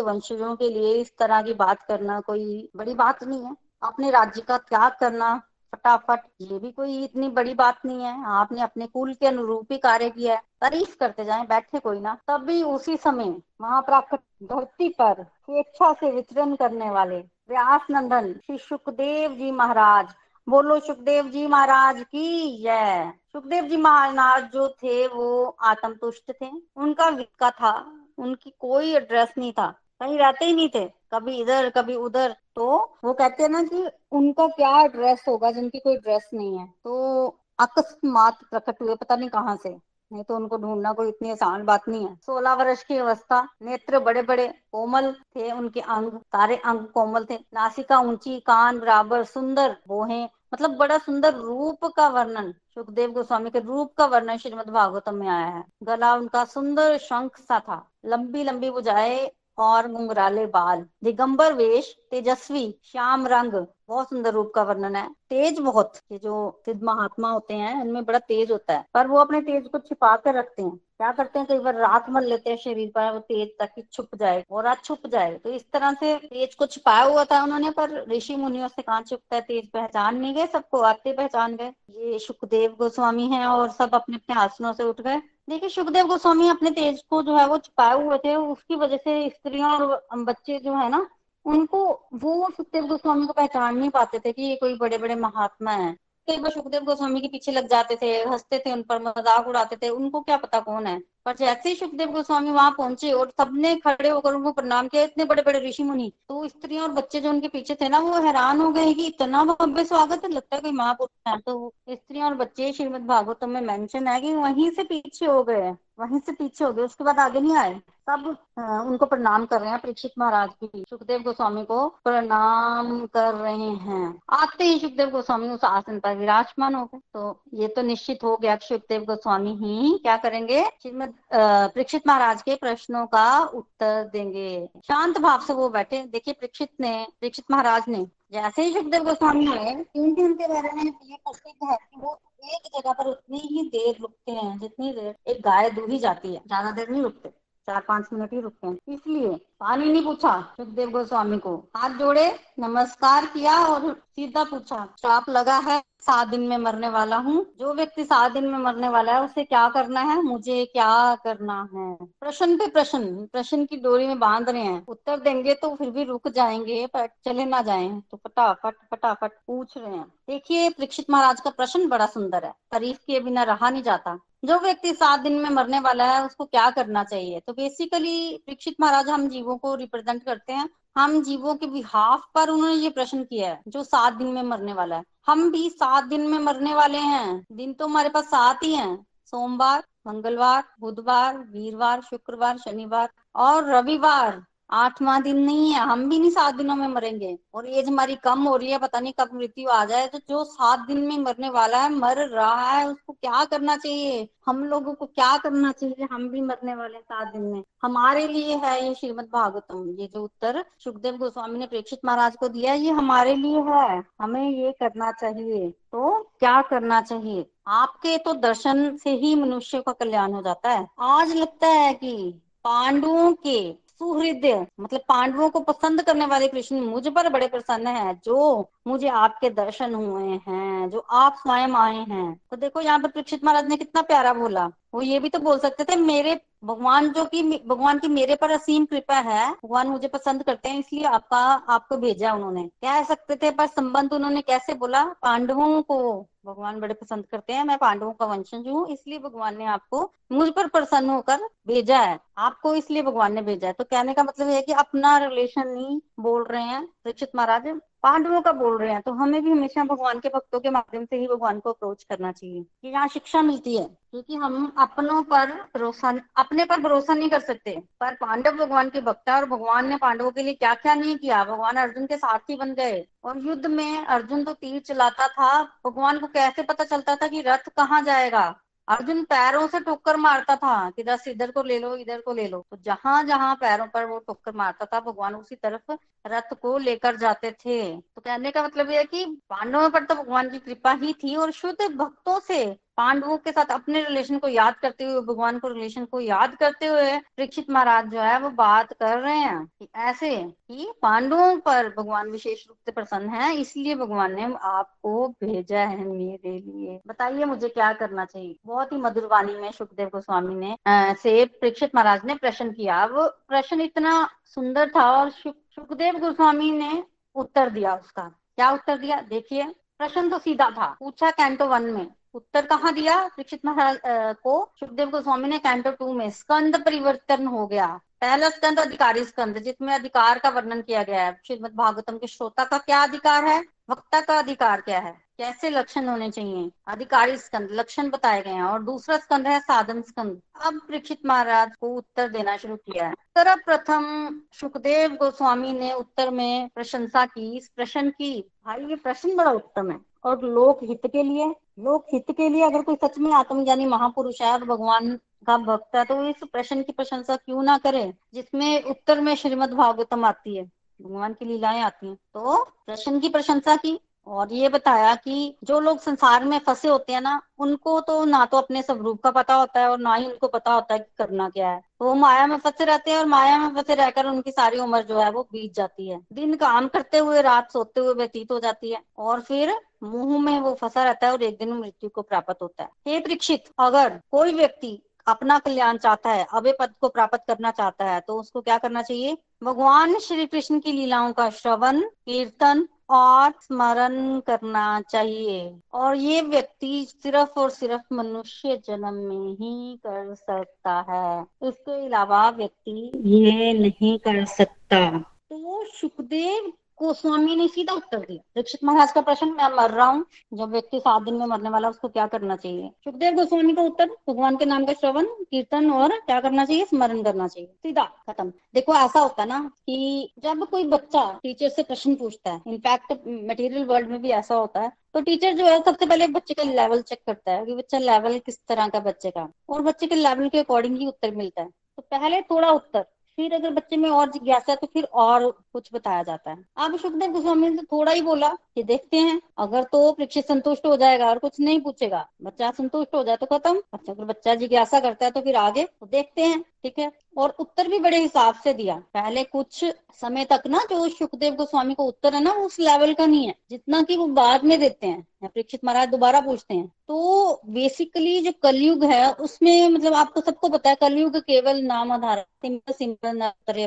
वंशजों 0.00 0.56
के 0.56 0.68
लिए 0.68 0.94
इस 0.94 1.16
तरह 1.18 1.42
की 1.42 1.54
बात 1.54 1.82
करना 1.82 2.20
कोई 2.20 2.70
बड़ी 2.76 2.94
बात 2.94 3.24
नहीं 3.24 3.44
है। 3.44 3.56
अपने 3.82 4.10
राज्य 4.10 4.40
का 4.40 4.58
त्याग 4.58 4.92
करना 5.00 5.42
फटाफट, 5.74 6.20
ये 6.40 6.58
भी 6.58 6.70
कोई 6.72 7.04
इतनी 7.04 7.28
बड़ी 7.28 7.54
बात 7.54 7.78
नहीं 7.86 8.02
है। 8.02 8.26
आपने 8.26 8.60
अपने 8.60 8.86
कुल 8.86 9.14
के 9.14 9.26
अनुरूप 9.26 9.72
ही 9.72 9.78
कार्य 9.78 10.10
किया 10.10 10.34
है। 10.34 10.42
तारीफ़ 10.60 10.96
करते 11.00 11.24
जाए, 11.24 11.46
बैठे 11.46 11.78
कोई 11.78 12.00
ना। 12.00 12.16
तभी 12.28 12.62
उसी 12.62 12.96
समय 12.96 13.30
महाप्राकृत 13.60 14.20
धरती 14.42 14.88
पर 14.88 15.22
स्वेच्छा 15.22 15.92
से 15.92 16.10
विचरण 16.10 16.54
करने 16.56 16.90
वाले 16.90 17.18
व्यास 17.50 17.80
नंदन, 17.90 18.32
श्री 18.32 18.58
सुखदेव 18.58 19.34
जी 19.34 19.50
महाराज। 19.50 20.08
बोलो, 20.48 20.80
सुखदेव 20.80 21.28
जी 21.28 21.46
महाराज 21.46 22.00
की 22.00 22.62
जय। 22.62 23.12
सुखदेव 23.32 23.64
जी 23.64 23.76
महाराज 23.76 24.50
जो 24.52 24.68
थे, 24.68 25.06
वो 25.06 25.56
आत्म 25.60 25.94
तुष्ट 25.94 26.32
थे। 26.32 26.50
उनका 26.76 27.08
विका 27.08 27.50
था। 27.50 27.74
उनकी 28.18 28.50
कोई 28.60 28.94
एड्रेस 28.94 29.34
नहीं 29.38 29.52
था। 29.52 29.74
कहीं 30.00 30.18
रहते 30.18 30.44
ही 30.44 30.54
नहीं 30.54 30.68
थे, 30.68 30.84
कभी 31.14 31.40
इधर, 31.40 31.70
कभी 31.70 31.94
उधर। 31.94 32.36
तो 32.54 32.96
वो 33.04 33.12
कहते 33.12 33.42
हैं 33.42 33.50
ना 33.50 33.62
कि 33.62 33.88
उनका 34.12 34.46
क्या 34.46 34.80
एड्रेस 34.80 35.24
होगा, 35.28 35.50
जिनकी 35.50 35.78
कोई 35.78 35.96
ड्रेस 35.96 36.30
नहीं 36.34 36.58
है। 36.58 36.66
तो 36.84 37.26
अकस्मात 37.58 38.38
प्रकट 38.50 38.82
हुए, 38.82 38.94
पता 38.94 39.16
नहीं 39.16 39.28
कहाँ 39.28 39.56
से। 39.62 39.76
नहीं 40.12 40.22
तो 40.24 40.36
उनको 40.36 40.56
ढूंढना 40.56 40.92
कोई 40.92 41.08
इतनी 41.08 41.30
आसान 41.30 41.64
बात 41.64 41.88
नहीं 41.88 42.06
है। 42.06 42.14
सोलह 42.26 42.52
वर्ष 42.52 42.82
की 42.82 42.96
अवस्था, 42.96 43.48
नेत्र 43.62 43.98
बड़े 43.98 44.22
बड़े 44.22 44.48
कोमल 44.72 45.12
थे 45.12 45.50
उनके 45.52 45.80
अंग। 45.80 46.12
सारे 46.12 46.56
अंग 46.56 46.86
कोमल 46.86 47.26
थे। 47.30 47.34
नासिका 47.54 47.98
ऊँची, 47.98 48.40
कान 48.40 48.78
बराबर, 48.78 49.24
सुंदर, 49.24 49.76
बोहे। 49.88 50.37
मतलब 50.54 50.76
बड़ा 50.76 50.98
सुंदर 50.98 51.34
रूप 51.34 51.84
का 51.84 52.08
वर्णन, 52.08 52.52
सुखदेव 52.74 53.10
गोस्वामी 53.12 53.50
के 53.50 53.60
रूप 53.60 53.94
का 53.94 54.06
वर्णन 54.06 54.36
श्रीमद 54.36 54.70
भागवतम 54.70 55.14
में 55.14 55.28
आया 55.28 55.46
है। 55.46 55.64
गला 55.82 56.14
उनका 56.14 56.44
सुंदर 56.44 56.98
शंख 56.98 57.36
सा 57.38 57.60
था। 57.60 57.90
लंबी 58.04 58.42
लंबी 58.44 58.70
बुझाए 58.70 59.32
और 59.58 59.88
गुंगराले 59.88 60.46
बाल। 60.46 60.86
दिगंबर 61.04 61.52
वेश, 61.52 61.96
तेजस्वी, 62.10 62.78
श्याम 62.84 63.26
रंग, 63.26 63.52
बहुत 63.88 64.08
सुंदर 64.08 64.32
रूप 64.32 64.52
का 64.54 64.62
वर्णन 64.62 64.96
है। 64.96 65.08
तेज 65.08 65.58
बहुत, 65.58 65.92
ये 66.12 66.18
जो 66.18 66.62
सिद्ध 66.66 66.82
महात्मा 66.82 67.30
होते 67.30 67.54
हैं 67.54 67.80
उनमें 67.80 68.04
बड़ा 68.04 68.18
तेज 68.18 68.52
होता 68.52 68.74
है। 68.74 68.84
पर 68.94 69.06
वो 69.06 69.18
अपने 69.18 69.40
तेज 69.40 69.68
को 69.68 69.78
छिपा 69.78 70.16
कर 70.16 70.34
रखते 70.34 70.62
हैं। 70.62 70.76
क्या 70.76 71.12
करते 71.12 71.38
हैं, 71.38 71.48
कई 71.48 71.58
बार 71.58 71.74
रात 71.74 72.06
मल 72.10 72.24
लेते 72.24 72.50
हैं 72.50 72.56
शरीर 72.56 72.92
पर, 72.94 73.10
वो 73.10 73.18
तेज 73.18 73.48
ताकि 73.48 73.82
छुप 73.92 74.08
जाए, 74.14 74.44
और 74.50 74.64
रात 74.64 74.84
छुप 74.84 75.06
जाए। 75.06 75.36
तो 75.36 75.50
इस 75.50 75.64
तरह 75.72 75.92
से 75.92 76.14
तेज 76.18 76.54
को 76.54 76.66
छिपाया 76.66 77.04
हुआ 77.04 77.24
था 77.24 77.42
उन्होंने, 77.42 77.70
पर 77.70 78.04
ऋषि 78.08 78.36
मुनियों 78.36 78.68
से 78.68 78.82
कहा 78.82 79.00
छुपता 79.00 79.36
है, 79.36 79.42
तेज 79.42 79.70
पहचान 79.70 80.16
नहीं 80.16 80.34
गए 80.34 80.46
सबको 80.46 80.80
आते 80.80 81.12
पहचान 81.12 81.56
गए। 81.56 81.72
ये 81.90 82.18
सुखदेव 82.18 82.76
गोस्वामी 82.78 83.26
है 83.26 83.46
और 83.46 83.70
सब 83.70 83.94
अपने 83.94 84.16
अपने 84.16 84.36
आसनों 84.36 84.72
से 84.72 84.84
उठ 84.84 85.00
गए। 85.00 85.22
देखिए 85.48 85.68
सुखदेव 85.68 86.06
गोस्वामी 86.06 86.48
अपने 86.48 86.70
तेज 86.70 87.02
को 87.10 87.22
जो 87.22 87.36
है 87.36 87.46
वो 87.46 87.58
छुपाए 87.58 88.02
हुए 88.02 88.18
थे। 88.18 88.34
उसकी 88.34 88.74
वजह 88.74 88.96
से 88.96 89.28
स्त्रियों 89.30 89.70
और 89.70 90.02
बच्चे 90.14 90.58
जो 90.58 90.74
है 90.74 90.88
ना, 90.88 91.08
उनको 91.44 92.08
वो 92.14 92.50
सुखदेव 92.56 92.86
गोस्वामी 92.86 93.26
को 93.26 93.32
पहचान 93.32 93.78
नहीं 93.78 93.90
पाते 93.90 94.18
थे 94.18 94.32
कि 94.32 94.42
ये 94.42 94.56
कोई 94.56 94.76
बड़े 94.76 94.98
बड़े 94.98 95.14
महात्मा 95.14 95.70
है। 95.70 95.92
कई 96.28 96.36
बार 96.36 96.52
सुखदेव 96.52 96.82
गोस्वामी 96.82 97.20
के 97.20 97.28
पीछे 97.28 97.52
लग 97.52 97.68
जाते 97.68 97.96
थे, 98.02 98.24
हँसते 98.24 98.58
थे, 98.58 98.72
उन 98.72 98.82
पर 98.82 99.02
मज़ाक 99.02 99.48
उड़ाते 99.48 99.76
थे। 99.76 99.88
उनको 99.88 100.20
क्या 100.20 100.36
पता 100.36 100.60
कौन 100.60 100.86
है? 100.86 101.02
पर 101.28 101.36
जैसे 101.36 101.68
ही 101.68 101.74
सुखदेव 101.74 102.12
गोस्वामी 102.12 102.50
वहाँ 102.50 102.70
पहुँचे 102.76 103.10
और 103.12 103.32
सबने 103.38 103.74
खड़े 103.76 104.08
होकर 104.08 104.34
उनको 104.34 104.52
प्रणाम 104.52 104.86
किया, 104.88 105.02
इतने 105.02 105.24
बड़े 105.24 105.42
बड़े 105.42 105.58
ऋषि 105.60 105.82
मुनि 105.82 106.10
तो 106.28 106.46
स्त्रियों 106.48 106.82
और 106.82 106.92
बच्चे 106.92 107.20
जो 107.20 107.30
उनके 107.30 107.48
पीछे 107.48 107.74
थे 107.74 107.88
ना, 107.88 107.98
वो 107.98 108.20
हैरान 108.26 108.60
हो 108.60 108.70
गए 108.72 108.94
कि 108.94 109.06
इतना 109.06 109.44
भव्य 109.44 109.84
स्वागत 109.84 110.24
है, 110.24 110.30
लगता 110.30 110.56
है 110.56 110.62
कोई 110.62 110.72
महापुरुष 110.72 111.32
है। 111.32 111.38
तो 111.40 111.72
स्त्रियों 111.90 112.26
और 112.26 112.34
बच्चे 112.36 112.72
श्रीमद 112.72 113.06
भागवतम 113.06 113.50
में 113.50 113.60
मेंशन 113.62 114.08
है 114.08 114.20
कि 114.20 114.34
वहीं 114.34 114.70
से 114.70 114.84
पीछे 114.84 115.26
हो 115.26 115.42
गए, 115.44 115.70
वहीं 116.00 116.18
से 116.18 116.32
पीछे 116.32 116.64
हो 116.64 116.72
गए, 116.72 116.82
उसके 116.82 117.04
बाद 117.04 117.18
आगे 117.18 117.40
नहीं 117.40 117.56
आए। 117.56 117.80
सब 118.08 118.36
उनको 118.58 119.06
प्रणाम 119.06 119.44
कर 119.46 119.60
रहे 119.60 119.70
हैं 119.70 119.78
परीक्षित 119.78 120.12
महाराज 120.18 120.48
भी 120.62 120.84
सुखदेव 120.90 121.22
गोस्वामी 121.22 121.64
को 121.64 121.88
प्रणाम 122.04 123.06
कर 123.06 123.34
रहे 123.34 123.68
हैं। 123.80 124.14
आते 124.32 124.64
ही 124.64 124.78
सुखदेव 124.78 125.10
गोस्वामी 125.10 125.48
उस 125.50 125.64
आसन 125.64 125.98
पर 125.98 126.16
विराजमान 126.16 126.74
हो 126.74 126.84
गए। 126.84 127.00
तो 127.14 127.40
ये 127.54 127.68
तो 127.68 127.82
निश्चित 127.82 128.24
हो 128.24 128.36
गया 128.36 128.56
सुखदेव 128.62 129.04
गोस्वामी 129.04 129.54
ही 129.56 129.98
क्या 129.98 130.16
करेंगे? 130.16 130.62
श्रीमद 130.82 131.14
परीक्षित 131.30 132.06
महाराज 132.06 132.42
के 132.42 132.54
प्रश्नों 132.54 133.06
का 133.06 133.38
उत्तर 133.44 134.04
देंगे। 134.12 134.66
शांत 134.84 135.18
भाव 135.18 135.40
से 135.40 135.52
वो 135.52 135.68
बैठे। 135.68 136.02
देखिए, 136.02 136.34
परीक्षित 136.34 136.70
ने, 136.80 137.06
प्रक्षित 137.20 137.44
महाराज 137.50 137.88
ने, 137.88 138.04
जैसे 138.32 138.62
ही 138.62 138.72
सुखदेव 138.72 139.04
गोस्वामी 139.04 139.46
ने 139.46 139.74
तीन 139.84 140.14
दिन 140.14 140.34
के 140.34 140.48
बारे 140.48 140.72
में 140.72 140.84
ये 140.84 141.16
प्रसिद्ध 141.16 141.68
है 141.70 141.76
कि 141.76 142.00
वो 142.00 142.18
एक 142.44 142.70
जगह 142.74 142.92
पर 142.92 143.06
उतनी 143.06 143.38
ही 143.40 143.68
देर 143.68 143.96
रुकते 144.00 144.32
हैं, 144.32 144.58
जितनी 144.58 144.92
देर 144.92 145.14
एक 145.26 145.40
गाय 145.42 145.70
दूही 145.70 145.98
जाती 145.98 146.34
है, 146.34 146.40
ज़्यादा 146.46 146.70
देर 146.70 146.90
नहीं 146.90 147.02
रुकते। 147.02 147.28
चार 147.68 147.80
पाँच 147.88 148.06
मिनट 148.12 148.32
ही 148.32 148.40
रुकते 148.40 148.66
हैं। 148.66 148.78
इसलिए 148.88 149.34
पानी 149.60 149.92
नहीं 149.92 150.04
पूछा 150.04 150.40
सुखदेव 150.56 150.90
गोस्वामी 150.90 151.38
को। 151.38 151.56
हाथ 151.76 151.90
जोड़े, 151.90 152.38
नमस्कार 152.58 153.26
किया 153.26 153.58
और 153.58 153.92
सीधा 153.92 154.44
पूछा, 154.44 154.88
श्राप 155.00 155.28
लगा 155.28 155.56
है, 155.58 155.82
सात 156.00 156.28
दिन 156.28 156.40
में 156.40 156.56
मरने 156.58 156.88
वाला 156.88 157.16
हूँ। 157.16 157.44
जो 157.58 157.74
व्यक्ति 157.74 158.04
सात 158.04 158.32
दिन 158.32 158.44
में 158.44 158.58
मरने 158.58 158.88
वाला 158.88 159.12
है, 159.12 159.24
उसे 159.24 159.44
क्या 159.44 159.68
करना 159.68 160.00
है? 160.00 160.22
मुझे 160.22 160.64
क्या 160.64 161.14
करना 161.14 161.60
है? 161.74 161.94
प्रश्न 162.20 162.56
पे 162.56 162.66
प्रश्न 162.66 163.26
प्रश्न 163.26 163.64
की 163.64 163.76
डोरी 163.76 164.06
में 164.06 164.18
बाँध 164.18 164.48
रहे 164.48 164.62
हैं। 164.62 164.84
उत्तर 164.88 165.20
देंगे 165.20 165.54
तो 165.54 165.74
फिर 165.76 165.90
भी 165.90 166.04
रुक 166.04 166.28
जाएँगे, 166.28 166.86
पर 166.86 167.06
चले 167.24 167.44
ना 167.44 167.62
जाए। 167.62 167.88
तो 168.10 168.16
फटाफट 168.16 168.74
फटाफट 168.90 169.32
पूछ 169.46 169.76
रहे 169.76 169.96
हैं। 169.96 170.06
देखिए 170.28 170.70
परीक्षित 170.70 171.10
महाराज 171.10 171.40
का 171.40 171.50
प्रश्न 171.50 171.88
बड़ा 171.88 172.06
सुंदर 172.06 172.44
है। 172.44 172.52
तारीफ़ 172.72 172.98
किए 173.06 173.20
बिना 173.20 173.42
रहा 173.42 173.70
नहीं 173.70 173.82
जाता। 173.82 174.18
जो 174.44 174.58
व्यक्ति 174.58 174.92
सात 174.92 175.20
दिन 175.20 175.32
में 175.32 175.50
मरने 175.50 175.80
वाला 175.80 176.04
है, 176.04 176.26
उसको 176.26 176.44
क्या 176.44 176.70
करना 176.70 177.04
चाहिए? 177.04 177.40
तो 177.40 177.52
बेसिकली 177.52 178.36
परीक्षित 178.36 178.74
महाराज 178.80 179.08
हम 179.08 179.28
जीवों 179.28 179.56
को 179.56 179.74
रिप्रेजेंट 179.74 180.24
करते 180.24 180.52
हैं। 180.52 180.70
हम 180.96 181.22
जीवों 181.22 181.54
के 181.54 181.66
बिहाफ 181.66 182.22
पर 182.34 182.48
उन्होंने 182.48 182.74
ये 182.74 182.90
प्रश्न 182.90 183.24
किया 183.24 183.48
है, 183.48 183.60
जो 183.68 183.82
सात 183.82 184.12
दिन 184.12 184.26
में 184.26 184.42
मरने 184.42 184.72
वाला 184.72 184.96
है। 184.96 185.04
हम 185.26 185.50
भी 185.50 185.70
सात 185.70 186.04
दिन 186.04 186.20
में 186.20 186.38
मरने 186.38 186.74
वाले 186.74 186.98
हैं। 186.98 187.46
दिन 187.52 187.72
तो 187.72 187.86
हमारे 187.86 188.08
पास 188.08 188.24
सात 188.24 188.62
ही 188.62 188.74
हैं। 188.74 189.06
सोमवार, 189.24 189.84
मंगलवार, 190.06 190.64
बुधवार, 190.80 191.38
वीरवार, 191.38 192.00
शुक्रवार, 192.00 192.58
शनिवार 192.58 193.08
और 193.34 193.64
रविवार। 193.64 194.44
आठवां 194.70 195.20
दिन 195.22 195.38
नहीं 195.38 195.72
है, 195.72 195.80
हम 195.80 196.08
भी 196.08 196.18
नहीं 196.18 196.30
सात 196.30 196.54
दिनों 196.54 196.74
में 196.76 196.86
मरेंगे। 196.88 197.36
और 197.54 197.68
एज 197.68 197.88
हमारी 197.88 198.14
कम 198.14 198.42
हो 198.42 198.56
रही 198.56 198.70
है, 198.70 198.78
पता 198.78 199.00
नहीं 199.00 199.12
कब 199.20 199.28
मृत्यु 199.34 199.68
आ 199.68 199.84
जाए 199.84 200.06
तो 200.06 200.18
जो 200.18 200.42
सात 200.44 200.86
दिन 200.86 200.98
में 201.00 201.16
मरने 201.18 201.50
वाला 201.50 201.82
है, 201.82 201.90
मर 201.90 202.26
रहा 202.28 202.70
है, 202.70 202.86
उसको 202.88 203.12
क्या 203.12 203.44
करना 203.44 203.76
चाहिए? 203.76 204.28
हम 204.46 204.64
लोगों 204.64 204.94
को 204.94 205.06
क्या 205.06 205.36
करना 205.36 205.72
चाहिए? 205.72 206.08
हम 206.12 206.28
भी 206.28 206.40
मरने 206.40 206.74
वाले 206.74 206.98
सात 206.98 207.32
दिन 207.32 207.42
में। 207.42 207.62
हमारे 207.82 208.26
लिए 208.28 208.56
है 208.56 208.86
ये 208.86 208.94
श्रीमद 208.94 209.28
भागवतम। 209.32 209.88
ये 209.98 210.06
जो 210.06 210.22
उत्तर 210.22 210.64
सुखदेव 210.78 211.16
गोस्वामी 211.16 211.58
ने 211.58 211.66
प्रेक्षित 211.66 211.98
महाराज 212.04 212.36
को 212.36 212.48
दिया, 212.48 212.74
ये 212.74 212.90
हमारे 212.90 213.34
लिए 213.34 213.60
है। 213.60 214.02
हमें 214.20 214.50
ये 214.50 214.72
करना 214.72 215.10
चाहिए। 215.12 215.68
तो 215.70 216.18
क्या 216.40 216.60
करना 216.62 217.00
चाहिए? 217.00 217.46
आपके 217.66 218.16
तो 218.18 218.32
दर्शन 218.32 218.96
से 218.96 219.10
ही 219.10 219.34
मनुष्य 219.34 219.80
का 219.80 219.92
कल्याण 219.92 220.32
हो 220.32 220.42
जाता 220.42 220.70
है। 220.70 220.86
आज 221.00 221.34
लगता 221.36 221.68
है 221.68 221.92
कि 221.94 222.16
पांडुओं 222.64 223.32
के 223.32 223.87
सुहृदय 224.00 224.66
मतलब 224.80 225.00
पांडवों 225.08 225.48
को 225.50 225.60
पसंद 225.60 226.02
करने 226.02 226.26
वाले 226.26 226.48
कृष्ण 226.48 226.80
मुझ 226.80 227.08
पर 227.08 227.28
बड़े 227.28 227.48
प्रसन्न 227.48 227.86
है, 227.86 228.14
जो 228.24 228.70
मुझे 228.86 229.08
आपके 229.08 229.50
दर्शन 229.50 229.94
हुए 229.94 230.40
हैं, 230.48 230.90
जो 230.90 230.98
आप 230.98 231.36
स्वयं 231.38 231.74
आए 231.74 231.96
हैं। 231.96 232.40
तो 232.50 232.56
देखो, 232.56 232.80
यहाँ 232.80 232.98
पर 232.98 233.08
परीक्षित 233.08 233.44
महाराज 233.44 233.68
ने 233.68 233.76
कितना 233.76 234.02
प्यारा 234.02 234.32
बोला। 234.32 234.70
वो 234.94 235.02
ये 235.02 235.18
भी 235.18 235.28
तो 235.28 235.38
बोल 235.38 235.58
सकते 235.58 235.84
थे, 235.84 235.96
मेरे 235.96 236.40
भगवान 236.64 237.08
जो 237.12 237.24
कि 237.24 237.42
भगवान 237.68 237.98
की 237.98 238.08
मेरे 238.08 238.36
पर 238.36 238.50
असीम 238.50 238.84
कृपा 238.84 239.14
है, 239.14 239.50
भगवान 239.52 239.88
मुझे 239.88 240.08
पसंद 240.08 240.42
करते 240.42 240.68
हैं, 240.68 240.78
इसलिए 240.78 241.04
आपका, 241.04 241.38
आपको 241.68 241.96
भेजा 241.96 242.32
उन्होंने। 242.32 242.62
कह 242.82 243.02
सकते 243.02 243.36
थे, 243.36 243.50
पर 243.50 243.66
संबंध 243.66 244.12
उन्होंने 244.12 244.42
कैसे 244.42 244.74
बोला? 244.74 245.04
पांडवों 245.22 245.82
को 245.82 246.26
भगवान 246.46 246.80
बड़े 246.80 246.94
पसंद 246.94 247.26
करते 247.26 247.52
हैं, 247.52 247.64
मैं 247.64 247.78
पांडवों 247.78 248.12
का 248.12 248.26
वंशज 248.26 248.68
हूँ, 248.68 248.86
इसलिए 248.88 249.18
भगवान 249.18 249.58
ने 249.58 249.64
आपको 249.64 250.10
मुझ 250.32 250.48
पर 250.50 250.66
प्रसन्न 250.66 251.10
होकर 251.10 251.48
भेजा 251.66 251.98
है। 251.98 252.18
आपको 252.38 252.74
इसलिए 252.74 253.02
भगवान 253.02 253.32
ने 253.32 253.42
भेजा 253.42 253.66
है। 253.66 253.72
तो 253.72 253.84
कहने 253.84 254.14
का 254.14 254.22
मतलब 254.22 254.48
है 254.48 254.62
कि 254.62 254.72
अपना 254.72 255.16
रिलेशन 255.18 255.68
नहीं 255.68 256.00
बोल 256.20 256.44
रहे 256.44 256.62
हैं 256.62 256.88
दीक्षित 257.08 257.30
महाराज, 257.36 257.66
पांडवों 258.02 258.40
का 258.40 258.52
बोल 258.52 258.76
रहे 258.78 258.92
हैं 258.92 259.00
तो 259.02 259.12
हमें 259.12 259.42
भी 259.42 259.50
हमेशा 259.50 259.84
भगवान 259.84 260.18
के 260.20 260.28
भक्तों 260.28 260.58
के 260.60 260.70
माध्यम 260.70 261.04
से 261.04 261.16
ही 261.16 261.26
भगवान 261.28 261.60
को 261.60 261.70
अप्रोच 261.70 262.02
करना 262.04 262.32
चाहिए। 262.32 262.62
कि 262.62 262.88
यहाँ 262.88 263.08
शिक्षा 263.08 263.42
मिलती 263.42 263.76
है, 263.76 263.84
क्योंकि 264.10 264.34
हम 264.36 264.72
अपनों 264.78 265.22
पर 265.22 265.52
भरोसा 265.74 266.12
अपने 266.36 266.64
पर 266.64 266.80
भरोसा 266.80 267.14
नहीं 267.14 267.30
कर 267.30 267.40
सकते, 267.40 267.76
पर 268.00 268.14
पांडव 268.16 268.56
भगवान 268.56 268.90
के 268.90 269.00
भक्त 269.00 269.30
और 269.30 269.44
भगवान 269.46 269.88
ने 269.88 269.96
पांडवों 269.96 270.30
के 270.30 270.42
लिए 270.42 270.54
क्या 270.54 270.74
क्या 270.76 270.94
नहीं 270.94 271.16
किया। 271.16 271.42
भगवान 271.44 271.76
अर्जुन 271.78 272.06
के 272.06 272.16
सारथी 272.18 272.56
बन 272.56 272.74
गए 272.74 273.04
और 273.24 273.38
युद्ध 273.38 273.66
में 273.66 274.04
अर्जुन 274.06 274.44
तो 274.44 274.52
तीर 274.54 274.80
चलाता 274.82 275.28
था। 275.30 275.62
भगवान 275.86 276.18
को 276.18 276.26
कैसे 276.28 276.62
पता 276.64 276.84
चलता 276.86 277.16
था 277.16 277.28
कि 277.28 277.40
रथ 277.42 277.68
कहाँ 277.76 278.02
जाएगा? 278.02 278.48
अर्जुन 278.88 279.22
पैरों 279.24 279.66
से 279.68 279.80
टोकर 279.80 280.16
मारता 280.16 280.54
था 280.56 280.90
कि 280.90 281.02
दस 281.02 281.26
इधर 281.28 281.50
को 281.50 281.62
ले 281.62 281.78
लो, 281.78 281.94
इधर 281.96 282.20
को 282.20 282.32
ले 282.32 282.46
लो। 282.48 282.64
तो 282.70 282.76
जहाँ 282.76 283.22
जहाँ 283.24 283.54
पैरों 283.56 283.86
पर 283.86 284.04
वो 284.04 284.18
टोकर 284.18 284.52
मारता 284.52 284.84
था, 284.84 285.00
भगवान 285.00 285.34
उसी 285.34 285.56
तरफ़ 285.56 285.92
रथ 286.26 286.54
को 286.54 286.76
लेकर 286.78 287.16
जाते 287.16 287.50
थे। 287.50 287.96
तो 287.96 288.20
कहने 288.20 288.50
का 288.50 288.62
मतलब 288.62 288.90
यह 288.90 288.98
है 288.98 289.04
कि 289.04 289.24
पांडवों 289.50 289.90
पर 289.90 290.04
तो 290.04 290.14
भगवान 290.14 290.50
की 290.50 290.58
कृपा 290.58 290.92
ही 290.92 291.12
थी 291.14 291.36
और 291.36 291.50
शुद्ध 291.52 291.90
भक्तों 291.96 292.38
से 292.40 292.64
पांडवों 292.98 293.36
के 293.38 293.50
साथ 293.52 293.70
अपने 293.70 294.02
रिलेशन 294.04 294.38
को 294.38 294.48
याद 294.48 294.76
करते 294.76 295.04
हुए, 295.04 295.20
भगवान 295.22 295.58
को 295.58 295.68
रिलेशन 295.68 296.04
को 296.04 296.20
याद 296.20 296.54
करते 296.56 296.86
हुए 296.86 297.18
परीक्षित 297.18 297.70
महाराज 297.70 298.06
जो 298.10 298.20
है 298.20 298.38
वो 298.40 298.50
बात 298.52 298.92
कर 298.92 299.18
रहे 299.18 299.36
हैं 299.36 299.64
कि 299.66 299.88
ऐसे 299.96 300.34
कि 300.36 300.90
पांडवों 301.02 301.56
पर 301.58 301.88
भगवान 301.98 302.30
विशेष 302.30 302.66
रूप 302.68 302.76
से 302.86 302.92
प्रसन्न 302.92 303.28
है, 303.30 303.54
इसलिए 303.56 303.94
भगवान 303.94 304.34
ने 304.34 304.52
आपको 304.62 305.28
भेजा 305.44 305.80
है 305.80 306.04
मेरे 306.06 306.58
लिए। 306.58 306.98
बताइए 307.06 307.44
मुझे 307.44 307.68
क्या 307.68 307.92
करना 307.92 308.24
चाहिए? 308.24 308.56
बहुत 308.66 308.92
ही 308.92 308.96
मधुर 308.98 309.26
वाणी 309.26 309.54
में 309.54 309.70
सुखदेव 309.72 310.08
गोस्वामी 310.08 310.54
ने 310.56 310.76
से 311.14 311.44
परीक्षित 311.46 311.94
महाराज 311.94 312.24
ने 312.24 312.34
प्रश्न 312.36 312.70
किया। 312.72 313.04
वो 313.06 313.28
प्रश्न 313.48 313.80
इतना 313.80 314.28
सुंदर 314.46 314.90
था 314.90 315.10
और 315.12 315.30
सुखदेव 315.30 316.18
गोस्वामी 316.18 316.70
ने 316.72 317.02
उत्तर 317.36 317.70
दिया 317.70 317.94
उसका। 317.96 318.22
क्या 318.22 318.70
उत्तर 318.72 318.98
दिया? 318.98 319.20
देखिए, 319.20 319.64
प्रश्न 319.98 320.28
तो 320.30 320.38
सीधा 320.38 320.70
था। 320.70 320.96
पूछा 321.00 321.30
कैंटो 321.32 321.66
वन 321.66 321.82
में 321.84 322.06
उत्तर 322.34 322.66
कहाँ 322.66 322.94
दिया? 322.94 323.28
दीक्षित 323.28 323.60
महाराज 323.64 323.98
को? 324.42 324.72
सुखदेव 324.80 325.10
गोस्वामी 325.10 325.48
ने 325.48 325.58
कैंटो 325.58 325.90
टू 325.90 326.12
में 326.12 326.30
स्कंद 326.30 326.84
परिवर्तन 326.84 327.46
हो 327.46 327.66
गया। 327.66 328.00
पहला 328.20 328.48
स्कंद 328.48 328.80
अधिकारी 328.80 329.24
स्कंद, 329.24 329.58
जिसमें 329.58 329.94
अधिकार 329.94 330.38
का 330.38 330.48
वर्णन 330.48 330.82
किया 330.82 331.02
गया 331.02 331.22
है। 331.22 331.40
श्रीमद 331.46 331.70
भागवतम 331.74 332.18
के 332.18 332.26
श्रोता 332.26 332.64
का 332.64 332.78
क्या 332.78 333.02
अधिकार 333.02 333.44
है? 333.44 333.64
वक्ता 333.90 334.20
का 334.20 334.38
अधिकार 334.38 334.80
क्या 334.80 334.98
है? 334.98 335.28
कैसे 335.38 335.70
लक्षण 335.70 336.08
होने 336.08 336.30
चाहिए? 336.30 336.70
अधिकारी 336.86 337.36
स्कंद, 337.36 337.68
लक्षण 337.72 338.10
बताए 338.10 338.42
गए 338.42 338.50
हैं। 338.50 338.62
और 338.62 338.82
दूसरा 338.82 339.16
स्कंद 339.18 339.46
है 339.46 339.60
साधन 339.60 340.02
स्कंद। 340.02 340.40
अब 340.64 340.78
परीक्षित 340.78 341.26
महाराज 341.26 341.76
को 341.80 341.88
उत्तर 341.88 342.28
देना 342.28 342.56
शुरू 342.56 342.76
किया 342.76 343.06
है। 343.06 343.12
सर्वप्रथम 343.12 344.40
सुखदेव 344.52 345.10
गोस्वामी 345.10 345.72
ने 345.72 345.92
उत्तर 345.92 346.30
में 346.30 346.68
प्रशंसा 346.68 347.26
की, 347.26 347.56
इस 347.56 347.68
प्रश्न 347.68 348.10
की। 348.10 348.50
भाई, 348.66 348.84
ये 348.84 348.96
प्रश्न 348.96 349.36
बड़ा 349.36 349.50
उत्तम 349.50 349.90
है। 349.90 349.98
और 350.24 350.44
लोक 350.44 350.80
हित 350.84 351.00
के 351.06 351.22
लिए 351.22 351.54
लोक 351.78 352.06
हित 352.12 352.30
के 352.30 352.48
लिए 352.48 352.62
अगर 352.62 352.82
कोई 352.82 352.94
सच 352.94 353.18
में 353.18 353.32
आत्मज्ञानी 353.32 353.84
महापुरुष 353.86 354.40
है 354.42 354.52
और 354.52 354.64
भगवान 354.64 355.14
का 355.46 355.56
भक्त 355.58 355.96
है 355.96 356.04
तो 356.04 356.22
इस 356.24 356.42
प्रश्न 356.52 356.82
की 356.82 356.92
प्रशंसा 356.92 357.36
क्यों 357.36 357.62
ना 357.62 357.76
करे, 357.78 358.12
जिसमें 358.34 358.82
उत्तर 358.82 359.20
में 359.20 359.34
श्रीमद 359.34 359.72
भागवतम 359.72 360.24
आती 360.24 360.56
है, 360.56 360.64
भगवान 361.00 361.32
की 361.32 361.44
लीलाएँ 361.44 361.80
आती 361.80 362.06
हैं। 362.06 362.16
तो 362.34 362.64
प्रश्न 362.86 363.20
की 363.20 363.28
प्रशंसा 363.28 363.76
की 363.76 363.98
और 364.28 364.52
ये 364.52 364.68
बताया 364.68 365.14
कि 365.14 365.54
जो 365.64 365.78
लोग 365.80 365.98
संसार 366.00 366.44
में 366.44 366.58
फंसे 366.58 366.88
होते 366.88 367.12
हैं 367.12 367.20
ना, 367.20 367.40
उनको 367.58 368.00
तो 368.00 368.24
ना 368.24 368.44
तो 368.44 368.56
अपने 368.56 368.82
स्वरूप 368.82 369.22
का 369.22 369.30
पता 369.30 369.54
होता 369.54 369.80
है 369.80 369.88
और 369.90 369.98
ना 369.98 370.14
ही 370.14 370.26
उनको 370.26 370.48
पता 370.48 370.72
होता 370.72 370.94
है 370.94 371.00
कि 371.00 371.10
करना 371.18 371.48
क्या 371.48 371.70
है। 371.70 371.80
तो 371.98 372.04
वो 372.04 372.14
माया 372.14 372.46
में 372.46 372.56
फंसे 372.58 372.84
रहते 372.84 373.10
हैं 373.10 373.18
और 373.18 373.26
माया 373.26 373.58
में 373.58 373.74
फंसे 373.74 373.94
रहकर 373.94 374.26
उनकी 374.26 374.50
सारी 374.50 374.78
उम्र 374.78 375.02
जो 375.02 375.18
है 375.18 375.30
वो 375.30 375.42
बीत 375.52 375.74
जाती 375.74 376.08
है। 376.08 376.20
दिन 376.32 376.54
काम 376.56 376.88
करते 376.88 377.18
हुए, 377.18 377.42
रात 377.42 377.72
सोते 377.72 378.00
हुए 378.00 378.14
व्यतीत 378.14 378.52
हो 378.52 378.58
जाती 378.60 378.92
है 378.92 379.02
और 379.18 379.40
फिर 379.40 379.74
मुँह 380.02 380.40
में 380.40 380.58
वो 380.60 380.74
फंसा 380.74 381.04
रहता 381.04 381.26
है 381.26 381.32
और 381.32 381.42
एक 381.42 381.58
दिन 381.58 381.72
मृत्यु 381.72 382.10
को 382.10 382.22
प्राप्त 382.22 382.62
होता 382.62 382.82
है। 382.82 382.88
हे 383.06 383.20
परीक्षित, 383.20 383.64
अगर 383.78 384.20
कोई 384.30 384.52
व्यक्ति 384.52 384.98
अपना 385.26 385.58
कल्याण 385.58 385.96
चाहता 385.96 386.30
है 386.30 386.46
अभय 386.54 386.72
पद 386.80 386.92
को 387.00 387.08
प्राप्त 387.08 387.40
करना 387.48 387.70
चाहता 387.70 388.04
है 388.04 388.20
तो 388.20 388.38
उसको 388.40 388.60
क्या 388.60 388.76
करना 388.78 389.02
चाहिए? 389.02 389.36
भगवान 389.64 390.18
श्री 390.18 390.46
कृष्ण 390.46 390.78
की 390.80 390.92
लीलाओं 390.92 391.32
का 391.32 391.48
श्रवण, 391.50 392.00
कीर्तन 392.00 392.86
और 393.10 393.50
स्मरण 393.50 394.40
करना 394.40 395.00
चाहिए। 395.00 395.80
और 395.94 396.16
ये 396.16 396.40
व्यक्ति 396.40 397.06
सिर्फ़ 397.08 397.60
और 397.60 397.70
सिर्फ़ 397.70 398.14
मनुष्य 398.14 398.76
जन्म 398.76 399.14
में 399.14 399.52
ही 399.52 399.96
कर 399.96 400.34
सकता 400.34 401.04
है। 401.10 401.46
इसके 401.68 402.06
अलावा 402.06 402.50
व्यक्ति 402.50 403.10
ये 403.16 403.72
नहीं 403.72 404.18
कर 404.18 404.44
सकता। 404.44 405.18
तो 405.18 405.84
सुखदेव 405.84 406.72
गोस्वामी 407.00 407.56
ने 407.56 407.66
सीधा 407.68 407.92
उत्तर 407.92 408.18
दिया। 408.18 408.42
दीक्षित 408.56 408.84
महाराज 408.84 409.12
का 409.12 409.20
प्रश्न, 409.20 409.48
मैं 409.48 409.68
मर 409.76 409.90
रहा 409.90 410.06
हूँ, 410.06 410.24
जब 410.54 410.70
व्यक्ति 410.70 410.98
सात 410.98 411.22
दिन 411.22 411.34
में 411.34 411.46
मरने 411.46 411.70
वाला 411.70 411.88
उसको 411.88 412.08
क्या 412.08 412.26
करना 412.26 412.56
चाहिए? 412.56 412.90
सुखदेव 413.04 413.34
गोस्वामी 413.34 413.74
का 413.74 413.82
उत्तर, 413.82 414.10
भगवान 414.28 414.56
के 414.56 414.64
नाम 414.64 414.84
का 414.84 414.92
श्रवण, 414.92 415.26
कीर्तन 415.42 415.90
और 415.90 416.16
क्या 416.18 416.40
करना 416.40 416.64
चाहिए? 416.64 416.84
स्मरण 416.84 417.22
करना 417.22 417.48
चाहिए। 417.48 417.68
सीधा, 417.82 418.04
खत्म। 418.28 418.52
देखो, 418.74 418.94
ऐसा 418.94 419.20
होता 419.20 419.42
है 419.42 419.48
ना 419.48 419.60
कि 419.76 420.32
जब 420.44 420.64
कोई 420.66 420.84
बच्चा 420.86 421.30
टीचर 421.42 421.68
से 421.68 421.82
प्रश्न 421.82 422.14
पूछता 422.14 422.50
है 422.50 422.62
इनफैक्ट 422.66 423.12
मटेरियल 423.28 423.84
वर्ल्ड 423.84 424.08
में 424.08 424.20
भी 424.22 424.30
ऐसा 424.32 424.54
होता 424.54 424.80
है 424.80 424.92
तो 425.14 425.20
टीचर 425.20 425.52
जो 425.52 425.66
है, 425.66 425.80
सबसे 425.82 426.06
पहले 426.06 426.26
बच्चे 426.28 426.54
का 426.54 426.62
लेवल 426.62 427.02
चेक 427.02 427.18
करता 427.26 427.52
है 427.52 427.64
कि 427.66 427.74
बच्चा 427.74 427.98
लेवल 427.98 428.38
किस 428.38 428.58
तरह 428.68 428.88
का 428.88 429.00
बच्चे 429.00 429.30
का। 429.30 429.48
और 429.68 429.82
बच्चे 429.82 430.06
के 430.06 430.14
लेवल 430.14 430.48
के 430.48 430.58
अकॉर्डिंग 430.58 430.98
ही 430.98 431.06
उत्तर 431.06 431.34
मिलता 431.34 431.62
है। 431.62 431.68
तो 431.68 432.02
पहले 432.10 432.40
थोड़ा 432.42 432.70
उत्तर 432.70 433.04
फिर 433.38 433.52
अगर 433.54 433.70
बच्चे 433.70 433.96
में 433.96 434.08
और 434.10 434.30
जिज्ञासा 434.30 434.72
है 434.72 434.76
तो 434.76 434.86
फिर 434.86 435.04
और 435.14 435.50
कुछ 435.72 435.88
बताया 435.94 436.22
जाता 436.22 436.50
है। 436.50 436.56
अब 436.76 436.96
सुखदेव 436.98 437.32
गोस्वामी 437.32 437.68
ने 437.68 437.82
थोड़ा 437.82 438.12
ही 438.12 438.20
बोला 438.20 438.48
कि 438.48 438.82
देखते 438.82 439.16
हैं, 439.16 439.40
अगर 439.58 439.82
तो 439.82 440.12
परीक्षित 440.12 440.48
संतुष्ट 440.48 440.86
हो 440.86 440.96
जाएगा 440.96 441.28
और 441.28 441.38
कुछ 441.38 441.60
नहीं 441.60 441.80
पूछेगा। 441.80 442.26
बच्चा 442.42 442.70
संतुष्ट 442.70 443.14
हो 443.14 443.22
जाए 443.24 443.36
तो 443.36 443.46
खत्म। 443.46 443.82
अच्छा 443.92 444.12
अगर 444.12 444.24
बच्चा 444.24 444.54
जिज्ञासा 444.54 445.00
करता 445.00 445.24
है 445.24 445.30
तो 445.30 445.40
फिर 445.40 445.56
आगे। 445.56 445.84
तो 445.84 446.06
देखते 446.06 446.42
हैं, 446.42 446.60
ठीक 446.60 446.98
है? 446.98 447.10
और 447.38 447.54
उत्तर 447.58 447.88
भी 447.88 447.98
बड़े 447.98 448.18
हिसाब 448.18 448.54
से 448.54 448.72
दिया। 448.74 448.94
पहले 449.14 449.42
कुछ 449.44 449.84
समय 450.20 450.44
तक 450.44 450.62
ना 450.66 450.78
जो 450.90 451.08
सुखदेव 451.08 451.54
गोस्वामी 451.54 451.94
को 451.94 452.04
उत्तर 452.04 452.34
है 452.34 452.42
ना, 452.42 452.52
उस 452.52 452.78
लेवल 452.80 453.12
का 453.14 453.26
नहीं 453.26 453.46
है। 453.46 453.54
जितना 453.70 454.02
कि 454.02 454.16
वो 454.16 454.26
बाद 454.26 454.64
में 454.64 454.78
देते 454.80 455.06
हैं 455.06 455.26
परीक्षित 455.44 455.84
महाराज 455.84 456.08
दोबारा 456.08 456.40
पूछते 456.40 456.74
हैं। 456.74 456.86
तो 457.08 457.60
बेसिकली 457.66 458.40
जो 458.40 458.52
कलयुग 458.62 459.04
है, 459.04 459.32
उसमें 459.32 459.88
मतलब 459.88 460.14
आपको 460.14 460.40
सबको 460.40 460.68
पता 460.68 460.90
है, 460.90 460.96
कलयुग 460.96 461.36
केवल 461.36 461.82
नाम 461.82 462.12
आधार 462.12 462.44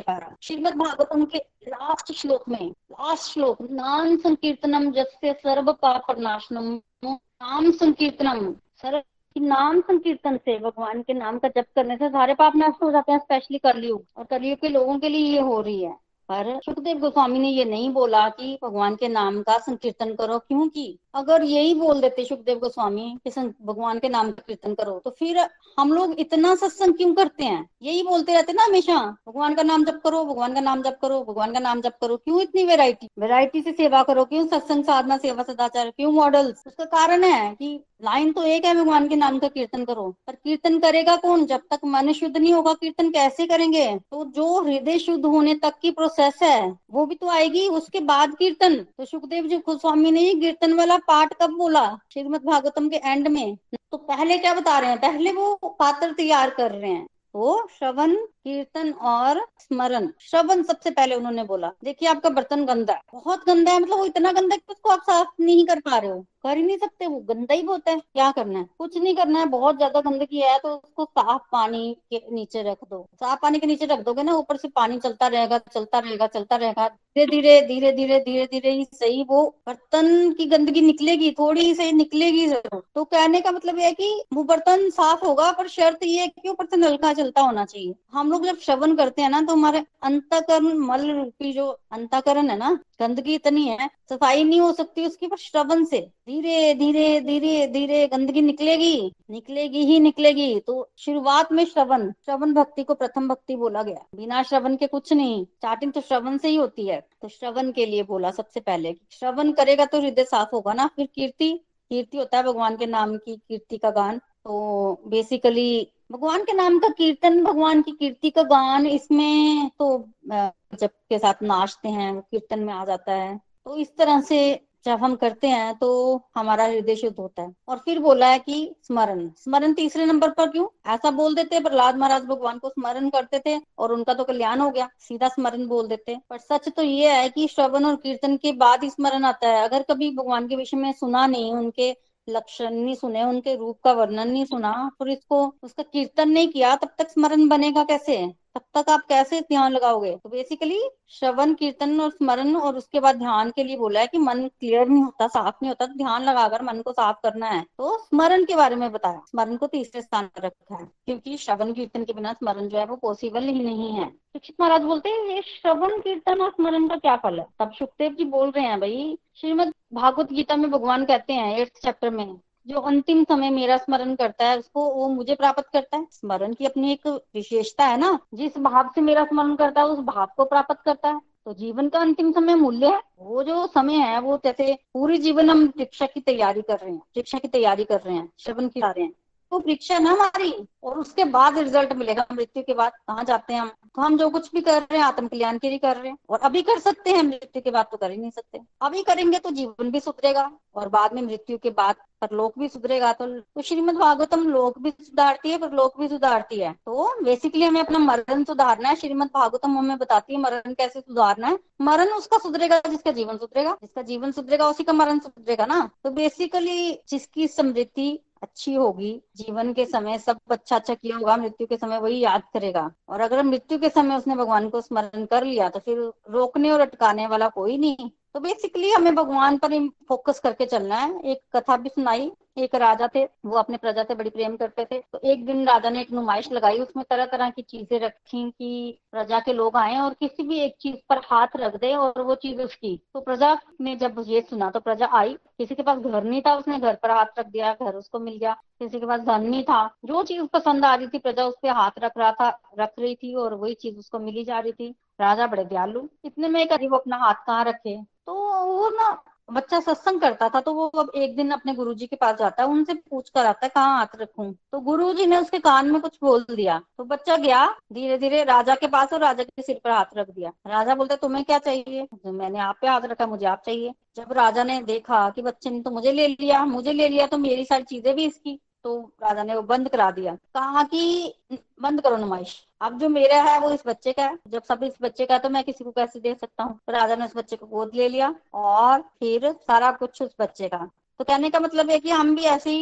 पारा। 0.00 0.36
श्रीमद 0.42 0.74
भागवतम 0.74 1.24
के 1.24 1.38
लास्ट 1.68 2.12
श्लोक 2.12 2.48
में 2.48 2.70
लास्ट 2.70 3.22
श्लोक, 3.22 3.58
नाम 3.70 4.16
संकीर्तनम 4.16 4.90
जस्य 4.92 5.32
सर्व 5.32 5.72
पाप 5.72 6.18
नाशनम 6.18 6.80
नाम 7.04 7.70
संकीर्तनम, 7.70 8.52
सर्व 8.52 9.02
नाम 9.40 9.80
संकीर्तन 9.80 10.36
से, 10.36 10.58
भगवान 10.58 11.02
के 11.02 11.12
नाम 11.12 11.38
का 11.38 11.48
जप 11.48 11.66
करने 11.76 11.96
से 11.96 12.08
सारे 12.08 12.34
पाप 12.34 12.52
नष्ट 12.56 12.82
हो 12.82 12.90
जाते 12.90 13.12
हैं 13.12 13.18
स्पेशली 13.18 13.58
कलयुग। 13.58 14.04
और 14.16 14.24
कलयुग 14.24 14.58
के 14.58 14.68
लोगों 14.68 14.98
के 14.98 15.08
लिए 15.08 15.26
ये 15.26 15.40
हो 15.40 15.60
रही 15.60 15.82
है। 15.82 15.92
पर 16.28 16.60
सुखदेव 16.64 16.98
गोस्वामी 16.98 17.38
ने 17.38 17.48
ये 17.48 17.64
नहीं 17.64 17.90
बोला 17.90 18.28
कि 18.28 18.58
भगवान 18.62 18.94
के 18.96 19.08
नाम 19.08 19.42
का 19.42 19.58
संकीर्तन 19.58 20.14
करो, 20.14 20.38
क्योंकि 20.38 20.98
अगर 21.14 21.42
यही 21.44 21.74
बोल 21.74 22.00
देते 22.00 22.24
सुखदेव 22.24 22.58
गोस्वामी 22.58 23.16
कि 23.26 23.40
भगवान 23.62 23.98
के 23.98 24.08
नाम 24.08 24.30
का 24.30 24.42
कीर्तन 24.46 24.74
करो 24.74 24.98
तो 25.04 25.10
फिर 25.10 25.38
हम 25.78 25.92
लोग 25.92 26.14
इतना 26.20 26.54
सत्संग 26.54 26.94
क्यों 26.94 27.12
करते 27.14 27.44
हैं? 27.44 27.68
यही 27.82 28.02
बोलते 28.02 28.32
रहते 28.32 28.52
ना 28.52 28.64
हमेशा, 28.64 28.96
भगवान 29.28 29.54
का 29.54 29.62
नाम 29.62 29.84
जप 29.84 30.00
करो, 30.04 30.24
भगवान 30.24 30.54
का 30.54 30.60
नाम 30.60 30.82
जप 30.82 30.98
करो, 31.02 31.22
भगवान 31.22 31.52
का 31.52 31.60
नाम 31.60 31.80
जप 31.80 31.96
करो, 32.00 32.16
क्यों 32.16 32.40
इतनी 32.42 32.64
वेराइटी 32.64 33.08
वेराइटी 33.18 33.62
से 33.62 33.72
सेवा 33.72 34.02
करो, 34.02 34.24
क्यों 34.24 34.46
सत्संग 34.46 34.84
साधना, 34.84 35.16
सेवा 35.16 35.42
सदाचार, 35.42 35.90
क्यों 35.90 36.12
मॉडल्स 36.12 36.62
उसका 36.66 36.84
कारण 36.84 37.24
है 37.24 37.54
कि 37.54 37.78
लाइन 38.04 38.32
तो 38.32 38.42
एक 38.42 38.64
है 38.64 38.74
भगवान 38.74 39.06
के 39.08 39.16
नाम 39.16 39.38
का 39.38 39.48
कीर्तन 39.48 39.84
करो, 39.84 40.08
पर 40.26 40.34
कीर्तन 40.34 40.78
करेगा 40.78 41.16
कौन? 41.16 41.44
जब 41.46 41.60
तक 41.70 41.80
मन 41.84 42.12
शुद्ध 42.12 42.36
नहीं 42.36 42.52
होगा, 42.52 42.72
कीर्तन 42.72 43.10
कैसे 43.10 43.46
करेंगे? 43.46 43.86
तो 44.10 44.24
जो 44.26 44.60
हृदय 44.62 44.98
शुद्ध 44.98 45.24
होने 45.24 45.54
तक 45.54 45.74
की 45.82 45.90
प्रोसेस 45.90 46.38
है, 46.42 46.78
वो 46.90 47.06
भी 47.06 47.14
तो 47.14 47.28
आएगी, 47.28 47.66
उसके 47.68 48.00
बाद 48.02 48.34
कीर्तन। 48.36 48.76
तो 48.76 49.04
सुखदेव 49.04 49.46
जी 49.46 49.56
गोस्वामी 49.58 50.10
ने 50.10 50.34
कीर्तन 50.34 50.72
वाला 50.72 50.98
पाठ 51.06 51.34
कब 51.34 51.50
बोला? 51.50 51.98
श्रीमद 52.12 52.40
भागवतम 52.44 52.88
के 52.88 52.96
एंड 52.96 53.28
में। 53.28 53.56
तो 53.74 53.96
पहले 53.96 54.38
क्या 54.38 54.54
बता 54.54 54.78
रहे 54.78 54.90
हैं? 54.90 54.98
पहले 54.98 55.32
वो 55.32 55.56
पात्र 55.64 56.12
तैयार 56.12 56.50
कर 56.50 56.70
रहे 56.70 56.90
हैं। 56.90 57.08
वो 57.34 57.68
श्रवण 57.78 58.16
कीर्तन 58.46 58.90
और 58.92 59.40
स्मरण, 59.60 60.08
श्रवण 60.20 60.62
सबसे 60.62 60.90
पहले 60.90 61.14
उन्होंने 61.14 61.42
बोला। 61.44 61.70
देखिए, 61.84 62.08
आपका 62.08 62.30
बर्तन 62.30 62.64
गंदा 62.66 62.92
है, 62.92 63.00
बहुत 63.14 63.44
गंदा 63.46 63.72
है 63.72 63.80
मतलब 63.80 63.98
वो 63.98 64.04
इतना 64.06 64.32
गंदा 64.32 64.54
है 64.54 64.58
कि 64.58 64.72
उसको 64.72 64.90
आप 64.90 65.02
साफ़ 65.02 65.28
नहीं 65.40 65.64
कर 65.66 65.80
पा 65.80 65.96
रहे 65.98 66.10
हो। 66.10 66.20
कर 66.42 66.56
ही 66.56 66.62
नहीं 66.62 66.76
सकते, 66.78 67.06
वो 67.06 67.18
गंदा 67.20 67.54
ही 67.54 67.62
बहुत 67.62 67.88
है, 67.88 67.96
क्या 67.96 68.30
करना 68.30 68.58
है? 68.58 68.66
कुछ 68.78 68.96
नहीं 68.98 69.14
करना 69.16 69.38
है, 69.40 69.46
बहुत 69.46 69.76
ज़्यादा 69.76 70.00
गंदगी 70.00 70.40
है 70.40 70.58
तो 70.58 70.68
उसको 70.68 71.04
साफ़ 71.04 71.42
पानी 71.52 71.96
के 72.10 72.20
नीचे 72.32 72.62
रख 72.62 72.78
दो। 72.90 73.06
साफ़ 73.14 73.38
पानी 73.42 73.58
के 73.58 73.66
नीचे 73.66 73.86
रख 73.86 74.00
दोगे 74.04 74.22
ना, 74.22 74.34
ऊपर 74.34 74.56
से 74.56 74.68
पानी 74.70 74.98
चलता 74.98 75.26
रहेगा 75.26 75.58
चलता 75.66 75.98
रहेगा 75.98 76.26
चलता 76.28 76.56
रहेगा। 76.56 76.88
धीरे 77.16 77.26
धीरे 77.26 77.60
धीरे 77.62 77.92
धीरे 77.92 78.18
धीरे 78.20 78.46
धीरे 78.46 78.70
ही 78.70 78.84
सही 78.94 79.22
वो 79.28 79.44
बर्तन 79.66 80.32
की 80.32 80.46
गंदगी 80.46 80.80
निकलेगी, 80.80 81.30
थोड़ी 81.32 81.74
सही 81.74 81.92
निकलेगी 81.92 82.46
ज़रूर। 82.48 82.82
तो 82.94 83.04
कहने 83.06 83.40
का 83.40 83.50
मतलब 83.50 83.78
है 83.78 83.92
कि 83.92 84.10
वो 84.34 84.44
बर्तन 84.44 84.88
साफ़ 84.90 85.24
होगा, 85.26 85.50
पर 85.52 85.68
शर्त 85.68 86.04
ये 86.04 86.20
है 86.20 86.28
कि 86.28 86.48
ऊपर 86.48 86.66
से 86.66 86.76
नलका 86.78 87.12
चलता 87.14 87.40
होना 87.40 87.64
चाहिए। 87.64 87.94
हम 88.12 88.31
लोग 88.32 88.46
जब 88.46 88.58
श्रवण 88.58 88.94
करते 88.96 89.22
हैं 89.22 89.28
ना 89.30 89.40
तो 89.42 89.52
हमारे 89.52 89.84
अंतकरण, 90.02 90.78
मल 90.80 91.10
रूपी 91.10 91.52
जो 91.52 91.66
अंतकरण 91.92 92.50
है 92.50 92.56
ना 92.58 92.72
गंदगी 93.00 93.34
इतनी 93.34 93.66
है, 93.66 93.88
सफ़ाई 94.10 94.44
नहीं 94.44 94.60
हो 94.60 94.72
सकती 94.72 95.06
उसकी 95.06 95.26
पर 95.26 95.36
श्रवण 95.38 95.84
से। 95.84 96.00
धीरे 96.26 96.74
धीरे 96.74 97.20
धीरे 97.20 97.66
धीरे 97.66 98.06
गंदगी 98.08 98.40
निकलेगी 98.42 99.12
निकलेगी 99.30 99.84
ही 99.86 99.98
निकलेगी। 100.00 100.58
तो 100.60 100.88
शुरुआत 100.98 101.52
में 101.52 101.64
श्रवण 101.64 102.10
श्रवण 102.26 102.52
भक्ति 102.54 102.84
को 102.84 102.94
प्रथम 102.94 103.28
भक्ति 103.28 103.56
बोला 103.56 103.82
गया। 103.82 104.04
बिना 104.16 104.42
श्रवण 104.42 104.76
के 104.76 104.86
कुछ 104.86 105.12
नहीं 105.12 105.44
स्टार्टिंग 105.44 105.92
तो 105.92 106.00
श्रवण 106.00 106.38
से 106.38 106.48
ही 106.48 106.56
होती 106.56 106.86
है। 106.86 107.00
तो 107.22 107.28
श्रवण 107.28 107.70
के 107.72 107.86
लिए 107.86 108.02
बोला 108.04 108.30
सबसे 108.32 108.60
पहले 108.60 108.94
श्रवण 109.12 109.52
करेगा 109.52 109.84
तो 109.84 110.00
हृदय 110.00 110.24
साफ़ 110.24 110.54
होगा 110.54 110.72
ना, 110.72 110.86
फिर 110.86 111.08
कीर्ति 111.14 111.52
कीर्ति 111.90 112.18
होता 112.18 112.36
है 112.36 112.42
भगवान 112.42 112.76
के 112.76 112.86
नाम 112.86 113.16
की, 113.16 113.36
कीर्ति 113.38 113.78
का 113.78 113.90
गान। 113.90 114.18
तो 114.18 115.02
बेसिकली 115.08 115.88
भगवान 116.12 116.42
के 116.44 116.52
नाम 116.52 116.78
का 116.78 116.88
कीर्तन, 116.88 117.42
भगवान 117.44 117.80
की 117.82 117.90
कीर्ति 117.90 118.30
का 118.30 118.42
गान, 118.42 118.86
इसमें 118.86 119.70
तो 119.78 119.86
जब 120.28 120.90
के 121.08 121.18
साथ 121.18 121.42
नाचते 121.42 121.88
हैं, 121.88 122.12
वो 122.12 122.20
कीर्तन 122.20 122.60
में 122.60 122.72
आ 122.74 122.84
जाता 122.84 123.12
है। 123.12 123.40
तो 123.64 123.76
इस 123.76 123.96
तरह 123.96 124.20
से 124.20 124.60
जब 124.84 124.98
हम 124.98 125.14
करते 125.16 125.48
हैं 125.48 125.74
तो 125.78 125.88
हमारा 126.36 126.64
हृदय 126.64 126.96
शुद्ध 126.96 127.16
होता 127.18 127.42
है। 127.42 127.54
और 127.68 127.78
फिर 127.78 127.98
बोला 127.98 128.26
है 128.26 128.38
कि 128.38 128.74
स्मरण। 128.82 129.28
स्मरण 129.38 129.72
तीसरे 129.72 130.06
नंबर 130.06 130.30
पर 130.30 130.50
क्यों? 130.50 130.66
ऐसा 130.86 131.10
बोल 131.10 131.34
देते, 131.34 131.60
प्रहलाद 131.60 131.96
महाराज 131.96 132.24
भगवान 132.24 132.58
को 132.58 132.68
स्मरण 132.68 133.08
करते 133.10 133.38
थे 133.46 133.60
और 133.78 133.92
उनका 133.92 134.14
तो 134.14 134.24
कल्याण 134.24 134.60
हो 134.60 134.70
गया। 134.70 134.88
सीधा 134.98 135.28
स्मरण 135.28 135.66
बोल 135.66 135.86
देते। 135.88 136.18
पर 136.30 136.38
सच 136.38 136.68
तो 136.68 136.82
ये 136.82 137.12
है 137.12 137.28
कि 137.28 137.46
श्रवण 137.48 137.84
और 137.84 137.96
कीर्तन 137.96 138.36
के 138.36 138.52
बाद 138.52 138.84
ही 138.84 138.90
स्मरण 138.90 139.24
आता 139.24 139.48
है। 139.48 139.62
अगर 139.64 139.82
कभी 139.82 140.10
भगवान 140.16 140.48
के 140.48 140.56
विषय 140.56 140.76
में 140.76 140.92
सुना 140.92 141.26
नहीं, 141.26 141.52
उनके 141.52 141.92
लक्षण 142.28 142.74
नहीं 142.74 142.94
सुने, 142.94 143.22
उनके 143.24 143.54
रूप 143.56 143.80
का 143.84 143.92
वर्णन 143.92 144.28
नहीं 144.28 144.44
सुना, 144.44 144.72
फिर 144.98 145.08
इसको, 145.08 145.46
उसका 145.62 145.82
कीर्तन 145.82 146.28
नहीं 146.28 146.48
किया, 146.48 146.76
तब 146.76 146.94
तक 146.98 147.10
स्मरण 147.10 147.48
बनेगा 147.48 147.84
कैसे? 147.84 148.41
तब 148.56 148.62
तक 148.74 148.90
आप 148.90 149.02
कैसे 149.08 149.40
ध्यान 149.40 149.72
लगाओगे? 149.72 150.10
तो 150.12 150.28
बेसिकली 150.28 150.78
श्रवण, 151.10 151.52
कीर्तन 151.54 152.00
और 152.00 152.10
स्मरण 152.10 152.54
और 152.56 152.76
उसके 152.76 153.00
बाद 153.00 153.16
ध्यान 153.16 153.50
के 153.50 153.64
लिए 153.64 153.76
बोला 153.76 154.00
है 154.00 154.06
कि 154.06 154.18
मन 154.18 154.46
क्लियर 154.50 154.88
नहीं 154.88 155.02
होता, 155.04 155.26
साफ़ 155.26 155.54
नहीं 155.62 155.68
होता 155.68 155.86
तो 155.86 155.94
ध्यान 155.94 156.22
लगाकर 156.22 156.62
मन 156.62 156.80
को 156.82 156.92
साफ़ 156.92 157.16
करना 157.22 157.46
है। 157.46 157.62
तो 157.78 157.96
स्मरण 157.98 158.44
के 158.44 158.56
बारे 158.56 158.76
में 158.76 158.90
बताया। 158.92 159.20
स्मरण 159.28 159.56
को 159.56 159.66
तीसरे 159.66 160.02
स्थान 160.02 160.26
पर 160.26 160.42
रखा 160.42 160.76
है, 160.76 160.88
क्योंकि 161.06 161.36
श्रवण, 161.36 161.72
कीर्तन 161.72 162.04
के 162.04 162.12
बिना 162.12 162.32
स्मरण 162.32 162.68
जो 162.68 162.78
है 162.78 162.86
वो 162.86 162.96
पॉसिबल 162.96 163.42
ही 163.42 163.64
नहीं 163.64 163.92
है। 163.92 164.08
शिक्षित 164.08 164.56
महाराज 164.60 164.82
बोलते 164.82 165.08
हैं, 165.08 165.24
ये 165.26 165.42
श्रवण, 165.42 165.98
कीर्तन 166.00 166.40
और 166.40 166.50
स्मरण 166.50 166.88
का 166.88 166.96
क्या 166.96 167.16
फल 167.16 167.38
है? 167.40 167.46
तब 167.58 167.72
सुखदेव 167.72 168.14
जी 168.14 168.24
बोल 168.26 168.50
रहे 168.50 168.64
हैं, 168.64 168.78
भाई, 168.80 169.18
श्रीमद 169.36 169.74
भागवत 169.94 170.32
गीता 170.32 170.56
में 170.56 170.70
भगवान 170.70 171.04
कहते 171.04 171.32
हैं, 171.32 171.56
एट्थ 171.58 171.82
चैप्टर 171.82 172.10
में 172.10 172.24
जो 172.66 172.80
अंतिम 172.80 173.24
समय 173.24 173.50
मेरा 173.50 173.76
स्मरण 173.76 174.14
करता 174.14 174.46
है, 174.46 174.58
उसको 174.58 174.88
वो 174.94 175.08
मुझे 175.08 175.34
प्राप्त 175.34 175.68
करता 175.72 175.96
है। 175.96 176.06
स्मरण 176.10 176.52
की 176.54 176.66
अपनी 176.66 176.92
एक 176.92 177.06
विशेषता 177.06 177.86
है 177.86 177.96
ना, 177.96 178.18
जिस 178.34 178.58
भाव 178.58 178.90
से 178.94 179.00
मेरा 179.00 179.24
स्मरण 179.24 179.54
करता 179.56 179.80
है, 179.80 179.86
उस 179.86 179.98
भाव 179.98 180.28
को 180.36 180.44
प्राप्त 180.44 180.82
करता 180.84 181.08
है। 181.08 181.20
तो 181.44 181.52
जीवन 181.54 181.88
का 181.88 181.98
अंतिम 181.98 182.32
समय 182.32 182.54
मूल्य 182.54 182.86
है। 182.86 183.00
वो 183.18 183.42
जो 183.42 183.66
समय 183.66 183.94
है, 183.94 184.20
वो 184.20 184.40
जैसे 184.44 184.74
पूरी 184.94 185.18
जीवन 185.18 185.50
हम 185.50 185.66
शिक्षा 185.68 186.06
की 186.06 186.20
तैयारी 186.20 186.62
कर 186.62 186.78
रहे 186.78 186.92
हैं 186.92 187.02
शिक्षा 187.14 187.38
की 187.38 187.48
तैयारी 187.48 187.84
कर 187.84 188.00
रहे 188.00 188.14
हैं, 188.14 188.30
श्रवण 188.38 188.68
की 188.68 188.80
रहे 188.80 189.02
हैं। 189.02 189.12
तो 189.52 189.58
परीक्षा 189.58 189.98
ना 189.98 190.10
हमारी 190.10 190.66
और 190.82 190.98
उसके 190.98 191.24
बाद 191.24 191.58
रिज़ल्ट 191.58 191.92
मिलेगा। 191.92 192.26
मृत्यु 192.32 192.62
के 192.62 192.74
बाद 192.74 192.92
कहाँ 192.92 193.24
जाते 193.24 193.54
हैं 193.54 193.60
हम? 193.60 193.68
तो 193.68 194.02
हम 194.02 194.16
जो 194.18 194.30
कुछ 194.30 194.52
भी 194.54 194.60
कर 194.60 194.82
रहे 194.82 194.96
हैं 194.96 195.04
आत्म 195.04 195.28
कल्याण 195.28 195.58
के 195.58 195.68
लिए 195.68 195.78
कर 195.78 195.96
रहे 195.96 196.08
हैं। 196.08 196.18
और 196.30 196.38
अभी 196.38 196.62
कर 196.62 196.78
सकते 196.78 197.10
हैं 197.10 197.22
मृत्यु 197.22 197.62
के 197.62 197.70
बाद 197.70 197.86
तो 197.90 197.96
कर 197.96 198.10
ही 198.10 198.16
नहीं 198.16 198.30
सकते। 198.30 198.60
अभी 198.80 199.02
करेंगे 199.02 199.38
तो 199.38 199.50
जीवन 199.50 199.90
भी 199.90 200.00
सुधरेगा 200.00 200.52
और 200.74 200.88
बाद 200.88 201.12
में 201.12 201.22
मृत्यु 201.22 201.58
के 201.58 201.70
बाद 201.70 201.96
पर 202.20 202.28
लोक 202.32 202.58
भी 202.58 202.68
सुधरेगा। 202.68 203.12
तो, 203.12 203.40
तो 203.40 203.62
श्रीमद 203.62 203.94
भागवतम 203.94 204.48
लोक 204.48 204.78
भी 204.78 204.90
सुधारती 204.90 205.50
है 205.50 205.58
पर 205.58 205.72
लोक 205.72 206.00
भी 206.00 206.08
सुधारती 206.08 206.60
है। 206.60 206.72
तो 206.72 207.22
बेसिकली 207.22 207.64
हमें 207.64 207.80
अपना 207.80 207.98
मरण 207.98 208.44
सुधारना 208.44 208.88
है। 208.88 208.96
श्रीमद 208.96 209.30
भागवतम 209.34 209.78
हमें 209.78 209.98
बताती 209.98 210.34
है 210.34 210.40
मरण 210.40 210.74
कैसे 210.74 211.00
सुधारना 211.00 211.48
है। 211.48 211.58
मरण 211.80 212.08
उसका 212.08 212.38
सुधरेगा 212.38 212.80
जिसका 212.88 213.10
जीवन 213.10 213.36
सुधरेगा। 213.36 213.72
जिसका 213.72 214.02
जीवन 214.02 214.32
सुधरेगा 214.32 214.68
उसी 214.68 214.84
का 214.84 214.92
मरण 214.92 215.18
सुधरेगा 215.18 215.66
ना। 215.66 215.90
तो 216.04 216.10
बेसिकली 216.10 216.98
जिसकी 217.08 217.48
समृद्धि 217.48 218.20
अच्छी 218.42 218.74
होगी, 218.74 219.12
जीवन 219.36 219.72
के 219.72 219.84
समय 219.86 220.18
सब 220.18 220.38
अच्छा 220.50 220.76
अच्छा 220.76 220.94
किया 220.94 221.16
होगा, 221.16 221.36
मृत्यु 221.36 221.66
के 221.66 221.76
समय 221.76 221.98
वही 221.98 222.18
याद 222.20 222.42
करेगा। 222.54 222.90
और 223.08 223.20
अगर 223.20 223.42
मृत्यु 223.42 223.78
के 223.78 223.88
समय 223.90 224.16
उसने 224.16 224.36
भगवान 224.36 224.68
को 224.70 224.80
स्मरण 224.80 225.24
कर 225.26 225.44
लिया 225.44 225.68
तो 225.68 225.78
फिर 225.78 225.98
रोकने 226.30 226.70
और 226.70 226.80
अटकाने 226.80 227.26
वाला 227.26 227.48
कोई 227.50 227.76
नहीं। 227.78 228.10
तो 228.34 228.40
बेसिकली 228.40 228.90
हमें 228.90 229.14
भगवान 229.14 229.56
पर 229.58 229.78
फोकस 230.08 230.40
करके 230.40 230.66
चलना 230.66 230.96
है। 230.96 231.20
एक 231.22 231.40
कथा 231.56 231.76
भी 231.76 231.88
सुनाई 231.88 232.30
एक 232.58 232.74
राजा 232.74 233.08
थे, 233.14 233.24
वो 233.24 233.58
अपने 233.58 233.76
प्रजा 233.76 234.02
से 234.02 234.14
बड़ी 234.14 234.30
प्रेम 234.30 234.56
करते 234.56 234.84
थे। 234.84 234.98
तो 235.12 235.20
एक 235.24 235.46
दिन 235.46 235.66
राजा 235.66 235.90
ने 235.90 236.00
एक 236.00 236.12
नुमाइश 236.12 236.52
लगाई 236.52 236.78
उसमें 236.78 237.04
तरह 237.10 237.26
तरह 237.26 237.50
की 237.50 237.62
चीज़ें 237.62 238.00
रखी 238.00 238.50
कि 238.50 238.98
प्रजा 239.12 239.40
के 239.40 239.52
लोग 239.52 239.76
आए 239.76 239.98
और 239.98 240.14
किसी 240.14 240.42
भी 240.42 240.58
एक 240.58 240.76
चीज़ 240.80 240.96
पर 241.08 241.18
हाथ 241.18 241.46
रख 241.56 241.76
दे 241.76 241.94
और 241.94 242.22
वो 242.22 242.34
चीज़ 242.34 242.62
उसकी। 242.62 243.02
तो 243.14 243.20
प्रजा 243.20 243.58
ने 243.80 243.96
जब 243.96 244.24
ये 244.26 244.40
सुना 244.40 244.70
तो 244.70 244.80
प्रजा 244.80 245.08
आई। 245.12 245.34
किसी 245.34 245.74
के 245.74 245.82
पास 245.82 245.98
घर 245.98 246.24
नहीं 246.24 246.42
था, 246.42 246.54
उसने 246.54 246.78
घर 246.78 246.94
पर 246.94 247.10
हाथ 247.10 247.38
रख 247.38 247.46
दिया, 247.46 247.72
घर 247.72 247.94
उसको 247.94 248.18
मिल 248.20 248.38
गया। 248.38 248.52
किसी 248.52 249.00
के 249.00 249.06
पास 249.06 249.20
धन 249.20 249.42
नहीं 249.42 249.62
था। 249.62 249.96
जो 250.04 250.22
चीज़ 250.22 250.42
पसंद 250.42 250.84
आ 250.84 250.94
रही 250.94 251.06
थी, 251.06 251.18
प्रजा 251.18 251.44
उस 251.44 251.54
पर 251.62 251.68
हाथ 251.68 251.90
रख 251.98 252.12
रहा 252.18 252.32
था, 252.32 252.60
रख 252.78 252.92
रही 252.98 253.14
थी 253.14 253.34
और 253.34 253.54
वही 253.54 253.74
चीज़ 253.74 253.98
उसको 253.98 254.18
मिली 254.18 254.44
जा 254.44 254.58
रही 254.58 254.72
थी। 254.72 254.94
राजा 255.20 255.46
बड़े 255.46 255.64
दयालु। 255.64 256.08
इतने 256.24 256.48
में 256.48 256.68
करीब 256.68 256.90
वो 256.92 256.98
अपना 256.98 257.16
हाथ 257.16 257.34
कहाँ 257.34 257.64
रखे? 257.64 258.02
तो 258.02 258.34
वो 258.66 258.88
ना 258.88 259.24
बच्चा 259.48 259.78
सत्संग 259.80 260.20
करता 260.20 260.48
था 260.48 260.60
तो 260.60 260.72
वो 260.74 260.86
अब 260.88 261.10
एक 261.16 261.34
दिन 261.36 261.50
अपने 261.50 261.74
गुरुजी 261.74 262.06
के 262.06 262.16
पास 262.16 262.36
जाता 262.38 262.62
है, 262.62 262.68
उनसे 262.68 262.94
पूछ 262.94 263.28
कर 263.30 263.46
आता 263.46 263.66
है, 263.66 263.70
कहाँ 263.74 263.96
हाथ 263.98 264.16
रखूँ? 264.16 264.52
तो 264.72 264.80
गुरुजी 264.80 265.26
ने 265.26 265.36
उसके 265.36 265.58
कान 265.58 265.90
में 265.90 266.00
कुछ 266.00 266.18
बोल 266.22 266.44
दिया। 266.50 266.78
तो 266.98 267.04
बच्चा 267.04 267.36
गया 267.36 267.66
धीरे 267.92 268.18
धीरे 268.18 268.42
राजा 268.44 268.74
के 268.74 268.86
पास 268.86 269.12
और 269.12 269.20
राजा 269.20 269.42
के 269.42 269.62
सिर 269.62 269.80
पर 269.84 269.90
हाथ 269.90 270.16
रख 270.16 270.30
दिया। 270.30 270.52
राजा 270.66 270.94
बोलते, 270.94 271.16
तुम्हें 271.16 271.44
क्या 271.44 271.58
चाहिए? 271.58 272.06
तो 272.06 272.32
मैंने 272.32 272.58
आप 272.58 272.78
पे 272.80 272.88
हाथ 272.88 273.00
रखा, 273.04 273.26
मुझे 273.26 273.46
आप 273.46 273.62
चाहिए। 273.66 273.92
जब 274.16 274.32
राजा 274.32 274.64
ने 274.64 274.80
देखा 274.82 275.28
कि 275.30 275.42
बच्चे 275.42 275.70
ने 275.70 275.80
तो 275.82 275.90
मुझे 275.90 276.12
ले 276.12 276.26
लिया, 276.28 276.64
मुझे 276.64 276.92
ले 276.92 277.08
लिया 277.08 277.26
तो 277.26 277.38
मेरी 277.38 277.64
सारी 277.64 277.82
चीज़ें 277.82 278.14
भी 278.16 278.24
इसकी। 278.24 278.58
तो 278.84 278.96
राजा 279.22 279.42
ने 279.42 279.54
वो 279.54 279.62
बंद 279.62 279.88
करा 279.88 280.10
दिया। 280.10 280.34
कहा 280.34 280.82
कि 280.84 281.34
बंद 281.82 282.00
करो 282.00 282.16
नुमाइश। 282.16 282.56
अब 282.80 282.98
जो 282.98 283.08
मेरा 283.08 283.42
है 283.42 283.58
वो 283.60 283.70
इस 283.70 283.82
बच्चे 283.86 284.12
का 284.12 284.24
है। 284.24 284.38
जब 284.48 284.62
सब 284.62 284.82
इस 284.82 284.94
बच्चे 285.02 285.26
का 285.26 285.34
है 285.34 285.40
तो 285.40 285.48
मैं 285.48 285.62
किसी 285.64 285.84
को 285.84 285.90
कैसे 285.90 286.20
दे 286.20 286.34
सकता 286.34 286.64
हूँ? 286.64 286.78
तो 286.86 286.92
राजा 286.92 287.16
ने 287.16 287.24
उस 287.24 287.36
बच्चे 287.36 287.56
को 287.56 287.66
गोद 287.66 287.94
ले 287.94 288.08
लिया 288.08 288.34
और 288.54 289.00
फिर 289.20 289.50
सारा 289.52 289.90
कुछ 289.92 290.22
उस 290.22 290.34
बच्चे 290.40 290.68
का। 290.68 290.88
तो 291.20 291.24
कहने 291.24 291.50
का 291.50 291.60
मतलब 291.60 291.90
है 291.90 291.98
कि 291.98 292.10
हम 292.10 292.34
भी 292.36 292.42
ऐसे 292.44 292.72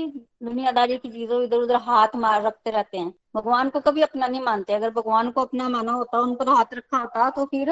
दुनियादारी 0.43 0.97
की 0.99 1.09
चीज़ों 1.09 1.43
इधर 1.43 1.57
उधर 1.57 1.77
हाथ 1.79 2.15
मार 2.17 2.43
रखते 2.43 2.71
रहते 2.71 2.99
हैं। 2.99 3.13
भगवान 3.37 3.69
को 3.71 3.81
कभी 3.81 4.03
अपना 4.03 4.27
नहीं 4.27 4.41
मानते। 4.43 4.73
अगर 4.73 4.91
भगवान 4.91 5.31
को 5.31 5.41
अपना 5.41 5.69
माना 5.69 5.93
होता, 5.93 6.19
उन 6.19 6.35
पर 6.35 6.49
हाथ 6.49 6.75
रखा 6.75 6.99
होता 6.99 7.29
तो 7.31 7.45
फिर 7.45 7.71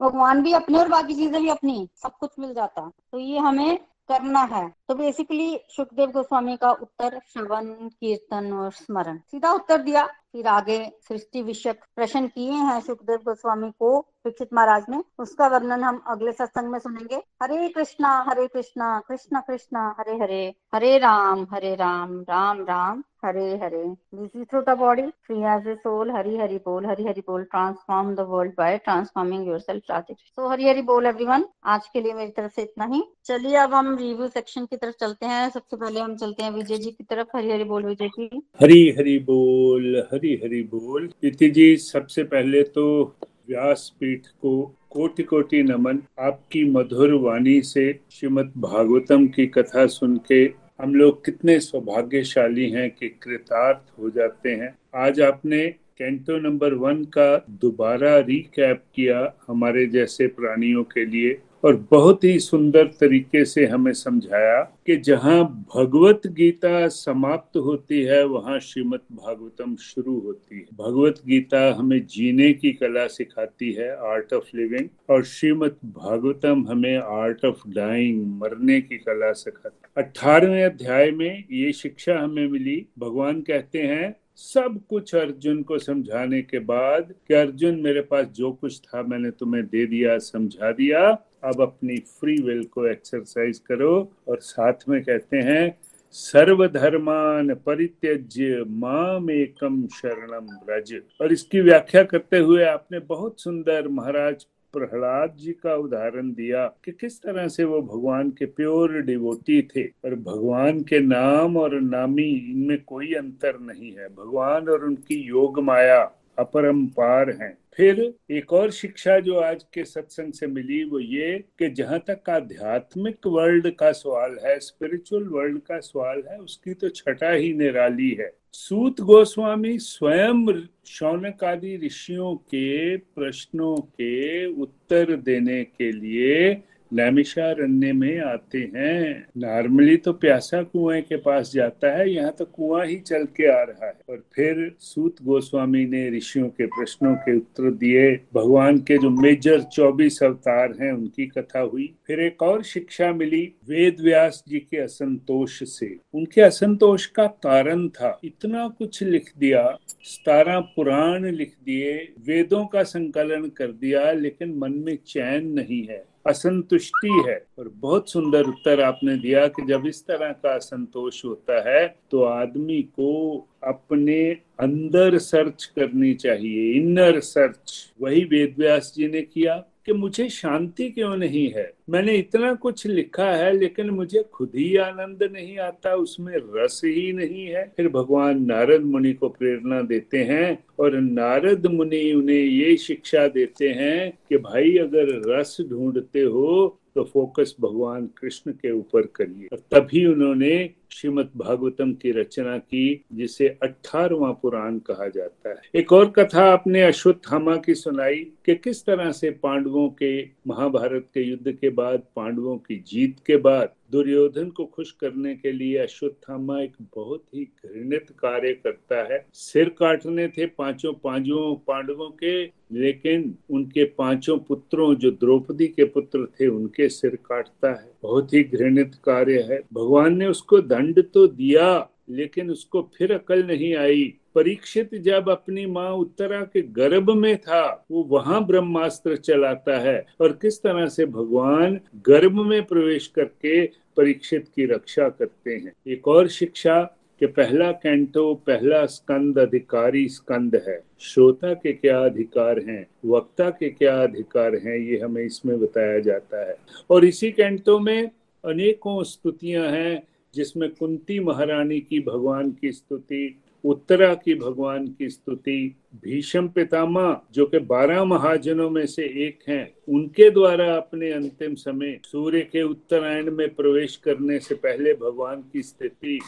भगवान 0.00 0.42
भी 0.42 0.52
अपने 0.52 0.78
और 0.78 0.88
बाकी 0.88 1.14
चीज़ें 1.14 1.40
भी 1.42 1.48
अपनी, 1.48 1.88
सब 1.96 2.16
कुछ 2.20 2.30
मिल 2.38 2.54
जाता। 2.54 2.90
तो 3.12 3.18
ये 3.18 3.38
हमें 3.38 3.78
करना 4.08 4.40
है। 4.40 4.74
तो 4.88 4.94
बेसिकली 4.94 5.60
सुखदेव 5.68 6.10
गोस्वामी 6.10 6.56
का 6.56 6.70
उत्तर, 6.70 7.20
श्रवण, 7.32 7.88
कीर्तन 7.88 8.52
और 8.52 8.72
स्मरण। 8.72 9.18
सीधा 9.18 9.52
उत्तर 9.52 9.82
दिया। 9.82 10.08
फिर 10.34 10.46
आगे 10.46 10.78
सृष्टि 11.08 11.42
विषयक 11.42 11.80
प्रश्न 11.96 12.26
किए 12.26 12.50
हैं 12.50 12.80
सुखदेव 12.80 13.18
गोस्वामी 13.24 13.70
को 13.70 13.90
दीक्षित 14.26 14.48
महाराज 14.54 14.84
ने 14.90 15.02
उसका 15.18 15.46
वर्णन 15.46 15.82
हम 15.82 16.02
अगले 16.06 16.32
सत्संग 16.32 16.70
में 16.70 16.78
सुनेंगे। 16.78 17.16
Hare 17.42 17.68
Krishna 17.68 18.10
Hare 18.28 18.46
Krishna, 18.46 18.98
Krishna, 19.08 19.40
Krishna, 19.40 19.94
Hare 19.98 20.18
Hare 20.18 20.54
Hare 20.74 20.96
Ram 20.98 21.46
Hare 21.50 21.74
Ram 21.74 22.20
Ram 22.20 22.62
Ram, 22.62 23.02
Hare 23.24 23.56
Hare. 23.56 23.84
Busy 24.14 24.44
through 24.44 24.60
the 24.62 24.76
body 24.78 25.02
free 25.02 25.36
as 25.36 25.68
a 25.68 25.74
soul 25.74 26.10
Hari 26.10 26.36
Hari 26.38 26.56
बोल, 26.56 26.86
हरि 26.86 27.04
हरि 27.04 27.20
बोल 27.20 27.44
transform 27.44 28.14
the 28.14 28.20
world 28.20 28.52
by 28.58 28.78
transforming 28.78 29.46
yourself 29.58 29.82
so 29.90 30.48
Hari 30.48 30.68
Hari 30.68 30.82
बोल 30.82 31.06
everyone 31.06 31.44
आज 31.64 31.88
के 31.88 32.00
लिए 32.00 32.12
मेरी 32.12 32.30
तरफ़ 32.30 32.52
से 32.52 32.62
इतना 32.62 32.84
ही। 32.84 33.02
चलिए, 33.24 33.56
अब 33.56 33.74
हम 33.74 33.96
रिव्यू 33.96 34.28
सेक्शन 34.28 34.66
की 34.66 34.76
तरफ़ 34.76 34.94
चलते 35.00 35.26
हैं। 35.26 35.48
सबसे 35.50 35.76
पहले 35.76 36.00
हम 36.00 36.16
चलते 36.16 36.42
हैं 36.42 36.50
विजय 36.50 36.76
जी 36.76 36.90
की 36.90 37.04
तरफ़। 37.04 37.36
हरि 37.36 37.52
हरि 37.52 37.64
बोल, 37.64 37.84
विजय 37.84 38.08
जी। 38.08 38.42
हरी 38.62 38.90
हरि 38.90 39.18
बोल 39.18 40.08
हरि 40.32 40.62
बोल। 40.62 41.10
इति 41.24 41.50
जी, 41.50 41.76
सबसे 41.76 42.24
पहले 42.24 42.62
तो 42.62 43.16
व्यासपीठ 43.48 44.26
को 44.26 44.76
कोटि 44.90 45.22
कोटि 45.22 45.62
नमन। 45.62 45.98
आपकी 46.18 46.64
मधुर 46.64 47.12
वाणी 47.12 47.60
से 47.62 48.00
श्रीमद 48.10 48.52
भागवतम 48.56 49.26
की 49.26 49.46
कथा 49.46 49.86
सुन 49.86 50.16
के 50.16 50.44
हम 50.80 50.94
लोग 50.94 51.24
कितने 51.24 51.60
सौभाग्यशाली 51.60 52.70
हैं 52.70 52.90
कि 52.90 53.08
कृतार्थ 53.08 53.98
हो 53.98 54.10
जाते 54.10 54.50
हैं। 54.50 54.74
आज 54.94 55.20
आपने 55.20 55.66
कैंटो 55.98 56.38
नंबर 56.38 56.74
वन 56.74 57.04
का 57.04 57.46
दोबारा 57.50 58.18
रिकैप 58.18 58.82
किया 58.94 59.34
हमारे 59.48 59.86
जैसे 59.86 60.26
प्राणियों 60.26 60.84
के 60.84 61.04
लिए। 61.06 61.38
और 61.64 61.76
बहुत 61.90 62.24
ही 62.24 62.38
सुंदर 62.38 62.86
तरीके 63.00 63.44
से 63.44 63.64
हमें 63.66 63.92
समझाया 63.92 64.60
कि 64.86 64.96
जहाँ 64.96 65.44
भगवत 65.76 66.26
गीता 66.26 66.88
समाप्त 66.88 67.56
होती 67.56 68.02
है, 68.02 68.24
वहाँ 68.24 68.58
श्रीमद 68.60 69.00
भागवतम 69.12 69.74
शुरू 69.76 70.18
होती 70.20 70.56
है। 70.56 70.64
भगवत 70.74 71.20
गीता 71.26 71.74
हमें 71.78 72.06
जीने 72.06 72.52
की 72.52 72.72
कला 72.72 73.06
सिखाती 73.06 73.72
है 73.72 73.90
आर्ट 74.10 74.32
ऑफ़ 74.32 74.56
लिविंग 74.56 74.88
और 75.10 75.24
श्रीमद 75.24 75.76
भागवतम 75.84 76.66
हमें 76.68 76.96
आर्ट 76.96 77.44
ऑफ़ 77.44 77.68
डाइंग 77.68 78.26
मरने 78.40 78.80
की 78.80 78.98
कला 78.98 79.32
सिखाती 79.32 79.80
अठारहवें 79.96 80.64
अध्याय 80.64 81.10
में 81.10 81.44
ये 81.52 81.72
शिक्षा 81.72 82.18
हमें 82.18 82.48
मिली। 82.48 82.86
भगवान 82.98 83.40
कहते 83.40 83.78
हैं, 83.78 84.14
सब 84.36 84.80
कुछ 84.90 85.14
अर्जुन 85.14 85.62
को 85.62 85.78
समझाने 85.78 86.40
के 86.42 86.58
बाद 86.58 87.14
कि 87.28 87.34
अर्जुन 87.34 87.80
मेरे 87.80 88.00
पास 88.00 88.26
जो 88.26 88.52
कुछ 88.52 88.80
था 88.80 89.02
मैंने 89.02 89.30
तुम्हें 89.30 89.64
दे 89.64 89.86
दिया, 89.86 90.18
समझा 90.18 90.72
दिया 90.72 91.10
अब 91.44 91.60
अपनी 91.62 91.96
फ्री 92.20 92.36
विल 92.42 92.64
को 92.64 92.86
एक्सरसाइज 92.86 93.58
करो 93.58 93.96
और 94.28 94.38
साथ 94.40 94.88
में 94.88 95.00
कहते 95.02 95.36
हैं, 95.36 95.78
सर्वधर्मान 96.14 97.54
परित्यज्य 97.66 98.64
माम 98.68 99.30
एकम 99.30 99.86
शरणम 99.94 100.46
ब्रज 100.66 100.94
और 101.20 101.32
इसकी 101.32 101.60
व्याख्या 101.60 102.02
करते 102.04 102.38
हुए 102.38 102.64
आपने 102.64 102.98
बहुत 102.98 103.40
सुंदर 103.40 103.88
महाराज 103.88 104.46
प्रहलाद 104.74 105.34
जी 105.38 105.52
का 105.52 105.74
उदाहरण 105.76 106.32
दिया 106.32 106.66
कि 106.84 106.92
किस 106.92 107.20
तरह 107.22 107.48
से 107.48 107.64
वो 107.64 107.80
भगवान 107.82 108.30
के 108.30 108.46
प्योर 108.46 108.92
डिवोटी 109.02 109.60
थे। 109.62 109.84
और 110.04 110.14
भगवान 110.14 110.80
के 110.82 111.00
नाम 111.00 111.56
और 111.56 111.80
नामी 111.80 112.28
इनमें 112.50 112.78
कोई 112.84 113.12
अंतर 113.14 113.58
नहीं 113.60 113.92
है। 113.92 114.08
भगवान 114.08 114.68
और 114.68 114.84
उनकी 114.84 115.20
योग 115.20 115.60
माया 115.60 116.02
अपरंपार 116.38 117.30
हैं। 117.30 117.56
फिर 117.76 118.00
एक 118.30 118.52
और 118.52 118.70
शिक्षा 118.70 119.18
जो 119.18 119.34
आज 119.34 119.62
के 119.74 119.84
सत्संग 119.84 120.32
से 120.32 120.46
मिली, 120.46 120.82
वो 120.84 120.98
ये 120.98 121.38
कि 121.58 121.68
जहाँ 121.70 121.98
तक 122.10 122.30
आध्यात्मिक 122.30 123.26
वर्ल्ड 123.26 123.70
का 123.70 123.90
सवाल 123.92 124.36
है 124.44 124.58
स्पिरिचुअल 124.58 125.24
वर्ल्ड 125.24 125.58
का 125.58 125.78
सवाल 125.80 126.22
है, 126.30 126.38
उसकी 126.38 126.74
तो 126.74 126.88
छटा 126.88 127.30
ही 127.30 127.52
निराली 127.54 128.10
है। 128.10 128.32
सूत 128.52 129.00
गोस्वामी 129.00 129.78
स्वयं 129.78 130.62
शौनक 130.86 131.44
आदि 131.44 131.76
ऋषियों 131.76 132.34
के 132.36 132.96
प्रश्नों 132.96 133.76
के 133.76 134.46
उत्तर 134.46 135.16
देने 135.16 135.62
के 135.64 135.90
लिए 135.92 136.62
नैमिषारण्य 136.94 137.92
में 137.92 138.20
आते 138.20 138.70
हैं। 138.76 139.26
नॉर्मली 139.38 139.96
तो 139.96 140.12
प्यासा 140.12 140.62
कुएँ 140.62 141.02
के 141.02 141.16
पास 141.16 141.52
जाता 141.54 141.96
है, 141.96 142.10
यहाँ 142.10 142.32
तो 142.38 142.44
कुआँ 142.44 142.86
ही 142.86 142.96
चल 142.96 143.24
के 143.24 143.46
आ 143.52 143.62
रहा 143.62 143.86
है। 143.86 143.94
और 144.10 144.24
फिर 144.34 144.76
सूत 144.78 145.16
गोस्वामी 145.22 145.86
ने 145.86 146.10
ऋषियों 146.10 146.48
के 146.48 146.66
प्रश्नों 146.66 147.14
के 147.14 147.36
उत्तर 147.36 147.70
दिए। 147.70 148.20
भगवान 148.34 148.78
के 148.78 148.98
जो 148.98 149.10
मेजर 149.10 149.60
चौबीस 149.60 150.22
अवतार 150.22 150.74
हैं, 150.80 150.92
उनकी 150.92 151.26
कथा 151.26 151.60
हुई। 151.60 151.94
फिर 152.06 152.20
एक 152.20 152.42
और 152.42 152.62
शिक्षा 152.62 153.12
मिली 153.12 153.52
वेद 153.68 153.96
व्यास 154.00 154.44
जी 154.48 154.58
के 154.58 154.76
असंतोष 154.76 155.62
से। 155.62 155.96
उनके 156.14 156.40
असंतोष 156.40 157.06
का 157.06 157.26
कारण 157.26 157.88
था। 157.88 158.20
इतना 158.24 158.68
कुछ 158.68 159.02
लिख 159.02 159.32
दिया, 159.38 159.78
सतारा 160.02 160.60
पुराण 160.60 161.26
लिख 161.26 161.52
दिए, 161.64 162.12
वेदों 162.26 162.66
का 162.66 162.82
संकलन 162.82 163.48
कर 163.48 163.72
दिया, 163.72 164.12
लेकिन 164.12 164.54
मन 164.58 164.72
में 164.72 164.98
चैन 165.06 165.46
नहीं 165.46 165.86
है। 165.86 166.13
असंतुष्टि 166.26 167.22
है। 167.26 167.36
और 167.58 167.68
बहुत 167.76 168.10
सुंदर 168.10 168.44
उत्तर 168.44 168.80
आपने 168.80 169.16
दिया 169.16 169.46
कि 169.48 169.62
जब 169.66 169.86
इस 169.86 170.02
तरह 170.06 170.32
का 170.32 170.54
असंतोष 170.54 171.24
होता 171.24 171.60
है 171.68 171.86
तो 172.10 172.22
आदमी 172.22 172.80
को 172.82 173.36
अपने 173.62 174.20
अंदर 174.60 175.18
सर्च 175.18 175.64
करनी 175.76 176.14
चाहिए, 176.14 176.72
इनर 176.72 177.20
सर्च। 177.20 177.72
वही 178.00 178.24
वेद 178.24 178.54
व्यास 178.58 178.92
जी 178.96 179.08
ने 179.08 179.22
किया। 179.22 179.62
कि 179.86 179.92
मुझे 179.92 180.28
शांति 180.28 180.88
क्यों 180.90 181.16
नहीं 181.16 181.46
है? 181.48 181.72
मैंने 181.90 182.12
इतना 182.12 182.54
कुछ 182.54 182.86
लिखा 182.86 183.30
है, 183.30 183.52
लेकिन 183.58 183.90
मुझे 183.90 184.22
खुद 184.32 184.52
ही 184.54 184.76
आनंद 184.76 185.22
नहीं 185.32 185.58
आता, 185.58 185.94
उसमें 185.94 186.34
रस 186.54 186.80
ही 186.84 187.12
नहीं 187.12 187.46
है। 187.46 187.64
फिर 187.76 187.88
भगवान 187.88 188.44
नारद 188.44 188.82
मुनि 188.82 189.12
को 189.12 189.28
प्रेरणा 189.28 189.80
देते 189.82 190.18
हैं, 190.18 190.64
और 190.78 191.00
नारद 191.00 191.66
मुनि 191.66 192.12
उन्हें 192.12 192.36
ये 192.36 192.76
शिक्षा 192.76 193.26
देते 193.28 193.68
हैं 193.70 194.18
कि 194.28 194.36
भाई, 194.38 194.76
अगर 194.76 195.20
रस 195.28 195.56
ढूंढते 195.70 196.20
हो 196.20 196.80
तो 196.94 197.02
फोकस 197.04 197.54
भगवान 197.60 198.06
कृष्ण 198.18 198.52
के 198.52 198.70
ऊपर 198.70 199.06
करिए। 199.16 199.56
तभी 199.56 200.04
उन्होंने 200.06 200.70
श्रीमद 200.94 201.30
भागवतम 201.36 201.92
की 201.92 202.10
रचना 202.10 202.58
की, 202.58 203.04
जिसे 203.12 203.48
अठारवा 203.62 204.32
पुराण 204.32 204.78
कहा 204.78 205.08
जाता 205.08 205.50
है। 205.50 205.56
एक 205.74 205.92
और 205.92 206.10
कथा 206.10 206.42
आपने 206.42 206.82
अश्वत्थामा 206.82 207.56
की 207.56 207.74
सुनाई, 207.74 208.32
कि 208.46 208.54
किस 208.54 208.84
तरह 208.86 209.12
से 209.12 209.30
पांडवों 209.30 209.88
के, 209.88 210.22
महाभारत 210.22 211.06
के 211.14 211.20
युद्ध 211.20 211.52
के 211.52 211.68
बाद, 211.68 212.02
पांडवों 212.16 212.56
की 212.56 212.84
जीत 212.86 213.16
के 213.26 213.36
बाद, 213.36 213.68
दुर्योधन 213.92 214.50
को 214.50 214.64
खुश 214.64 214.90
करने 214.90 215.34
के 215.34 215.52
लिए 215.52 215.78
अश्वत्थामा 215.78 216.62
एक 216.62 216.72
बहुत 216.96 217.24
ही 217.34 217.44
घृणित 217.44 218.06
कार्य 218.10 218.52
करता 218.52 219.14
है। 219.14 219.26
सिर 219.32 219.68
काटने 219.68 220.28
थे 220.28 220.46
पाँचों 220.46 220.92
पाँचों 220.92 221.54
पांडवों 221.54 222.10
के, 222.10 222.44
लेकिन 222.72 223.34
उनके 223.50 223.84
पाँचों 223.84 224.38
पुत्रों, 224.38 224.94
जो 224.94 225.10
द्रौपदी 225.10 225.66
के 225.66 225.84
पुत्र 225.84 226.26
थे, 226.26 226.46
उनके 226.46 226.88
सिर 226.88 227.16
काटता 227.16 227.82
है। 227.82 227.92
बहुत 228.02 228.34
ही 228.34 228.44
घृणित 228.44 228.94
कार्य 229.04 229.46
है। 229.50 229.60
भगवान 229.72 230.16
ने 230.16 230.26
उसको 230.26 230.58
दंड 230.58 230.83
तो 230.92 231.26
दिया, 231.26 231.90
लेकिन 232.10 232.50
उसको 232.50 232.90
फिर 232.98 233.12
अकल 233.12 233.42
नहीं 233.42 233.76
आई। 233.76 234.14
परीक्षित 234.34 234.94
जब 234.94 235.28
अपनी 235.28 235.66
माँ 235.66 235.90
उत्तरा 235.90 236.40
के 236.40 236.62
गर्भ 236.62 237.10
में 237.10 237.38
था, 237.38 237.86
वो 237.90 238.02
वहाँ 238.02 238.46
ब्रह्मास्त्र 238.46 239.16
चलाता 239.16 239.78
है। 239.78 240.06
और 240.20 240.32
किस 240.32 240.62
तरह 240.62 240.86
से 240.86 241.06
भगवान 241.06 241.80
गर्भ 242.06 242.32
में 242.32 242.64
प्रवेश 242.64 243.06
करके 243.06 243.66
परीक्षित 243.66 244.48
की 244.56 244.64
रक्षा 244.64 245.08
करते 245.08 245.50
हैं। 245.50 245.72
एक 245.86 246.08
और 246.08 246.28
शिक्षा 246.28 246.96
कि 247.20 247.26
पहला 247.26 247.72
कैंटो, 247.72 248.34
पहला 248.34 248.86
स्कंद 248.86 249.38
अधिकारी 249.38 250.08
स्कंद 250.08 250.62
है। 250.68 250.84
श्रोता 251.00 251.54
के 251.54 251.72
क्या 251.72 251.98
अधिकार 251.98 252.58
हैं, 252.58 252.86
वक्ता 253.04 253.50
के 253.50 253.70
क्या 253.70 254.02
अधिकार 254.02 254.54
हैं, 254.54 254.76
ये 254.76 254.98
हमें 254.98 255.22
इसमें 255.22 255.60
बताया 255.60 255.98
जाता 255.98 256.48
है। 256.48 256.56
और 256.90 257.04
इसी 257.04 257.30
कैंटो 257.30 257.78
में 257.78 258.10
अनेकों 258.44 259.02
स्तुतियाँ 259.02 259.68
हैं 259.68 260.02
जिसमें 260.34 260.70
कुंती 260.70 261.18
महारानी 261.20 261.80
की 261.80 262.00
भगवान 262.00 262.50
की 262.50 262.72
स्तुति, 262.72 263.40
उत्तरा 263.64 264.14
की 264.14 264.34
भगवान 264.34 264.86
की 264.88 265.08
स्तुति, 265.10 265.74
भीषम 265.94 266.48
पितामा 266.48 267.20
जो 267.32 267.46
कि 267.46 267.58
बारह 267.58 268.04
महाजनों 268.04 268.68
में 268.70 268.86
से 268.86 269.02
एक 269.26 269.38
हैं, 269.48 269.74
उनके 269.88 270.28
द्वारा 270.30 270.74
अपने 270.76 271.10
अंतिम 271.12 271.54
समय 271.54 271.98
सूर्य 272.04 272.40
के 272.40 272.62
उत्तरायण 272.62 273.30
में 273.30 273.54
प्रवेश 273.54 273.96
करने 273.96 274.38
से 274.38 274.54
पहले 274.54 274.94
भगवान 274.94 275.44
की 275.52 275.62
स्थिति 275.62 276.18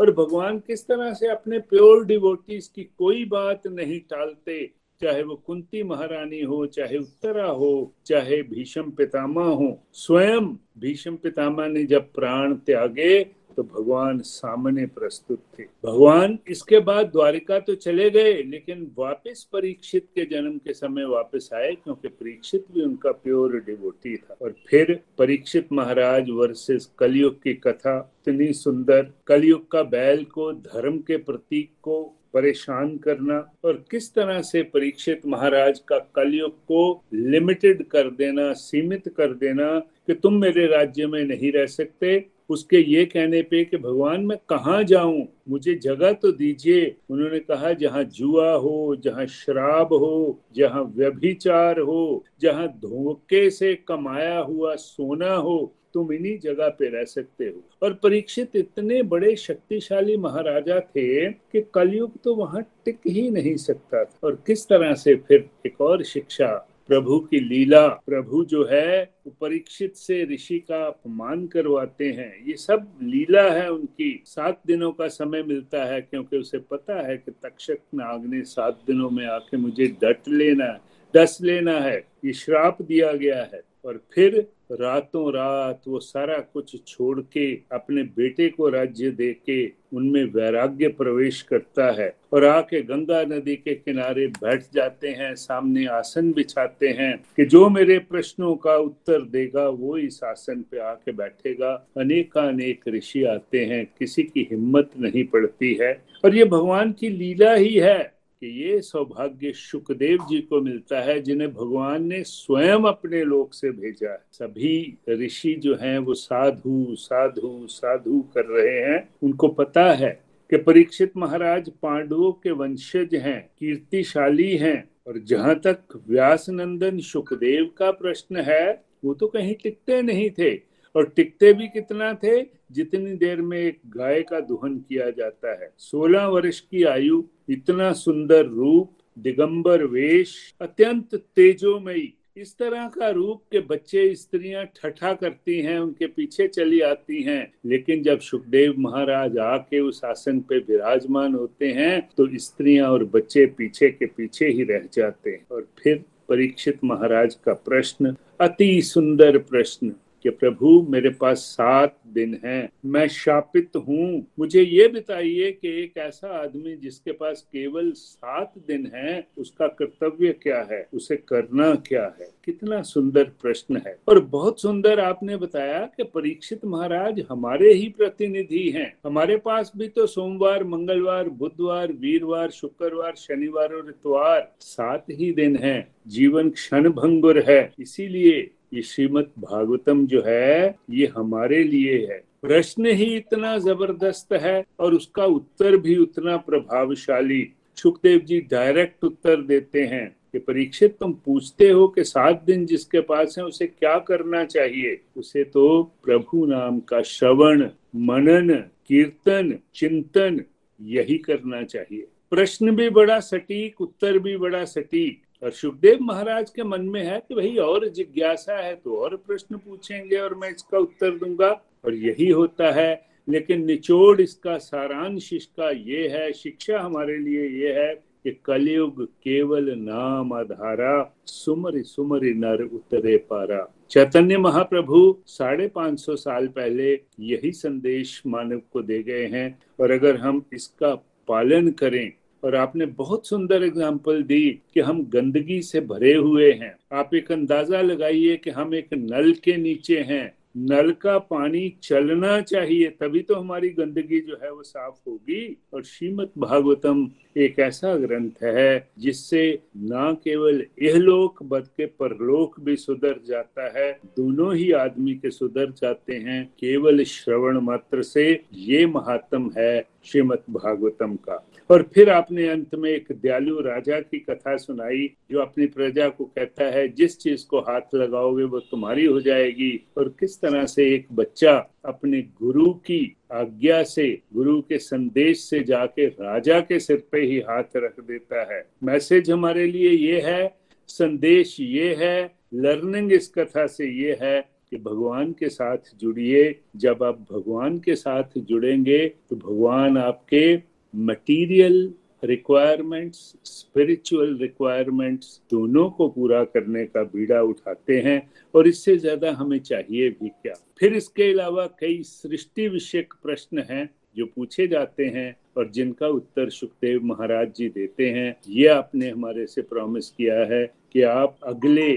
और 0.00 0.12
भगवान 0.12 0.58
किस 0.58 0.86
तरह 0.86 1.12
से 1.12 1.28
अपने 1.28 1.58
प्योर 1.58 2.04
डिवोटीज 2.06 2.66
की 2.66 2.84
कोई 2.98 3.24
बात 3.24 3.66
नहीं 3.66 4.00
टालते, 4.00 4.64
चाहे 5.02 5.22
वो 5.22 5.34
कुंती 5.46 5.82
महारानी 5.82 6.40
हो, 6.40 6.66
चाहे 6.66 6.98
उत्तरा 6.98 7.46
हो, 7.46 7.94
चाहे 8.06 8.42
भीषम 8.42 8.90
पितामा 8.90 9.44
हो, 9.44 9.78
स्वयं 9.92 10.46
भीषम 10.78 11.16
पितामा 11.16 11.66
ने 11.66 11.84
जब 11.84 12.12
प्राण 12.12 12.54
त्यागे 12.56 13.26
तो 13.56 13.62
भगवान 13.64 14.18
सामने 14.20 14.86
प्रस्तुत 14.88 15.42
थे। 15.58 15.64
भगवान 15.84 16.38
इसके 16.48 16.78
बाद 16.80 17.06
द्वारिका 17.06 17.58
तो 17.58 17.74
चले 17.76 18.08
गए, 18.10 18.32
लेकिन 18.42 18.90
वापस 18.98 19.46
परीक्षित 19.52 20.06
के 20.14 20.24
जन्म 20.24 20.56
के 20.58 20.72
समय 20.72 21.04
वापस 21.06 21.48
आए, 21.54 21.70
क्योंकि 21.74 22.08
परीक्षित 22.08 22.64
भी 22.72 22.82
उनका 22.82 23.12
प्योर 23.12 23.56
डिवोटी 23.66 24.16
था। 24.16 24.36
और 24.42 24.54
फिर 24.68 24.98
परीक्षित 25.18 25.72
महाराज 25.72 26.30
वर्सेस 26.30 26.90
कलयुग 26.98 27.42
की 27.42 27.54
कथा, 27.56 27.98
इतनी 28.20 28.52
सुंदर 28.54 29.12
कलयुग 29.26 29.70
का 29.70 29.82
बैल 29.84 30.24
को, 30.24 30.52
धर्म 30.52 30.98
के 30.98 31.16
प्रतीक 31.18 31.70
को 31.82 32.02
परेशान 32.34 32.96
करना 32.98 33.36
और 33.64 33.84
किस 33.90 34.12
तरह 34.14 34.40
से 34.42 34.62
परीक्षित 34.64 35.26
महाराज 35.26 35.78
का 35.88 35.98
कलयुग 36.16 36.52
को 36.66 37.04
लिमिटेड 37.14 37.82
कर 37.88 38.10
देना, 38.10 38.52
सीमित 38.52 39.08
कर 39.16 39.34
देना 39.34 39.78
कि 39.78 40.14
तुम 40.14 40.34
मेरे 40.34 40.66
राज्य 40.66 41.06
में 41.06 41.22
नहीं 41.24 41.52
रह 41.52 41.66
सकते 41.66 42.18
उसके 42.48 42.76
ये 42.76 43.04
कहने 43.04 43.42
पे 43.42 43.64
कि 43.64 43.76
भगवान, 43.76 44.26
मैं 44.26 44.38
कहाँ 44.48 44.82
जाऊँ? 44.84 45.26
मुझे 45.48 45.74
जगह 45.74 46.12
तो 46.12 46.32
दीजिए। 46.32 46.96
उन्होंने 47.10 47.38
कहा, 47.38 47.72
जहाँ 47.72 48.04
जुआ 48.04 48.52
हो, 48.52 48.96
जहाँ 49.04 49.26
शराब 49.26 49.86
हो, 49.86 50.40
जहाँ 50.56 50.92
व्यभिचार 50.96 51.80
हो, 51.80 52.24
जहाँ 52.40 52.68
धोखे 52.68 53.50
से 53.50 53.74
कमाया 53.74 54.38
हुआ 54.38 54.74
सोना 54.74 55.34
हो, 55.34 55.74
तुम 55.94 56.12
इन्हीं 56.12 56.38
जगह 56.38 56.68
पे 56.68 56.88
रह 56.88 57.04
सकते 57.04 57.44
हो। 57.44 57.64
और 57.82 57.92
परीक्षित 57.92 58.56
इतने 58.56 59.02
बड़े 59.02 59.36
शक्तिशाली 59.36 60.16
महाराजा 60.16 60.80
थे 60.80 61.30
कि 61.30 61.60
कलयुग 61.74 62.12
तो 62.24 62.34
वहाँ 62.34 62.62
टिक 62.84 62.98
ही 63.06 63.30
नहीं 63.30 63.56
सकता 63.56 64.04
था। 64.04 64.18
और 64.24 64.42
किस 64.46 64.68
तरह 64.68 64.94
से 64.94 65.14
फिर 65.14 65.50
एक 65.66 65.80
और 65.80 66.02
शिक्षा 66.02 66.68
प्रभु 66.88 67.18
की 67.20 67.40
लीला, 67.40 67.88
प्रभु 67.88 68.44
जो 68.44 68.64
है 68.64 69.14
परीक्षित 69.28 69.96
से 69.96 70.24
ऋषि 70.24 70.58
का 70.58 70.86
अपमान 70.86 71.46
करवाते 71.46 72.10
हैं। 72.10 72.46
ये 72.46 72.56
सब 72.56 72.98
लीला 73.02 73.42
है 73.42 73.72
उनकी। 73.72 74.22
सात 74.26 74.60
दिनों 74.66 74.92
का 74.92 75.08
समय 75.08 75.42
मिलता 75.42 75.84
है 75.84 76.00
क्योंकि 76.00 76.38
उसे 76.38 76.58
पता 76.58 77.06
है 77.06 77.16
कि 77.16 77.30
तक्षक 77.30 77.78
नाग 77.94 78.26
ने 78.26 78.42
सात 78.42 78.80
दिनों 78.86 79.10
में 79.10 79.26
आके 79.26 79.56
मुझे 79.56 79.86
डट 79.86 80.28
लेना 80.28 80.64
है 80.64 80.80
डस 81.16 81.38
लेना 81.42 81.72
है। 81.72 82.06
ये 82.24 82.32
श्राप 82.32 82.82
दिया 82.82 83.12
गया 83.12 83.42
है। 83.42 83.62
और 83.84 84.00
फिर 84.12 84.53
रातों 84.72 85.32
रात 85.32 85.82
वो 85.88 86.00
सारा 86.00 86.38
कुछ 86.38 86.76
छोड़ 86.86 87.20
के 87.20 87.54
अपने 87.72 88.02
बेटे 88.02 88.48
को 88.48 88.68
राज्य 88.68 89.10
दे 89.10 89.32
के 89.32 89.72
उनमें 89.94 90.24
वैराग्य 90.24 90.88
प्रवेश 90.88 91.42
करता 91.42 92.02
है 92.02 92.16
और 92.32 92.44
आके 92.44 92.82
गंगा 92.82 93.22
नदी 93.22 93.56
के 93.56 93.74
किनारे 93.74 94.26
बैठ 94.26 94.62
जाते 94.74 95.08
हैं, 95.08 95.34
सामने 95.34 95.86
आसन 95.86 96.32
बिछाते 96.32 96.88
हैं 96.88 97.16
कि 97.36 97.44
जो 97.44 97.68
मेरे 97.68 97.98
प्रश्नों 97.98 98.54
का 98.54 98.76
उत्तर 98.76 99.20
देगा, 99.20 99.68
वो 99.68 99.98
इस 99.98 100.24
आसन 100.24 100.64
पे 100.70 100.78
आके 100.78 101.12
बैठेगा। 101.12 101.86
अनेकानेक 101.96 102.80
ऋषि 102.88 103.24
आते 103.24 103.64
हैं, 103.64 103.86
किसी 103.98 104.22
की 104.22 104.48
हिम्मत 104.50 104.90
नहीं 104.98 105.24
पड़ती 105.24 105.74
है। 105.74 106.04
और 106.24 106.36
ये 106.36 106.44
भगवान 106.44 106.92
की 106.92 107.08
लीला 107.08 107.54
ही 107.54 107.74
है। 107.74 108.13
कि 108.44 108.64
ये 108.64 108.80
सौभाग्य 108.80 109.52
सुखदेव 109.52 110.18
जी 110.30 110.38
को 110.38 110.60
मिलता 110.60 111.00
है, 111.00 111.20
जिन्हें 111.20 111.52
भगवान 111.54 112.04
ने 112.04 112.22
स्वयं 112.22 112.84
अपने 112.84 113.24
लोक 113.24 113.54
से 113.54 113.70
भेजा 113.70 114.10
है। 114.10 114.22
सभी 114.32 114.98
ऋषि 115.08 115.54
जो 115.54 115.74
हैं, 115.74 115.98
वो 115.98 116.14
साधु 116.14 116.86
साधु 116.90 117.66
साधु 117.70 118.20
कर 118.34 118.44
रहे 118.44 118.92
हैं। 118.92 119.08
उनको 119.22 119.48
पता 119.48 119.92
है 119.92 120.24
कि 120.50 120.56
परीक्षित 120.56 121.12
महाराज 121.16 121.70
पांडवों 121.82 122.32
के 122.32 122.50
वंशज 122.50 123.14
हैं, 123.14 123.50
कीर्तिशाली 123.58 124.56
हैं, 124.56 124.90
और 125.06 125.18
जहाँ 125.18 125.54
तक 125.54 125.78
व्यास 126.08 126.46
नंदन 126.50 126.98
सुखदेव 126.98 127.70
का 127.78 127.90
प्रश्न 127.90 128.36
है, 128.36 128.84
वो 129.04 129.14
तो 129.14 129.26
कहीं 129.26 129.54
टिकते 129.54 130.02
नहीं 130.02 130.30
थे। 130.30 130.73
और 130.94 131.12
टिकते 131.16 131.52
भी 131.52 131.68
कितना 131.68 132.12
थे? 132.14 132.42
जितनी 132.72 133.14
देर 133.14 133.42
में 133.42 133.58
एक 133.58 133.78
गाय 133.86 134.22
का 134.22 134.40
दुहन 134.40 134.78
किया 134.78 135.10
जाता 135.10 135.52
है। 135.62 135.72
सोलह 135.78 136.26
वर्ष 136.26 136.60
की 136.60 136.84
आयु, 136.84 137.22
इतना 137.50 137.92
सुंदर 137.92 138.46
रूप, 138.46 138.98
दिगंबर 139.18 139.84
वेश, 139.84 140.54
अत्यंत 140.60 141.14
तेजोमयी। 141.14 142.14
इस 142.36 142.56
तरह 142.58 142.88
का 142.88 143.08
रूप 143.08 143.42
के 143.52 143.60
बच्चे 143.60 144.14
स्त्रियाँ 144.14 144.64
ठठा 144.64 145.12
करती 145.12 145.60
हैं, 145.60 145.78
उनके 145.78 146.06
पीछे 146.06 146.48
चली 146.48 146.80
आती 146.80 147.22
हैं। 147.22 147.52
लेकिन 147.66 148.02
जब 148.02 148.20
सुखदेव 148.20 148.74
महाराज 148.78 149.38
आके 149.38 149.80
उस 149.80 150.04
आसन 150.04 150.40
पे 150.40 150.58
विराजमान 150.58 151.34
होते 151.34 151.68
हैं 151.68 152.08
तो 152.16 152.28
स्त्रियाँ 152.38 152.88
और 152.88 153.04
बच्चे 153.04 153.46
पीछे 153.46 153.90
के 153.90 154.06
पीछे 154.06 154.46
ही 154.46 154.62
रह 154.62 154.88
जाते 154.94 155.30
हैं। 155.30 155.46
और 155.50 155.68
फिर 155.82 156.04
परीक्षित 156.28 156.78
महाराज 156.84 157.34
का 157.34 157.52
प्रश्न, 157.54 158.16
अति 158.40 158.82
सुंदर 158.82 159.38
प्रश्न 159.38 159.92
कि 160.24 160.30
प्रभु 160.30 160.86
मेरे 160.88 161.10
पास 161.10 161.38
सात 161.38 161.98
दिन 162.06 162.40
हैं। 162.44 162.68
मैं 162.86 163.08
शापित 163.08 163.70
हूँ। 163.76 164.26
मुझे 164.38 164.62
ये 164.62 164.88
बताइए 164.88 165.50
कि 165.50 165.82
एक 165.82 165.92
ऐसा 165.96 166.28
आदमी 166.28 166.76
जिसके 166.76 167.12
पास 167.12 167.42
केवल 167.42 167.92
सात 167.92 168.52
दिन 168.66 168.90
है, 168.94 169.26
उसका 169.38 169.66
कर्तव्य 169.66 170.32
क्या 170.32 170.68
है? 170.70 170.88
उसे 170.94 171.16
करना 171.16 171.74
क्या 171.74 172.16
है? 172.20 172.28
कितना 172.44 172.82
सुंदर 172.82 173.24
प्रश्न 173.24 173.76
है। 173.86 173.98
और 174.08 174.20
बहुत 174.20 174.60
सुंदर 174.60 175.00
आपने 175.00 175.36
बताया 175.36 175.90
कि 175.96 176.04
परीक्षित 176.04 176.64
महाराज 176.64 177.24
हमारे 177.30 177.72
ही 177.72 177.88
प्रतिनिधि 177.88 178.70
हैं। 178.70 178.96
हमारे 179.06 179.36
पास 179.36 179.72
भी 179.76 179.88
तो 179.88 180.06
सोमवार, 180.06 180.64
मंगलवार, 180.64 181.28
बुधवार, 181.28 181.92
वीरवार, 181.92 182.50
शुक्रवार, 182.50 183.14
शनिवार 183.16 183.72
और 183.72 183.88
इतवार 183.88 184.54
सात 184.60 185.06
ही 185.10 185.32
दिन 185.32 185.56
हैं। 185.56 185.94
जीवन 186.08 186.50
क्षण 186.50 186.88
भंगुर 186.88 187.44
है। 187.48 187.72
इसीलिए 187.80 188.50
ये 188.74 188.82
श्रीमद 188.82 189.30
भागवतम 189.38 190.06
जो 190.06 190.22
है, 190.26 190.76
ये 190.90 191.06
हमारे 191.06 191.64
लिए 191.64 192.06
है। 192.06 192.24
प्रश्न 192.42 192.86
ही 192.86 193.04
इतना 193.04 193.58
ज़बरदस्त 193.58 194.32
है 194.32 194.64
और 194.80 194.94
उसका 194.94 195.24
उत्तर 195.24 195.76
भी 195.76 195.96
उतना 195.96 196.36
प्रभावशाली। 196.36 197.52
सुखदेव 197.76 198.20
जी 198.20 198.40
डायरेक्ट 198.40 199.04
उत्तर 199.04 199.42
देते 199.42 199.82
हैं 199.82 200.16
कि 200.32 200.38
परीक्षित 200.38 200.96
तुम 201.00 201.12
पूछते 201.12 201.70
हो 201.70 201.88
कि 201.88 202.04
सात 202.04 202.42
दिन 202.46 202.66
जिसके 202.66 203.00
पास 203.00 203.34
है, 203.38 203.44
उसे 203.44 203.66
क्या 203.66 203.98
करना 203.98 204.44
चाहिए? 204.44 205.00
उसे 205.16 205.44
तो 205.44 205.82
प्रभु 206.04 206.46
नाम 206.46 206.80
का 206.80 207.02
श्रवण, 207.02 207.68
मनन, 207.96 208.64
कीर्तन, 208.88 209.58
चिंतन 209.74 210.44
यही 210.82 211.18
करना 211.18 211.62
चाहिए। 211.62 212.06
प्रश्न 212.30 212.76
भी 212.76 212.90
बड़ा 212.90 213.20
सटीक, 213.20 213.80
उत्तर 213.80 214.18
भी 214.18 214.36
बड़ा 214.36 214.64
सटीक। 214.64 215.23
और 215.44 215.50
सुखदेव 215.50 215.98
महाराज 216.02 216.50
के 216.50 216.64
मन 216.64 216.82
में 216.82 217.02
है 217.02 217.18
कि 217.20 217.34
भाई 217.34 217.56
और 217.56 217.88
जिज्ञासा 217.88 218.56
है 218.56 218.74
तो 218.74 218.96
और 218.96 219.16
प्रश्न 219.16 219.56
पूछेंगे 219.56 220.16
और 220.16 220.34
मैं 220.34 220.50
इसका 220.50 220.78
उत्तर 220.78 221.18
दूँगा। 221.18 221.50
और 221.84 221.94
यही 221.94 222.28
होता 222.28 222.70
है, 222.72 223.04
लेकिन 223.28 223.64
निचोड़ 223.64 224.20
इसका 224.20 224.56
सारांश 224.58 225.32
इसका 225.32 225.70
ये 225.70 226.08
है, 226.08 226.32
शिक्षा 226.32 226.80
हमारे 226.80 227.18
लिए 227.18 227.48
ये 227.58 227.72
है 227.74 227.94
कि 227.94 228.30
कलयुग 228.44 229.04
केवल 229.04 229.70
नाम 229.78 230.32
आधारा, 230.32 231.14
सुमर 231.26 231.82
सुमर 231.82 232.24
नर 232.36 232.62
उतरे 232.64 233.16
पारा। 233.30 233.66
चैतन्य 233.90 234.38
महाप्रभु 234.38 235.16
साढ़े 235.26 235.68
पाँच 235.68 236.00
सौ 236.00 236.16
साल 236.16 236.46
पहले 236.48 236.92
यही 237.20 237.52
संदेश 237.52 238.20
मानव 238.26 238.60
को 238.72 238.82
दे 238.82 239.02
गए 239.02 239.26
हैं। 239.28 239.58
और 239.80 239.90
अगर 239.90 240.16
हम 240.16 240.44
इसका 240.52 240.94
पालन 241.28 241.70
करें 241.72 242.12
और 242.44 242.54
आपने 242.54 242.86
बहुत 242.86 243.26
सुंदर 243.26 243.62
एग्ज़ाम्पल 243.62 244.22
दी 244.22 244.50
कि 244.74 244.80
हम 244.80 245.02
गंदगी 245.10 245.60
से 245.62 245.80
भरे 245.82 246.14
हुए 246.14 246.52
हैं। 246.52 246.74
आप 246.92 247.14
एक 247.14 247.32
अंदाज़ा 247.32 247.80
लगाइए 247.82 248.36
कि 248.36 248.50
हम 248.50 248.74
एक 248.74 248.88
नल 248.94 249.32
के 249.44 249.56
नीचे 249.56 249.98
हैं। 250.00 250.34
नल 250.56 250.90
का 250.92 251.18
पानी 251.20 251.68
चलना 251.82 252.40
चाहिए, 252.40 252.88
तभी 252.90 253.20
तो 253.20 253.34
हमारी 253.34 253.68
गंदगी 253.68 254.20
जो 254.20 254.38
है 254.42 254.50
वो 254.52 254.62
साफ़ 254.62 254.94
होगी। 255.08 255.56
और 255.74 255.82
श्रीमद 255.82 256.30
भागवतम 256.38 257.08
एक 257.36 257.58
ऐसा 257.58 257.94
ग्रंथ 257.96 258.42
है 258.42 258.88
जिससे 258.98 259.42
ना 259.76 260.12
केवल 260.24 260.62
इहलोक 260.82 261.42
बल्कि 261.42 261.86
परलोक 261.86 262.60
भी 262.60 262.76
सुधर 262.76 263.20
जाता 263.26 263.66
है। 263.78 263.90
दोनों 264.16 264.54
ही 264.54 264.70
आदमी 264.74 265.14
के 265.14 265.30
सुधर 265.30 265.72
जाते 265.72 266.14
हैं, 266.16 266.44
केवल 266.60 267.04
श्रवण 267.04 267.60
मात्र 267.60 268.02
से। 268.02 268.30
ये 268.52 268.86
महात्म 268.86 269.50
है 269.58 269.84
श्रीमद 270.04 270.42
भागवतम 270.50 271.16
का। 271.18 271.44
और 271.70 271.82
फिर 271.94 272.10
आपने 272.10 272.48
अंत 272.48 272.74
में 272.74 272.90
एक 272.90 273.08
दयालु 273.12 273.60
राजा 273.60 274.00
की 274.00 274.18
कथा 274.18 274.56
सुनाई, 274.56 275.10
जो 275.30 275.40
अपनी 275.40 275.66
प्रजा 275.66 276.08
को 276.08 276.24
कहता 276.24 276.64
है, 276.64 276.88
जिस 276.88 277.18
चीज़ 277.18 277.46
को 277.46 277.58
हाथ 277.58 277.94
लगाओगे, 277.94 278.44
वो 278.44 278.60
तुम्हारी 278.60 279.04
हो 279.04 279.20
जाएगी। 279.20 279.86
और 279.98 280.08
किस 280.20 280.40
तरह 280.40 280.66
से 280.66 280.94
एक 280.94 281.06
बच्चा 281.12 281.70
अपने 281.84 282.22
गुरु 282.22 282.72
की 282.72 283.16
आज्ञा 283.32 283.82
से, 283.82 284.22
गुरु 284.34 284.60
के 284.60 284.78
संदेश 284.78 285.40
से 285.40 285.60
जाके 285.60 286.06
राजा 286.06 286.60
के 286.60 286.80
सिर 286.80 287.02
पे 287.12 287.20
ही 287.20 287.38
हाथ 287.40 287.76
रख 287.76 288.00
देता 288.00 288.54
है। 288.54 288.66
मैसेज 288.82 289.30
हमारे 289.30 289.66
लिए 289.66 289.90
ये 289.90 290.20
है, 290.20 290.56
संदेश 290.88 291.56
ये 291.60 291.94
है, 291.94 292.34
लर्निंग 292.54 293.12
इस 293.12 293.32
कथा 293.38 293.66
से 293.66 293.86
ये 293.86 294.18
है 294.22 294.40
कि 294.70 294.76
भगवान 294.76 295.32
के 295.32 295.48
साथ 295.48 295.78
जुड़िए। 295.96 296.60
जब 296.76 297.02
आप 297.02 297.26
भगवान 297.32 297.78
के 297.78 297.94
साथ 297.94 298.38
जुड़ेंगे 298.38 299.06
तो 299.08 299.36
भगवान 299.36 299.98
आपके 299.98 300.73
मटेरियल 300.94 301.92
रिक्वायरमेंट्स 302.24 303.18
स्पिरिचुअल 303.44 304.36
रिक्वायरमेंट्स 304.38 305.40
दोनों 305.50 305.88
को 305.90 306.08
पूरा 306.08 306.42
करने 306.44 306.84
का 306.84 307.02
बीड़ा 307.04 307.40
उठाते 307.42 307.98
हैं 308.00 308.30
और 308.54 308.68
इससे 308.68 308.96
ज़्यादा 308.96 309.32
हमें 309.32 309.58
चाहिए 309.58 310.08
भी 310.10 310.28
क्या? 310.28 310.54
फिर 310.78 310.94
इसके 310.94 311.30
अलावा 311.32 311.66
कई 311.80 312.02
सृष्टि 312.02 312.68
विषयक 312.68 313.14
प्रश्न 313.22 313.64
हैं 313.70 313.88
जो 314.16 314.26
पूछे 314.26 314.66
जाते 314.66 315.04
हैं 315.04 315.36
और 315.56 315.70
जिनका 315.70 316.08
उत्तर 316.08 316.50
सुखदेव 316.50 317.04
महाराज 317.04 317.52
जी 317.56 317.68
देते 317.68 318.10
हैं। 318.10 318.36
ये 318.48 318.66
आपने 318.68 319.10
हमारे 319.10 319.46
से 319.46 319.62
प्रॉमिस 319.62 320.10
किया 320.10 320.38
है 320.54 320.64
कि 320.92 321.02
आप 321.02 321.38
अगले 321.42 321.92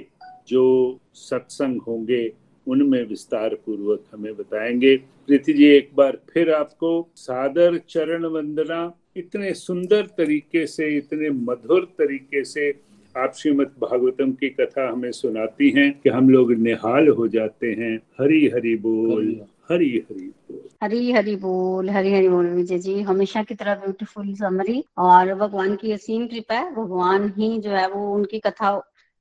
जो 0.47 0.99
सत्संग 1.13 1.81
होंगे 1.81 2.33
उनमें 2.67 3.07
विस्तार 3.07 3.55
पूर्वक 3.55 4.03
हमें 4.13 4.35
बताएँगे। 4.35 4.95
प्रीति 4.97 5.53
जी 5.53 5.65
एक 5.65 5.89
बार 5.95 6.17
फिर 6.29 6.51
आपको 6.51 7.09
सादर 7.15 7.77
चरण 7.89 8.25
वंदना 8.25 8.93
इतने 9.17 9.53
सुंदर 9.53 10.01
तरीके 10.01 10.67
से 10.67 10.97
इतने 10.97 11.29
मधुर 11.29 11.83
तरीके 11.85 12.43
से 12.43 12.73
आप 13.17 13.33
श्रीमद 13.35 13.67
भागवतम 13.67 14.31
की 14.31 14.49
कथा 14.49 14.91
हमें 14.91 15.11
सुनाती 15.11 15.69
हैं 15.69 15.99
कि 16.03 16.09
हम 16.09 16.29
लोग 16.29 16.53
निहाल 16.53 17.07
हो 17.07 17.27
जाते 17.27 17.67
हैं। 17.67 17.97
हरी 18.21 18.47
हरी 18.47 18.75
बोल 18.75 19.41
हरी 19.71 20.03
हरी 20.11 20.27
बोल। 20.27 20.59
हरी 20.83 21.11
हरी 21.11 21.35
बोल 21.35 21.89
हरी 21.89 22.13
हरी 22.13 22.29
बोल 22.29 22.45
विजय 22.45 22.79
जी। 22.79 23.01
हमेशा 23.01 23.43
की 23.43 23.55
तरह 23.55 23.75
ब्यूटीफुल 23.75 24.33
समरी 24.33 24.83
और 24.97 25.33
भगवान 25.33 25.75
की 25.75 25.91
असीम 25.91 26.27
कृपा 26.27 26.55
है। 26.55 26.75
भगवान 26.75 27.33
ही 27.37 27.59
जो 27.59 27.69
है 27.69 27.87
वो 27.89 28.15
उनकी 28.15 28.39
कथा 28.39 28.71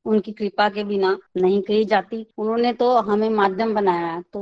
उनकी 0.07 0.33
कृपा 0.33 0.69
के 0.69 0.85
बिना 0.85 1.17
नहीं 1.37 1.61
कही 1.63 1.85
जाती। 1.85 2.27
उन्होंने 2.39 2.73
तो 2.73 2.91
हमें 3.03 3.29
माध्यम 3.31 3.75
बनाया 3.75 4.07
है 4.07 4.23
तो 4.33 4.41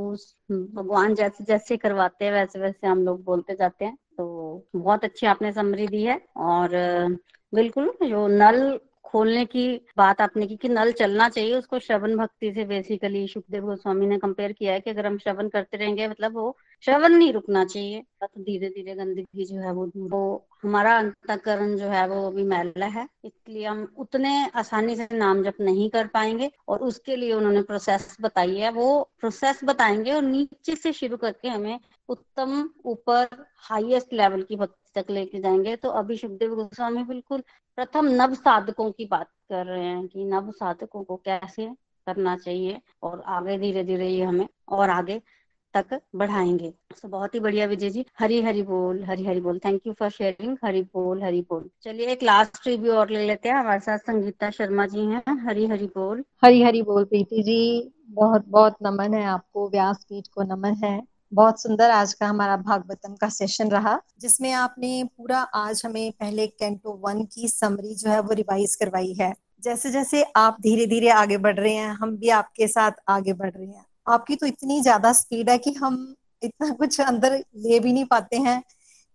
भगवान 0.74 1.14
जैसे 1.14 1.44
जैसे 1.44 1.76
करवाते 1.76 2.24
हैं, 2.24 2.32
वैसे 2.32 2.58
वैसे 2.60 2.86
हम 2.86 3.04
लोग 3.04 3.22
बोलते 3.24 3.54
जाते 3.54 3.84
हैं। 3.84 3.96
तो 4.18 4.66
बहुत 4.76 5.04
अच्छी 5.04 5.26
आपने 5.26 5.52
समरी 5.52 5.86
दी 5.88 6.02
है 6.02 6.20
और 6.36 6.70
बिल्कुल 7.52 7.92
जो 8.04 8.26
नल 8.28 8.78
खोलने 9.14 9.44
की 9.46 9.66
बात 9.96 10.20
आपने 10.20 10.46
की 10.46 10.56
कि 10.56 10.68
नल 10.68 10.90
चलना 10.92 11.28
चाहिए 11.28 11.54
उसको 11.54 11.78
श्रवण 11.78 12.16
भक्ति 12.16 12.52
से 12.54 12.64
बेसिकली 12.64 13.26
सुखदेव 13.28 13.64
गोस्वामी 13.64 14.06
ने 14.06 14.18
कंपेयर 14.18 14.52
किया 14.52 14.72
है 14.72 14.80
कि 14.80 14.90
अगर 14.90 15.06
हम 15.06 15.18
श्रवण 15.18 15.48
करते 15.48 15.76
रहेंगे 15.76 16.08
मतलब 16.08 16.34
वो 16.34 16.56
श्रवण 16.84 17.12
नहीं 17.12 17.32
रुकना 17.32 17.64
चाहिए। 17.64 18.02
तो 18.22 18.42
धीरे 18.42 18.68
धीरे 18.68 18.94
गंदगी 18.94 19.44
जो 19.44 19.60
है 19.60 19.72
वो 19.72 19.86
वो 19.96 20.22
हमारा 20.64 20.96
अंतकरण 20.98 21.76
जो 21.76 21.88
है 21.88 22.06
वो 22.08 22.26
अभी 22.26 22.42
मैला 22.44 22.86
है 22.88 23.06
इसलिए 23.24 23.64
हम 23.66 23.86
उतने 23.98 24.34
आसानी 24.54 24.96
से 24.96 25.08
नाम 25.12 25.42
जप 25.44 25.60
नहीं 25.60 25.88
कर 25.90 26.06
पाएँगे 26.06 26.50
और 26.68 26.80
उसके 26.82 27.16
लिए 27.16 27.32
उन्होंने 27.32 27.62
प्रोसेस 27.62 28.16
बताई 28.20 28.56
है। 28.56 28.70
वो 28.72 29.10
प्रोसेस 29.20 29.60
बताएँगे 29.64 30.12
और 30.12 30.22
नीचे 30.22 30.76
से 30.76 30.92
शुरू 30.92 31.16
करके 31.16 31.48
हमें 31.48 31.78
उत्तम 32.08 32.68
ऊपर 32.86 33.44
हाईएस्ट 33.70 34.12
लेवल 34.12 34.42
की 34.42 34.56
भक्ति 34.56 34.83
तक 34.94 35.10
लेके 35.10 35.40
जाएँगे। 35.40 35.76
तो 35.76 35.88
अभी 35.90 36.16
सुखदेव 36.16 36.54
गोस्वामी 36.54 37.02
बिल्कुल 37.04 37.42
प्रथम 37.78 38.06
नव 38.12 38.34
साधकों 38.34 38.90
की 38.92 39.06
बात 39.06 39.28
कर 39.48 39.66
रहे 39.66 39.84
हैं 39.84 40.06
कि 40.08 40.24
नव 40.24 40.50
साधकों 40.50 41.02
को 41.04 41.16
कैसे 41.16 41.66
करना 42.06 42.36
चाहिए 42.36 42.80
और 43.02 43.22
आगे 43.26 43.58
धीरे 43.58 43.84
धीरे 43.84 44.08
ये 44.08 44.24
हमें 44.24 44.46
और 44.68 44.90
आगे 44.90 45.20
तक 45.74 46.00
बढ़ाएँगे। 46.16 46.72
तो 47.02 47.08
बहुत 47.08 47.34
ही 47.34 47.40
बढ़िया 47.40 47.66
विजय 47.66 47.90
जी 47.90 48.04
हरी 48.18 48.40
हरी 48.42 48.62
बोल 48.62 49.02
हरी 49.04 49.24
हरी 49.24 49.40
बोल। 49.40 49.58
Thank 49.58 49.86
you 49.86 49.92
for 49.92 50.10
sharing 50.10 50.56
Hari 50.64 50.82
बोल 50.82 51.22
हरी 51.22 51.40
बोल। 51.42 51.68
चलिए 51.82 52.06
एक 52.06 52.22
लास्ट 52.22 52.66
रिव्यू 52.66 52.92
और 52.92 53.10
ले 53.10 53.26
लेते 53.26 53.48
हैं। 53.48 53.56
हमारे 53.56 53.80
साथ 53.80 53.98
संगीता 53.98 54.50
शर्मा 54.50 54.86
जी 54.86 55.06
हैं। 55.06 55.36
हरी 55.46 55.66
हरी 55.66 55.86
बोल। 55.86 56.24
हरी 56.44 56.62
हरी 56.62 56.82
बोल 56.82 57.04
प्रीति 57.04 57.42
जी 57.42 57.92
बहुत 58.10 58.44
बहुत 58.48 58.76
नमन 58.82 59.14
है 59.14 59.24
आपको। 59.24 59.68
व्यास 59.68 60.04
पीठ 60.04 60.28
को 60.28 60.42
नमन 60.42 60.74
है। 60.84 61.00
बहुत 61.34 61.60
सुंदर 61.62 61.90
आज 61.90 62.12
का 62.14 62.26
हमारा 62.26 62.56
भागवतम 62.56 63.14
का 63.14 63.28
सेशन 63.28 63.68
रहा, 63.68 63.98
जिसमें 64.20 64.52
आपने 64.52 65.02
पूरा 65.16 65.38
आज 65.54 65.82
हमें 65.84 66.12
पहले 66.12 66.46
कैंटो 66.46 66.92
वन 67.04 67.24
की 67.24 67.48
समरी 67.48 67.94
जो 67.94 68.10
है 68.10 68.20
वो 68.20 68.34
रिवाइज 68.34 68.74
करवाई 68.76 69.12
है। 69.20 69.32
जैसे 69.64 69.90
जैसे 69.90 70.22
आप 70.36 70.56
धीरे 70.60 70.86
धीरे 70.86 71.08
आगे 71.10 71.36
बढ़ 71.38 71.58
रहे 71.60 71.72
हैं, 71.74 71.88
हम 71.92 72.16
भी 72.16 72.28
आपके 72.30 72.68
साथ 72.68 72.92
आगे 73.08 73.32
बढ़ 73.32 73.50
रहे 73.50 73.66
हैं। 73.66 73.84
आपकी 74.06 74.36
तो 74.36 74.46
इतनी 74.46 74.80
ज़्यादा 74.82 75.12
स्पीड 75.12 75.50
है 75.50 75.58
कि 75.58 75.72
हम 75.72 76.14
इतना 76.42 76.68
कुछ 76.70 77.00
अंदर 77.00 77.36
ले 77.56 77.80
भी 77.80 77.92
नहीं 77.92 78.04
पाते 78.04 78.36
हैं। 78.38 78.62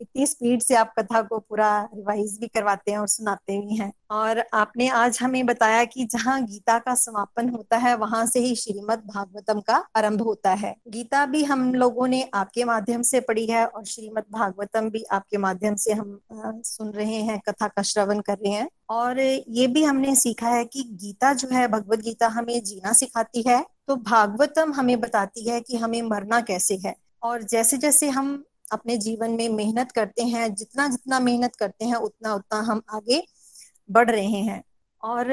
इतनी 0.01 0.25
स्पीड 0.25 0.61
से 0.61 0.75
आप 0.75 0.93
कथा 0.99 1.21
को 1.21 1.39
पूरा 1.39 1.89
रिवाइज 1.95 2.37
भी 2.39 2.47
करवाते 2.47 2.91
हैं 2.91 2.97
और 2.97 3.07
सुनाते 3.07 3.57
भी 3.57 3.75
हैं। 3.75 3.93
और 4.11 4.43
आपने 4.53 4.87
आज 4.87 5.19
हमें 5.21 5.45
बताया 5.45 5.83
कि 5.85 6.05
जहाँ 6.05 6.43
गीता 6.43 6.79
का 6.79 6.95
समापन 6.95 7.49
होता 7.49 7.77
है, 7.77 7.95
वहाँ 7.95 8.25
से 8.25 8.39
ही 8.39 8.55
श्रीमद 8.55 9.03
भागवतम 9.15 9.59
का 9.59 9.85
आरंभ 9.95 10.21
होता 10.21 10.51
है। 10.51 10.75
गीता 10.87 11.25
भी 11.25 11.43
हम 11.43 11.73
लोगों 11.75 12.07
ने 12.07 12.29
आपके 12.33 12.63
माध्यम 12.63 13.01
से 13.01 13.19
पढ़ी 13.19 13.45
है 13.45 13.65
और 13.65 13.85
श्रीमद 13.85 14.23
भागवतम 14.31 14.89
भी 14.89 15.03
आपके 15.03 15.37
माध्यम 15.37 15.75
से 15.75 15.93
हम 15.93 16.21
सुन 16.33 16.89
रहे 16.89 17.15
हैं, 17.15 17.39
कथा 17.39 17.67
का 17.67 17.81
श्रवण 17.81 18.19
कर 18.19 18.33
रहे 18.33 18.51
हैं। 18.51 18.69
और 18.89 19.19
ये 19.49 19.67
भी 19.67 19.83
हमने 19.83 20.15
सीखा 20.15 20.49
है 20.49 20.65
कि 20.65 20.83
गीता 20.83 21.33
जो 21.33 21.47
है, 21.51 21.67
भगवत 21.67 21.99
गीता 21.99 22.27
हमें 22.27 22.63
जीना 22.63 22.93
सिखाती 22.93 23.43
है। 23.47 23.65
तो 23.87 23.95
भागवतम 23.95 24.73
हमें 24.73 24.99
बताती 24.99 25.49
है 25.49 25.61
कि 25.61 25.77
हमें 25.77 26.01
मरना 26.01 26.41
कैसे 26.41 26.79
है। 26.85 26.95
और 27.23 27.43
जैसे 27.43 27.77
जैसे 27.77 28.09
हम 28.09 28.43
अपने 28.71 28.97
जीवन 28.97 29.31
में 29.31 29.49
मेहनत 29.49 29.91
करते 29.91 30.23
हैं, 30.23 30.53
जितना 30.55 30.87
जितना 30.87 31.19
मेहनत 31.19 31.55
करते 31.55 31.85
हैं, 31.85 31.95
उतना 31.95 32.33
उतना 32.33 32.59
हम 32.61 32.81
आगे 32.89 33.23
बढ़ 33.89 34.09
रहे 34.11 34.41
हैं। 34.41 34.63
और 35.03 35.27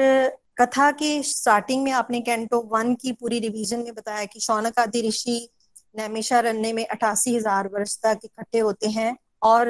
कथा 0.57 0.91
के 0.91 1.21
स्टार्टिंग 1.23 1.83
में 1.83 1.91
आपने 1.91 2.21
कैंटो 2.21 2.59
वन 2.73 2.93
की 2.95 3.11
पूरी 3.11 3.39
रिवीजन 3.39 3.79
में 3.79 3.93
बताया 3.93 4.25
कि 4.25 4.39
शौनक 4.39 4.79
आदि 4.79 5.01
ऋषि 5.07 5.47
नैमिषारण्य 5.97 6.73
में 6.73 6.85
अठासी 6.85 7.35
हज़ार 7.35 7.67
वर्ष 7.67 7.97
तक 7.97 8.19
इकट्ठे 8.23 8.59
होते 8.59 8.89
हैं। 8.89 9.15
और 9.43 9.67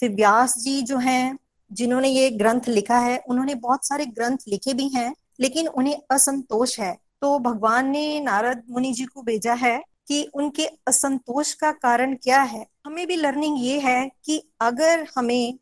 फिर 0.00 0.14
व्यास 0.14 0.58
जी 0.58 0.80
जो 0.82 0.96
हैं, 0.98 1.38
जिन्होंने 1.70 2.08
ये 2.08 2.30
ग्रंथ 2.30 2.68
लिखा 2.68 2.98
है, 2.98 3.18
उन्होंने 3.28 3.54
बहुत 3.54 3.86
सारे 3.86 4.06
ग्रंथ 4.06 4.38
लिखे 4.48 4.74
भी 4.74 4.88
हैं, 4.88 5.14
लेकिन 5.40 5.68
उन्हें 5.68 6.00
असंतोष 6.10 6.78
है। 6.80 6.96
तो 7.20 7.38
भगवान 7.38 7.88
ने 7.88 8.20
नारद 8.20 8.62
मुनि 8.70 8.92
जी 8.92 9.04
को 9.04 9.22
भेजा 9.22 9.54
है 9.54 9.78
कि 10.08 10.22
उनके 10.34 10.66
असंतोष 10.88 11.52
का 11.54 11.70
कारण 11.72 12.14
क्या 12.14 12.40
है? 12.42 12.66
हमें 12.86 13.06
भी 13.06 13.16
लर्निंग 13.16 13.56
ये 13.60 13.78
है 13.80 14.10
कि 14.24 14.42
अगर 14.60 15.06
हमें 15.16 15.58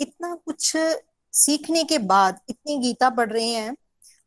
इतना 0.00 0.34
कुछ 0.36 0.72
सीखने 1.32 1.84
के 1.84 1.98
बाद 2.00 2.40
इतनी 2.48 2.76
गीता 2.78 3.10
पढ़ 3.10 3.32
रहे 3.32 3.48
हैं, 3.48 3.74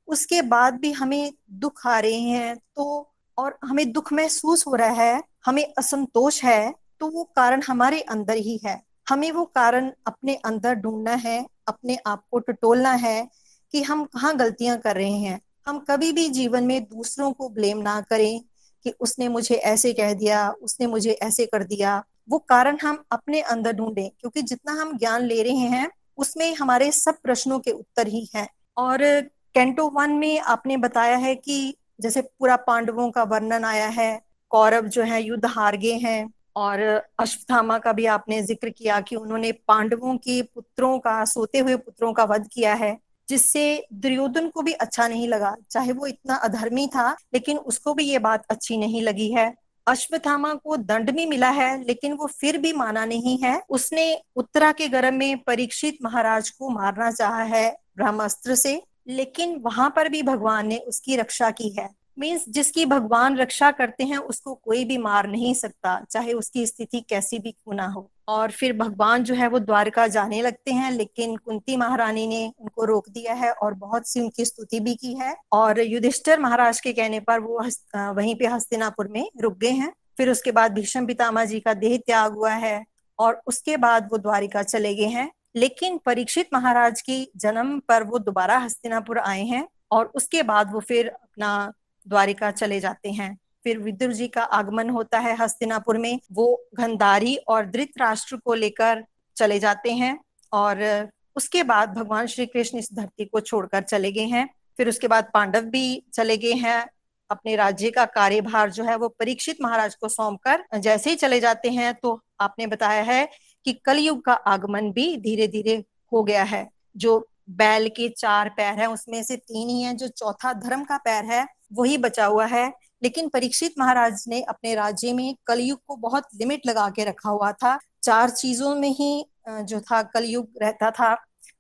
उसके 0.08 0.42
बाद 0.42 0.74
भी 0.74 0.92
हमें 0.92 1.32
दुख 1.52 1.86
आ 1.88 2.00
रहे 2.00 2.20
हैं 2.20 2.56
तो 2.56 3.14
और 3.38 3.58
हमें 3.66 3.92
दुख 3.92 4.12
महसूस 4.14 4.66
हो 4.68 4.76
रहा 4.76 5.04
है, 5.04 5.24
हमें 5.46 5.66
असंतोष 5.78 6.44
है 6.44 6.74
तो 7.00 7.08
वो 7.08 7.24
कारण 7.36 7.62
हमारे 7.62 8.00
अंदर 8.02 8.38
ही 8.38 8.60
है। 8.66 8.82
हमें 9.10 9.32
वो 9.32 9.44
कारण 9.46 9.92
अपने 10.08 10.36
अंदर 10.36 10.74
ढूंढना 10.76 11.14
है, 11.14 11.46
अपने 11.68 11.98
आप 12.08 12.24
को 12.32 12.40
टटोलना 12.40 12.92
है 12.94 13.28
कि 13.74 13.82
हम 13.84 14.04
कहाँ 14.06 14.36
गलतियाँ 14.38 14.78
कर 14.78 14.96
रहे 14.96 15.12
हैं। 15.12 15.40
हम 15.68 15.80
कभी 15.80 16.12
भी 16.14 16.28
जीवन 16.30 16.64
में 16.64 16.84
दूसरों 16.84 17.32
को 17.32 17.50
ब्लेम 17.50 17.78
ना 17.78 18.00
करें 18.02 18.42
कि 18.84 18.94
उसने 19.00 19.28
मुझे 19.28 19.56
ऐसे 19.56 19.94
कह 19.94 20.14
दिया, 20.14 20.50
उसने 20.52 20.88
मुझे 20.88 21.12
ऐसे 21.12 21.46
कर 21.46 21.64
दिया। 21.64 22.04
वो 22.30 22.38
कारण 22.40 22.78
हम 22.82 23.04
अपने 23.12 23.42
अंदर 23.42 23.74
ढूंढे, 23.74 24.12
क्योंकि 24.20 24.42
जितना 24.42 24.72
हम 24.72 24.98
ज्ञान 24.98 25.24
ले 25.24 25.44
रहे 25.44 25.58
हैं, 25.58 25.92
उसमें 26.18 26.56
हमारे 26.56 26.92
सब 26.92 27.18
प्रश्नों 27.24 27.60
के 27.60 27.72
उत्तर 27.72 28.08
ही 28.08 28.30
हैं। 28.36 28.50
और 28.78 29.22
कैंटो 29.56 29.90
वन 29.90 30.12
में 30.12 30.40
आपने 30.40 30.78
बताया 30.78 31.18
है 31.18 31.36
कि 31.36 31.76
जैसे 32.02 32.22
पूरा 32.22 32.56
पांडवों 32.56 33.12
का 33.12 33.24
वर्णन 33.24 33.66
आया 33.66 33.88
है, 33.88 34.22
कौरव 34.50 34.88
जो 34.88 35.04
है, 35.04 35.24
युद्ध 35.24 35.46
हार 35.46 35.78
गए 35.78 35.94
हैं, 35.94 36.34
और 36.56 36.80
अश्वथामा 37.20 37.78
का 37.78 37.94
भी 37.94 38.06
आपने 38.06 38.42
ज़िक्र 38.44 38.70
किया 38.70 39.02
कि 39.02 39.16
उन्होंने 39.16 39.52
पांडवों 39.52 40.18
के 40.18 40.42
पुत्रों 40.42 41.00
का, 41.00 41.26
सोते 41.26 41.60
हुए 41.60 41.76
पुत्रों 41.76 42.14
का 42.14 42.24
वध 42.24 42.48
किया 42.54 42.74
है। 42.74 42.98
जिससे 43.30 43.88
दुर्योधन 43.94 44.48
को 44.48 44.62
भी 44.62 44.72
अच्छा 44.72 45.08
नहीं 45.08 45.28
लगा। 45.28 45.56
चाहे 45.72 45.92
वो 45.92 46.08
इतना 46.08 46.36
अधर्मी 46.36 46.88
था, 46.88 47.12
लेकिन 47.34 47.58
उसको 47.58 47.94
भी 47.94 48.04
ये 48.04 48.20
बात 48.20 48.44
अच्छी 48.50 48.78
नहीं 48.78 49.02
लगी 49.02 49.32
है। 49.32 49.54
अश्वथामा 49.88 50.54
को 50.54 50.78
दंड 50.78 51.12
भी 51.12 51.26
मिला 51.26 51.50
है, 51.50 51.84
लेकिन 51.84 52.14
वो 52.14 52.28
फिर 52.28 52.58
भी 52.58 52.74
माना 52.74 53.06
नहीं 53.06 53.38
है। 53.38 53.62
उसने 53.70 54.22
उत्तरा 54.36 54.72
के 54.72 54.88
गर्भ 54.88 55.14
में 55.14 55.38
परीक्षित 55.38 55.98
महाराज 56.04 56.50
को 56.50 56.70
मारना 56.70 57.12
चाहा 57.12 57.44
है 57.44 57.78
ब्रह्मास्त्र 57.98 58.56
से, 58.56 58.82
लेकिन 59.08 59.56
वहाँ 59.56 59.94
पर 59.96 60.10
भी 60.10 60.24
भगवान 60.24 60.68
ने 60.68 60.78
उसकी 60.78 61.16
रक्षा 61.16 61.52
की 61.52 61.70
है। 61.70 61.99
मीन्स 62.20 62.46
जिसकी 62.50 62.86
भगवान 62.86 63.38
रक्षा 63.38 63.72
करते 63.72 64.04
हैं, 64.04 64.18
उसको 64.18 64.54
कोई 64.54 64.86
भी 64.86 64.98
मार 64.98 65.28
नहीं 65.28 65.54
सकता, 65.54 66.06
चाहे 66.12 66.34
उसकी 66.34 66.66
स्थिति 66.68 67.00
कैसी 67.02 67.40
भी 67.40 67.52
क्यों 67.52 67.76
ना 67.76 67.86
हो। 67.86 68.12
और 68.28 68.52
फिर 68.52 68.78
भगवान 68.78 69.24
जो 69.24 69.36
है, 69.36 69.48
वो 69.48 69.60
द्वारका 69.60 70.08
जाने 70.08 70.42
लगते 70.42 70.72
हैं, 70.72 70.92
लेकिन 70.92 71.36
कुंती 71.36 71.78
महारानी 71.78 72.28
ने 72.28 72.54
उनको 72.60 72.86
रोक 72.86 73.10
दिया 73.10 73.34
है 73.34 73.52
और 73.52 73.74
बहुत 73.74 74.08
सी 74.08 74.22
उनकी 74.22 74.46
स्तुति 74.46 74.80
भी 74.80 74.96
की 74.96 75.14
है। 75.14 75.36
और 75.52 75.80
युधिष्ठर 75.80 76.40
महाराज 76.40 76.82
के 76.82 76.94
कहने 76.94 77.20
पर 77.20 77.40
वो 77.40 77.64
वहीं 77.96 78.36
पे 78.36 78.48
हस्तिनापुर 78.48 79.08
में 79.08 79.30
रुक 79.42 79.58
गए 79.58 79.72
हैं। 79.72 79.94
फिर 80.18 80.30
उसके 80.30 80.52
बाद 80.52 80.74
भीष्म 80.74 81.06
पितामा 81.06 81.46
जी 81.46 81.60
का 81.60 81.74
देह 81.74 81.98
त्याग 81.98 82.34
हुआ 82.34 82.52
है 82.52 82.86
और 83.20 83.42
उसके 83.48 83.78
बाद 83.78 84.10
वो 84.12 84.18
द्वारिका 84.18 84.64
चले 84.64 84.96
गए 84.96 85.08
हैं। 85.08 85.32
लेकिन 85.56 85.98
परीक्षित 85.98 86.50
महाराज 86.54 87.02
की 87.02 87.32
जन्म 87.36 87.80
पर 87.80 88.04
वो 88.04 88.20
दोबारा 88.20 88.58
हस्तिनापुर 88.58 89.20
आए 89.20 89.44
हैं 89.44 89.68
और 89.92 90.12
उसके 90.16 90.44
बाद 90.44 90.74
वो 90.74 90.80
फिर 90.80 91.08
अपना 91.08 91.74
द्वारिका 92.10 92.52
चले 92.52 92.80
जाते 92.80 93.12
हैं। 93.12 93.38
फिर 93.64 93.80
विदुर 93.80 94.14
जी 94.14 94.28
का 94.28 94.44
आगमन 94.44 94.90
होता 94.90 95.20
है 95.20 95.36
हस्तिनापुर 95.36 95.98
में। 95.98 96.20
वो 96.32 96.66
गंधारी 96.76 97.36
और 97.38 97.66
धृतराष्ट्र 97.66 98.36
को 98.36 98.54
लेकर 98.54 99.04
चले 99.38 99.60
जाते 99.60 99.92
हैं 99.94 100.18
और 100.52 101.10
उसके 101.36 101.64
बाद 101.64 101.94
भगवान 101.94 102.28
श्री 102.28 102.46
कृष्ण 102.46 102.78
इस 102.78 102.94
धरती 102.94 103.26
को 103.26 103.40
छोड़कर 103.40 103.82
चले 103.82 104.12
गए 104.12 104.26
हैं। 104.26 104.48
फिर 104.78 104.90
उसके 104.90 105.08
बाद 105.08 105.30
पांडव 105.34 105.62
भी 105.62 106.04
चले 106.14 106.38
गए 106.38 106.54
हैं। 106.54 106.86
अपने 107.30 107.56
राज्य 107.56 107.90
का 107.92 108.06
कार्यभार 108.06 108.72
जो 108.72 108.84
है 108.84 108.96
वो 108.96 109.08
परीक्षित 109.10 109.58
महाराज 109.62 109.96
को 109.96 110.08
सौंप 110.10 110.40
कर 110.42 110.64
जैसे 110.80 111.10
ही 111.10 111.16
चले 111.16 111.40
जाते 111.40 111.70
हैं 111.70 111.94
तो 111.94 112.20
आपने 112.40 112.68
बताया 112.68 113.02
है 113.04 113.28
कि 113.66 113.74
कलयुग 113.86 114.24
का 114.26 114.34
आगमन 114.34 114.92
भी 114.92 115.16
धीरे 115.18 115.48
धीरे 115.48 115.84
हो 116.12 116.24
गया 116.24 116.44
है, 116.44 116.68
जो 116.98 117.29
बैल 117.50 117.90
के 117.90 118.10
चार 118.10 118.50
पैर 118.50 118.80
है, 118.80 118.90
उसमें 118.90 119.24
से 119.24 119.36
तीन 119.36 119.70
ही 119.70 119.82
है, 119.82 119.94
जो 119.94 120.08
चौथा 120.08 120.54
धर्म 120.54 120.84
का 120.84 120.98
पैर 120.98 121.26
है, 121.26 121.48
वही 121.74 121.98
बचा 121.98 122.26
हुआ 122.26 122.46
है। 122.46 122.74
लेकिन 123.04 123.30
परीक्षित 123.30 123.74
महाराज 123.80 124.26
ने 124.28 124.42
अपने 124.42 124.76
राज्य 124.76 125.14
में 125.14 125.36
कलयुग 125.48 125.80
को 125.88 125.96
बहुत 125.96 126.24
लिमिट 126.36 126.68
लगा 126.68 126.90
के 126.90 127.04
रखा 127.04 127.30
हुआ 127.30 127.52
था। 127.52 127.80
चार 128.04 128.30
चीज़ों 128.30 128.76
में 128.76 128.90
ही 128.90 129.26
जो 129.50 129.80
था, 129.82 130.02
कलयुग 130.04 130.50
रहता 130.62 130.92
था, 130.92 131.16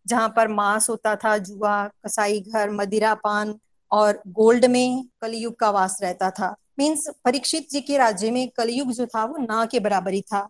जहाँ 0.07 0.29
पर 0.29 0.47
मांस 0.47 0.89
होता 0.89 1.15
था, 1.15 1.37
जुआ, 1.37 1.87
कसाई 1.87 2.39
घर, 2.39 2.69
मदिरा 2.69 3.13
पान 3.13 3.55
और 3.91 4.21
गोल्ड 4.27 4.65
में 4.65 5.05
कलयुग 5.21 5.55
का 5.59 5.69
वास 5.69 5.99
रहता 6.01 6.29
था। 6.31 6.55
मीन्स 6.79 7.07
परीक्षित 7.25 7.67
जी 7.71 7.81
के 7.81 7.97
राज्य 7.97 8.31
में 8.31 8.47
कलयुग 8.49 8.91
जो 8.91 9.05
था, 9.05 9.25
वो 9.25 9.37
ना 9.37 9.65
के 9.65 9.79
बराबरी 9.79 10.21
था। 10.21 10.47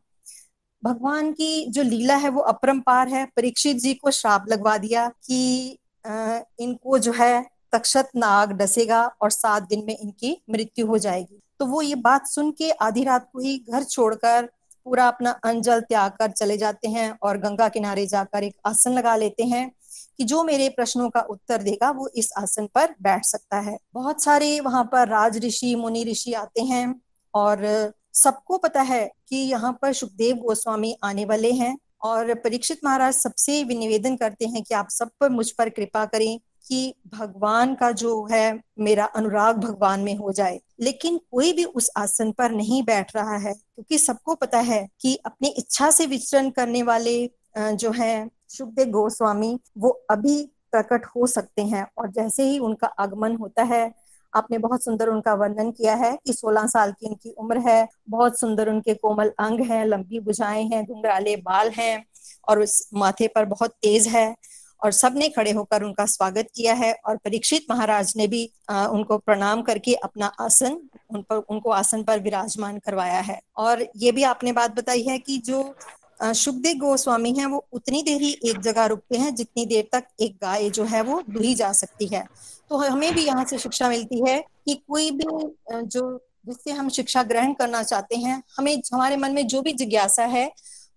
भगवान 0.84 1.32
की 1.32 1.66
जो 1.68 1.84
लीला 1.84 2.16
है 2.16 2.30
वो 2.30 2.42
अपरंपार 2.44 3.08
है। 3.08 3.26
परीक्षित 3.36 3.78
जी 3.78 3.94
को 3.94 4.12
श्राप 4.12 4.46
लगवा 4.50 4.78
दिया 4.78 5.08
कि 5.26 5.78
इनको 6.06 6.98
जो 6.98 7.12
है 7.14 7.46
तक्षत 7.74 8.10
नाग 8.16 8.52
डसेगा 8.52 9.06
और 9.22 9.32
सात 9.32 9.64
दिन 9.64 9.84
में 9.88 9.98
इनकी 9.98 10.38
मृत्यु 10.50 10.86
हो 10.88 10.98
जाएगी। 10.98 11.42
तो 11.60 11.66
वो 11.66 11.82
ये 11.82 11.96
बात 11.98 12.28
सुन 12.28 12.52
के 12.52 12.70
आधी 12.72 13.04
रात 13.04 13.28
को 13.34 13.40
ही 13.40 13.58
घर 13.70 13.84
छोड़कर 13.84 14.50
पूरा 14.86 15.08
अपना 15.08 15.32
अंजल 15.46 15.82
त्याग 15.82 16.12
कर 16.12 16.32
चले 16.32 16.58
जाते 16.58 16.88
हैं 16.88 17.12
और 17.24 17.38
गंगा 17.38 17.68
किनारे 17.70 18.06
जाकर 18.08 18.44
एक 18.44 18.56
आसन 18.66 18.94
लगा 18.94 19.16
लेते 19.16 19.44
हैं 19.44 19.70
कि 20.18 20.24
जो 20.24 20.44
मेरे 20.44 20.70
प्रश्नों 20.70 21.10
का 21.10 21.22
उत्तर 21.30 21.64
देगा 21.64 21.90
वो 21.92 22.08
इस 22.16 22.32
आसन 22.38 22.68
पर 22.76 22.96
बैठ 23.02 23.26
सकता 23.26 23.60
है। 23.60 23.78
बहुत 23.94 24.24
सारे 24.24 24.60
वहाँ 24.60 24.84
पर 24.84 25.08
राज 25.08 25.38
ऋषि, 25.46 25.76
मुनि 25.76 26.04
ऋषि 26.04 26.34
आते 26.34 26.62
हैं 26.64 27.02
और 27.34 27.92
सबको 28.14 28.57
पता 28.57 28.82
है 28.82 29.10
कि 29.28 29.36
यहाँ 29.36 29.78
पर 29.82 29.93
सुखदेव 29.93 30.36
गोस्वामी 30.36 30.95
आने 31.03 31.26
वाले 31.26 31.51
हैं 31.51 31.78
और 32.01 32.34
परीक्षित 32.34 32.80
महाराज 32.84 33.14
सबसे 33.14 33.64
निवेदन 33.64 34.16
करते 34.16 34.45
हैं 34.45 34.64
कि 34.64 34.74
आप 34.74 34.89
सब 34.89 35.10
पर 35.20 35.30
मुझ 35.30 35.49
पर 35.51 35.70
कृपा 35.70 36.05
करें 36.05 36.39
कि 36.68 36.93
भगवान 37.07 37.74
का 37.76 37.91
जो 37.91 38.28
है 38.32 38.60
मेरा 38.80 39.05
अनुराग 39.05 39.57
भगवान 39.57 39.99
में 39.99 40.16
हो 40.16 40.32
जाए। 40.32 40.60
लेकिन 40.80 41.20
कोई 41.32 41.53
भी 41.53 41.64
उस 41.64 41.89
आसन 41.97 42.32
पर 42.32 42.51
नहीं 42.51 42.82
बैठ 42.84 43.16
रहा 43.16 43.38
है, 43.38 43.53
क्योंकि 43.53 43.97
सबको 43.97 44.36
पता 44.36 44.60
है 44.60 44.88
कि 45.01 45.16
अपनी 45.26 45.47
इच्छा 45.47 45.89
से 45.91 46.05
विचरण 46.05 46.49
करने 46.49 46.84
वाले 46.84 47.30
जो 47.57 47.91
है 47.91 48.30
सुखदेव 48.49 48.89
गोस्वामी, 48.89 49.60
वो 49.78 49.89
अभी 50.10 50.41
प्रकट 50.72 51.05
हो 51.05 51.28
सकते 51.28 51.62
हैं 51.62 51.86
और 51.97 52.12
जैसे 52.12 52.43
ही 52.43 52.60
उनका 52.60 52.88
आगमन 52.99 53.36
होता 53.36 53.64
है 53.64 53.91
आपने 54.34 54.58
बहुत 54.58 54.84
सुंदर 54.84 55.08
उनका 55.08 55.34
वर्णन 55.34 55.72
किया 55.72 55.96
है 55.96 56.18
कि 56.26 56.34
16 56.34 56.68
साल 56.68 56.92
की 56.92 57.08
उनकी 57.08 57.30
उम्र 57.30 57.58
है 57.58 57.88
बहुत 58.10 58.40
सुंदर 58.40 58.70
उनके 58.70 58.94
कोमल 58.94 59.32
अंग 59.40 59.62
हैं 59.62 59.86
लंबी 59.86 60.20
बुझाएँ 60.20 60.64
हैं 60.64 60.86
घुंघराले 60.86 61.36
बाल 61.36 61.70
हैं 61.70 62.06
और 62.48 62.60
उस 62.60 62.90
माथे 62.94 63.28
पर 63.28 63.46
बहुत 63.46 63.72
तेज 63.72 64.08
है 64.08 64.36
और 64.84 64.92
सबने 64.92 65.30
खड़े 65.30 65.52
होकर 65.52 65.84
उनका 65.84 66.06
स्वागत 66.06 66.48
किया 66.56 66.74
है 66.74 66.94
और 67.06 67.18
परीक्षित 67.18 67.66
महाराज 67.70 68.14
ने 68.18 68.28
भी 68.28 68.50
आ, 68.70 68.88
उनको 68.88 69.18
प्रणाम 69.18 69.62
करके 69.62 69.94
अपना 69.94 70.26
आसन 70.40 70.80
उन 71.10 71.22
पर 71.22 71.36
उनको 71.36 71.70
आसन 71.70 72.04
पर 72.04 72.20
विराजमान 72.20 72.78
करवाया 72.78 73.20
है। 73.20 73.40
और 73.58 73.86
ये 73.96 74.12
भी 74.12 74.24
आपने 74.24 74.52
बात 74.52 74.76
बताई 74.76 75.04
है 75.04 75.18
कि 75.20 75.38
जो 75.38 75.76
सुखदेव 76.22 76.78
गोस्वामी 76.78 77.34
है, 77.34 77.46
वो 77.46 77.68
उतनी 77.74 78.04
देर 78.04 78.22
ही 78.22 78.32
एक 78.46 78.60
जगह 78.60 78.86
रुकते 78.86 79.18
हैं, 79.18 79.36
जितनी 79.36 79.66
देर 79.66 79.90
तक 79.92 80.04
एक 80.20 80.36
गाय 80.42 80.70
जो 80.70 80.84
है 80.84 81.02
वो 81.02 81.22
दुही 81.30 81.56
जा 81.56 81.72
सकती 81.72 82.08
है। 82.08 82.28
तो 82.70 82.78
हमें 82.78 83.14
भी 83.14 83.26
यहाँ 83.26 83.46
से 83.46 83.58
शिक्षा 83.58 83.90
मिलती 83.90 84.30
है 84.30 84.40
कि 84.66 84.76
कोई 84.76 85.12
भी 85.12 85.26
जो, 85.74 86.18
जिससे 86.48 86.72
हम 86.72 86.90
शिक्षा 86.90 87.24
ग्रहण 87.24 87.54
करना 87.54 87.84
चाहते 87.84 88.16
हैं, 88.16 88.44
हमें, 88.58 88.82
हमारे 88.94 89.18
मन 89.18 89.32
में 89.32 89.48
जो 89.48 89.62
भी 89.62 89.74
जिज्ञासा 89.74 90.26
है, 90.26 90.52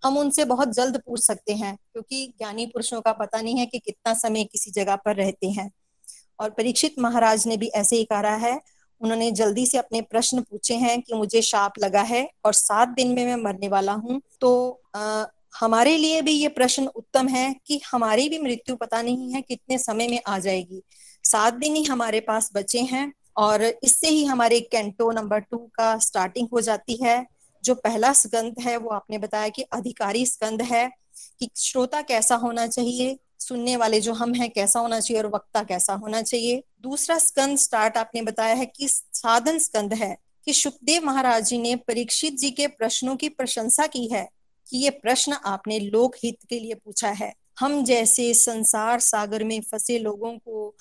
हम 0.05 0.19
उनसे 0.19 0.45
बहुत 0.45 0.69
जल्द 0.69 0.97
पूछ 1.07 1.21
सकते 1.21 1.53
हैं, 1.53 1.77
क्योंकि 1.93 2.27
ज्ञानी 2.39 2.67
पुरुषों 2.67 3.01
का 3.01 3.13
पता 3.13 3.41
नहीं 3.41 3.59
है 3.59 3.67
कि 3.67 3.79
कितना 3.79 4.15
समय 4.15 4.45
किसी 4.45 4.71
जगह 4.71 4.97
पर 4.97 5.17
रहते 5.17 5.51
हैं। 5.51 5.71
और 6.41 6.51
परीक्षित 6.51 6.95
महाराज 6.99 7.47
ने 7.47 7.57
भी 7.57 7.67
ऐसे 7.67 7.97
ही 7.97 8.05
कहा 8.05 8.35
है 8.37 8.61
उन्होंने 9.03 9.31
जल्दी 9.31 9.67
से 9.67 9.79
अपने 9.79 10.01
प्रश्न 10.01 10.41
पूछे 10.41 10.75
हैं 10.75 11.01
कि 11.03 11.15
मुझे 11.15 11.43
शाप 11.43 11.79
लगा 11.79 12.03
है 12.03 12.29
और 12.45 12.53
सात 12.53 12.89
दिन 12.89 13.09
में 13.09 13.25
मैं 13.27 13.37
मरने 13.37 13.69
वाला 13.69 13.93
हूँ। 13.93 14.21
तो 14.41 14.81
आ, 14.97 15.25
हमारे 15.61 15.97
लिए 15.97 16.21
भी 16.23 16.33
ये 16.33 16.49
प्रश्न 16.49 16.87
उत्तम 16.87 17.29
है 17.29 17.55
कि 17.67 17.81
हमारी 17.91 18.29
भी 18.29 18.39
मृत्यु 18.39 18.77
पता 18.77 19.03
नहीं 19.03 19.33
है 19.33 19.43
कितने 19.43 19.79
समय 19.79 20.09
में 20.09 20.21
आ 20.27 20.39
जाएगी। 20.39 20.83
सात 21.25 21.55
दिन 21.55 21.77
ही 21.77 21.83
हमारे 21.85 22.21
पास 22.21 22.51
बचे 22.55 22.81
हैं 22.81 23.13
और 23.37 23.63
इससे 23.63 24.09
ही 24.09 24.25
हमारे 24.25 24.61
कैंटो 24.61 25.11
नंबर 25.11 25.41
टू 25.41 25.59
का 25.75 25.97
स्टार्टिंग 25.99 26.49
हो 26.53 26.61
जाती 26.61 26.99
है। 27.03 27.25
जो 27.65 27.75
पहला 27.75 28.13
स्कंद 28.13 28.55
है 28.61 28.77
वो 28.77 28.91
आपने 28.91 29.19
बताया 29.19 29.49
कि 29.49 29.63
अधिकारी 29.73 30.25
स्कंद 30.27 30.63
है 30.63 30.89
कि 31.39 31.49
श्रोता 31.57 32.01
कैसा 32.03 32.37
होना 32.37 32.67
चाहिए 32.67 33.17
सुनने 33.43 33.77
वाले 33.77 34.01
जो 34.01 34.13
हम 34.13 34.35
हैं, 34.35 34.51
कैसा 34.51 34.81
होना 34.81 35.01
चाहिए 35.01 35.23
और 35.23 35.29
वक्ता 35.29 35.63
कैसा 35.63 35.93
होना 35.93 36.23
चाहिए। 36.23 36.63
दूसरा 36.81 37.19
स्कंद 37.19 37.59
स्टार्ट 37.59 37.97
आपने 37.97 38.23
बताया 38.23 38.55
है 38.55 38.67
कि 38.67 38.89
साधन 38.89 39.59
स्कंद 39.59 39.95
है 39.95 40.17
कि 40.47 40.53
सुखदेव 40.53 41.05
महाराज 41.05 41.47
जी 41.47 41.59
ने 41.59 41.77
परीक्षित 41.77 42.39
जी 42.39 42.51
के 42.51 42.67
प्रश्नों 42.67 43.17
की 43.17 43.29
प्रशंसा 43.29 43.87
की 43.87 44.07
है 44.13 44.29
कि 44.71 44.79
ये 44.79 44.91
प्रश्न 44.91 45.33
आपने 45.33 45.79
लोक 45.79 46.17
हित 46.25 46.39
के 46.51 46.59
लिए 46.59 46.75
पूछा 46.75 47.09
है। 47.09 47.33
हम 47.61 47.85
जैसे 47.85 48.35
संसार 48.35 49.01
सागर 49.01 49.45
में 49.45 49.61
फंसे 49.61 49.99
लोगों 49.99 50.33
को 50.39 50.75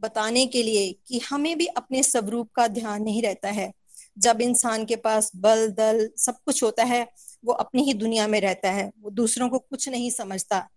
बताने 0.00 0.46
के 0.46 0.62
लिए 0.62 0.92
कि 1.06 1.18
हमें 1.18 1.58
भी 1.58 1.66
अपने 1.66 2.02
स्वरूप 2.02 2.50
का 2.54 2.68
ध्यान 2.68 3.02
नहीं 3.02 3.22
रहता 3.22 3.48
है। 3.48 3.72
जब 4.18 4.40
इंसान 4.40 4.84
के 4.84 4.96
पास 4.96 5.30
बल, 5.36 5.68
दल 5.68 6.10
सब 6.16 6.36
कुछ 6.44 6.62
होता 6.62 6.84
है, 6.84 7.08
वो 7.44 7.52
अपनी 7.52 7.82
ही 7.82 7.94
दुनिया 7.94 8.26
में 8.26 8.40
रहता 8.40 8.70
है, 8.70 8.90
वो 9.00 9.10
दूसरों 9.10 9.48
को 9.48 9.58
कुछ 9.58 9.88
नहीं 9.88 10.10
समझता। 10.10 10.68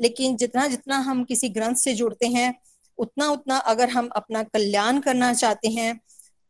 लेकिन 0.00 0.36
जितना 0.36 0.66
जितना 0.68 0.98
हम 1.00 1.24
किसी 1.24 1.48
ग्रंथ 1.48 1.76
से 1.76 1.94
जुड़ते 1.94 2.26
हैं, 2.26 2.54
उतना 2.98 3.30
उतना 3.30 3.56
अगर 3.56 3.88
हम 3.88 4.08
अपना 4.16 4.42
कल्याण 4.42 5.00
करना 5.00 5.32
चाहते 5.34 5.68
हैं 5.68 5.98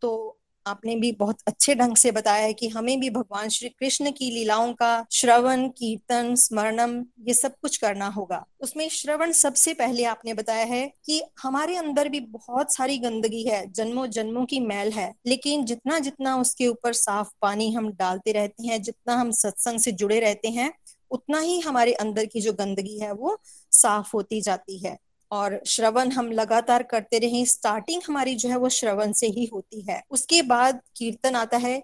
तो 0.03 0.35
आपने 0.67 0.95
भी 0.97 1.11
बहुत 1.13 1.39
अच्छे 1.47 1.75
ढंग 1.75 1.97
से 1.97 2.11
बताया 2.11 2.45
है 2.45 2.53
कि 2.53 2.69
हमें 2.69 2.99
भी 3.01 3.09
भगवान 3.11 3.49
श्री 3.49 3.69
कृष्ण 3.69 4.11
की 4.11 4.31
लीलाओं 4.31 4.73
का 4.73 5.07
श्रवण, 5.13 5.67
कीर्तन, 5.69 6.35
स्मरणम, 6.35 6.93
ये 7.29 7.35
सब 7.35 7.55
कुछ 7.63 7.77
करना 7.77 8.07
होगा। 8.07 8.45
उसमें 8.61 8.89
श्रवण 8.89 9.33
सबसे 9.33 9.75
पहले 9.75 10.05
आपने 10.05 10.35
बताया 10.35 10.65
है 10.65 10.87
कि 11.05 11.23
हमारे 11.43 11.77
अंदर 11.77 12.09
भी 12.09 12.21
बहुत 12.21 12.75
सारी 12.75 12.99
गंदगी 12.99 13.43
है 13.43 13.65
जन्मों 13.73 14.07
जन्मों 14.09 14.45
की 14.47 14.61
मैल 14.61 14.93
है, 14.93 15.13
लेकिन 15.27 15.65
जितना 15.65 15.99
जितना 15.99 16.37
उसके 16.37 16.69
ऊपर 16.69 16.93
साफ़ 16.95 17.31
पानी 17.43 17.71
हम 17.73 17.91
डालते 17.93 18.33
रहते 18.33 18.67
हैं, 18.67 18.83
जितना 18.83 19.15
हम 19.15 19.31
सत्संग 19.33 19.81
से 19.81 19.93
जुड़े 19.93 20.21
रहते 20.21 20.49
हैं 20.51 20.73
उतना 21.11 21.41
ही 21.41 21.61
हमारे 21.61 21.93
अंदर 21.93 22.25
की 22.25 22.41
जो 22.41 22.53
गंदगी 22.53 22.99
है 22.99 23.13
वो 23.13 23.41
साफ़ 23.73 24.11
होती 24.15 24.41
जाती 24.41 24.79
है। 24.79 24.99
और 25.33 25.61
श्रवण 25.67 26.11
हम 26.11 26.33
लगातार 26.33 26.83
करते 26.83 27.19
रहे 27.19 27.45
स्टार्टिंग 27.47 28.03
हमारी 28.07 28.35
जो 28.35 28.49
है 28.49 28.57
वो 28.57 28.69
श्रवण 28.69 29.13
से 29.13 29.27
ही 29.27 29.45
होती 29.45 29.81
है। 29.81 30.03
उसके 30.11 30.43
बाद 30.43 30.81
कीर्तन 30.97 31.35
आता 31.35 31.57
है 31.57 31.83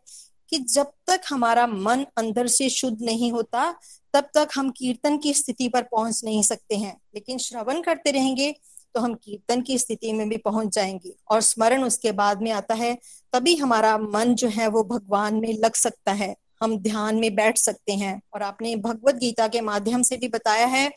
कि 0.51 0.59
जब 0.59 0.93
तक 1.07 1.21
हमारा 1.29 1.67
मन 1.67 2.07
अंदर 2.17 2.47
से 2.47 2.69
शुद्ध 2.69 3.03
नहीं 3.03 3.33
होता, 3.33 3.75
तब 4.15 4.29
तक 4.35 4.49
हम 4.55 4.71
कीर्तन 4.71 5.19
की 5.19 5.35
स्थिति 5.35 5.69
पर 5.69 5.83
पहुँच 5.83 6.25
नहीं 6.25 6.43
सकते 6.43 6.77
हैं। 6.77 7.01
लेकिन 7.15 7.39
श्रवण 7.39 7.83
करते 7.83 8.11
रहेंगे 8.11 8.55
तो 8.95 9.01
हम 9.01 9.15
कीर्तन 9.15 9.61
की 9.61 9.79
स्थिति 9.79 10.13
में 10.13 10.29
भी 10.29 10.37
पहुँच 10.37 10.75
जाएँगे। 10.75 11.15
और 11.31 11.41
स्मरण 11.41 11.85
उसके 11.85 12.13
बाद 12.13 12.43
में 12.43 12.51
आता 12.51 12.75
है, 12.75 12.99
तभी 13.33 13.57
हमारा 13.57 13.99
मन 13.99 14.35
जो 14.35 14.49
है 14.49 14.67
वो 14.67 14.85
भगवान 14.85 15.35
में 15.35 15.59
लग 15.59 15.75
सकता 15.75 16.13
है। 16.13 16.37
हम 16.63 16.79
ध्यान 16.79 17.17
में 17.17 17.35
बैठ 17.35 17.59
सकते 17.59 17.93
हैं। 17.93 18.23
और 18.35 18.43
आपने 18.43 18.77
भगवत 18.77 19.15
गीता 19.15 19.49
के 19.49 19.61
माध्यम 19.61 20.03
से 20.03 20.17
भी 20.17 20.29
बताया 20.29 20.67
है 20.67 20.91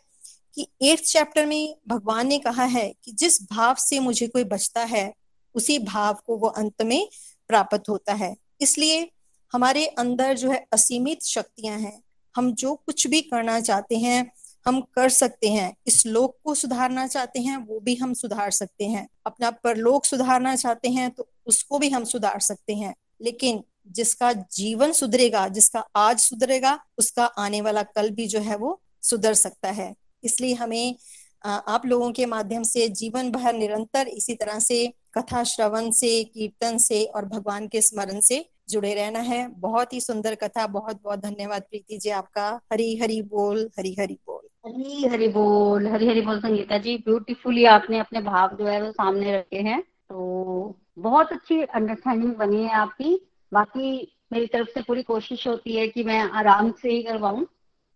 कि 0.56 0.68
एट्थ 0.82 1.04
चैप्टर 1.04 1.46
में 1.46 1.76
भगवान 1.88 2.28
ने 2.28 2.40
कहा 2.40 2.64
है 2.64 2.94
कि 3.04 3.12
जिस 3.12 3.44
भाव 3.44 3.76
से 3.76 4.00
मुझे 4.00 4.28
कोई 4.28 4.44
बचता 4.44 4.84
है, 4.84 5.14
उसी 5.56 5.80
भाव 5.80 6.18
को 6.26 6.38
वो 6.38 6.48
अंत 6.48 6.82
में 6.82 7.10
प्राप्त 7.48 7.90
होता 7.90 8.14
है। 8.14 8.36
इसलिए 8.62 9.12
हमारे 9.54 9.86
अंदर 9.86 10.38
जो 10.38 10.52
है 10.52 10.68
असीमित 10.74 11.24
शक्तियाँ 11.24 11.80
हैं। 11.80 12.04
हम 12.38 12.54
जो 12.54 12.76
कुछ 12.76 13.08
भी 13.08 13.22
करना 13.22 13.60
चाहते 13.60 13.98
हैं, 13.98 14.32
हम 14.68 14.82
कर 14.82 15.10
सकते 15.10 15.50
हैं। 15.50 15.76
इस 15.88 16.06
लोक 16.06 16.38
को 16.44 16.56
सुधारना 16.56 17.08
चाहते 17.08 17.40
हैं, 17.40 17.58
वो 17.58 17.80
भी 17.80 17.96
हम 17.96 18.14
सुधार 18.14 18.52
सकते 18.52 18.86
हैं। 18.86 19.08
अपना 19.26 19.52
परलोक 19.52 20.06
सुधारना 20.06 20.56
चाहते 20.56 20.90
हैं 20.90 21.12
तो 21.12 21.28
उसको 21.46 21.80
भी 21.80 21.90
हम 21.90 22.04
सुधार 22.04 22.40
सकते 22.40 22.76
हैं। 22.76 22.96
लेकिन 23.22 23.64
जिसका 23.90 24.32
जीवन 24.34 24.92
सुधरेगा, 24.92 25.48
जिसका 25.48 25.80
आज 25.96 26.20
सुधरेगा, 26.20 26.80
उसका 26.98 27.26
आने 27.26 27.62
वाला 27.62 27.84
कल 27.86 28.10
भी 28.10 28.28
जो 28.28 28.40
है 28.40 28.58
वो 28.58 28.80
सुधर 29.04 29.34
सकता 29.34 29.72
है। 29.72 29.94
इसलिए 30.24 30.54
हमें 30.54 30.96
आप 31.44 31.86
लोगों 31.86 32.12
के 32.12 32.26
माध्यम 32.26 32.64
से 32.64 32.88
जीवन 32.90 33.32
भर 33.32 33.54
निरंतर 33.54 34.08
इसी 34.08 34.34
तरह 34.34 34.60
से 34.60 34.88
कथा 35.14 35.44
श्रवण 35.44 35.90
से, 35.92 36.24
कीर्तन 36.24 36.78
से 36.78 37.04
और 37.06 37.26
भगवान 37.26 37.68
के 37.68 37.82
स्मरण 37.82 38.20
से 38.20 38.46
जुड़े 38.70 38.94
रहना 38.94 39.20
है। 39.20 39.48
बहुत 39.60 39.94
ही 39.94 40.00
सुंदर 40.02 40.36
कथा 40.36 40.66
बहुत 40.68 41.00
बहुत 41.04 41.20
धन्यवाद 41.20 41.62
प्रीति 41.62 41.98
जी 41.98 42.10
आपका। 42.12 42.50
हरी 42.74 42.96
हरी 42.98 43.22
बोल 43.22 43.70
हरी 43.80 43.96
हरी 44.00 44.18
बोल। 44.28 44.48
हरी 44.66 45.08
हरी 45.08 45.28
बोल 45.28 45.88
हरी 45.88 46.08
हरी 46.08 46.22
बोल 46.22 46.40
संगीता 46.40 46.78
जी। 46.78 46.98
ब्यूटीफुली 46.98 47.66
आपने 47.66 48.00
अपने 48.00 48.22
भाव 48.22 48.56
जो 48.56 48.66
है 48.66 48.82
वो 48.84 48.92
सामने 48.92 49.38
रखे 49.38 49.60
हैं। 49.60 49.82
तो 49.82 50.80
बहुत 51.00 51.32
अच्छी 51.32 51.62
अंडरस्टैंडिंग 51.62 52.34
बनी 52.36 52.64
है 52.64 52.74
आपकी। 52.74 53.14
बाकी 53.54 54.18
मेरी 54.32 54.48
तरफ़ 54.48 54.68
से 54.68 54.82
पूरी 54.82 55.04
कोशिश 55.04 55.48
होती 55.48 55.76
है 55.76 55.88
कि 55.88 56.04
मैं 56.04 56.20
आराम 56.20 56.72
से 56.72 56.90
ही 56.90 57.04
करवाऊं 57.04 57.46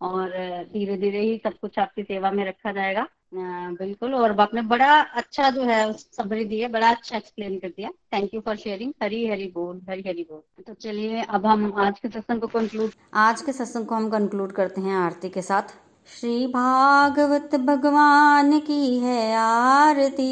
और 0.02 0.30
धीरे 0.74 0.97
धीरे 0.97 1.20
ही 1.20 1.41
सब 1.43 1.54
कुछ 1.54 1.80
आपकी 1.80 2.04
सेवा 2.04 2.32
में 2.32 2.45
रखा 2.45 2.72
जाएगा। 2.72 3.08
बिल्कुल, 3.34 4.14
और 4.14 4.39
आपने 4.39 4.62
बड़ा 4.62 4.99
अच्छा 5.02 5.49
जो 5.49 5.64
है 5.64 5.91
समरी 5.93 6.45
दी 6.45 6.60
है, 6.60 6.68
बड़ा 6.68 6.89
अच्छा 6.89 7.18
एक्सप्लेन 7.18 7.60
कर 7.60 7.68
दिया। 7.68 7.89
Thank 8.14 8.34
you 8.34 8.41
for 8.41 8.56
sharing 8.56 8.93
Hari 9.04 9.28
Hari 9.28 9.47
बोल, 9.47 9.82
हरी 9.89 10.04
हरी 10.08 10.24
बोल। 10.24 10.64
तो 10.64 10.74
चलिए, 10.74 11.22
अब 11.22 11.45
हम 11.45 11.74
आज 11.78 11.99
के 11.99 12.10
सत्संग 12.10 12.41
को 12.41 12.47
कंक्लूड 12.47 12.91
आज 13.14 13.41
के 13.41 13.54
सत्संग 13.54 13.86
को 13.86 13.95
हम 13.95 14.10
कंक्लूड 14.10 14.52
करते 14.52 14.82
हैं 14.82 14.95
आरती 14.95 15.30
के 15.30 15.41
साथ। 15.41 15.76
श्री 16.10 16.47
भागवत 16.47 17.56
भगवान 17.56 18.60
की 18.60 18.97
है 18.99 19.36
आरती। 19.36 20.32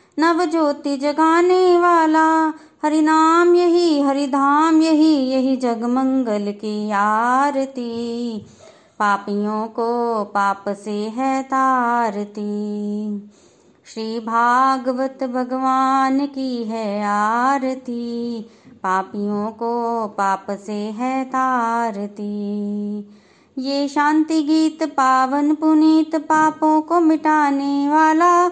नव 0.19 0.45
ज्योति 0.45 0.97
जगाने 0.97 1.79
वाला। 1.79 2.53
हरि 2.83 3.01
नाम 3.01 3.55
यही 3.55 4.01
हरि 4.01 4.27
धाम 4.27 4.81
यही 4.81 5.31
यही 5.31 5.55
जग 5.57 5.83
मंगल 5.83 6.51
की 6.51 6.91
आरती। 6.91 8.37
पापियों 8.99 9.67
को 9.67 10.23
पाप 10.23 10.63
से 10.69 10.91
है 10.91 11.43
तारती। 11.43 13.17
श्री 13.85 14.19
भागवत 14.19 15.23
भगवान 15.23 16.25
की 16.25 16.63
है 16.63 17.03
आरती। 17.03 18.41
पापियों 18.83 19.51
को 19.51 20.07
पाप 20.07 20.47
से 20.49 20.73
है 20.73 21.25
तारती। 21.25 22.31
ये 23.57 23.87
शांति 23.87 24.41
गीत, 24.41 24.83
पावन 24.83 25.55
पुनीत 25.55 26.15
पापों 26.15 26.81
को 26.81 26.99
मिटाने 26.99 27.89
वाला। 27.89 28.51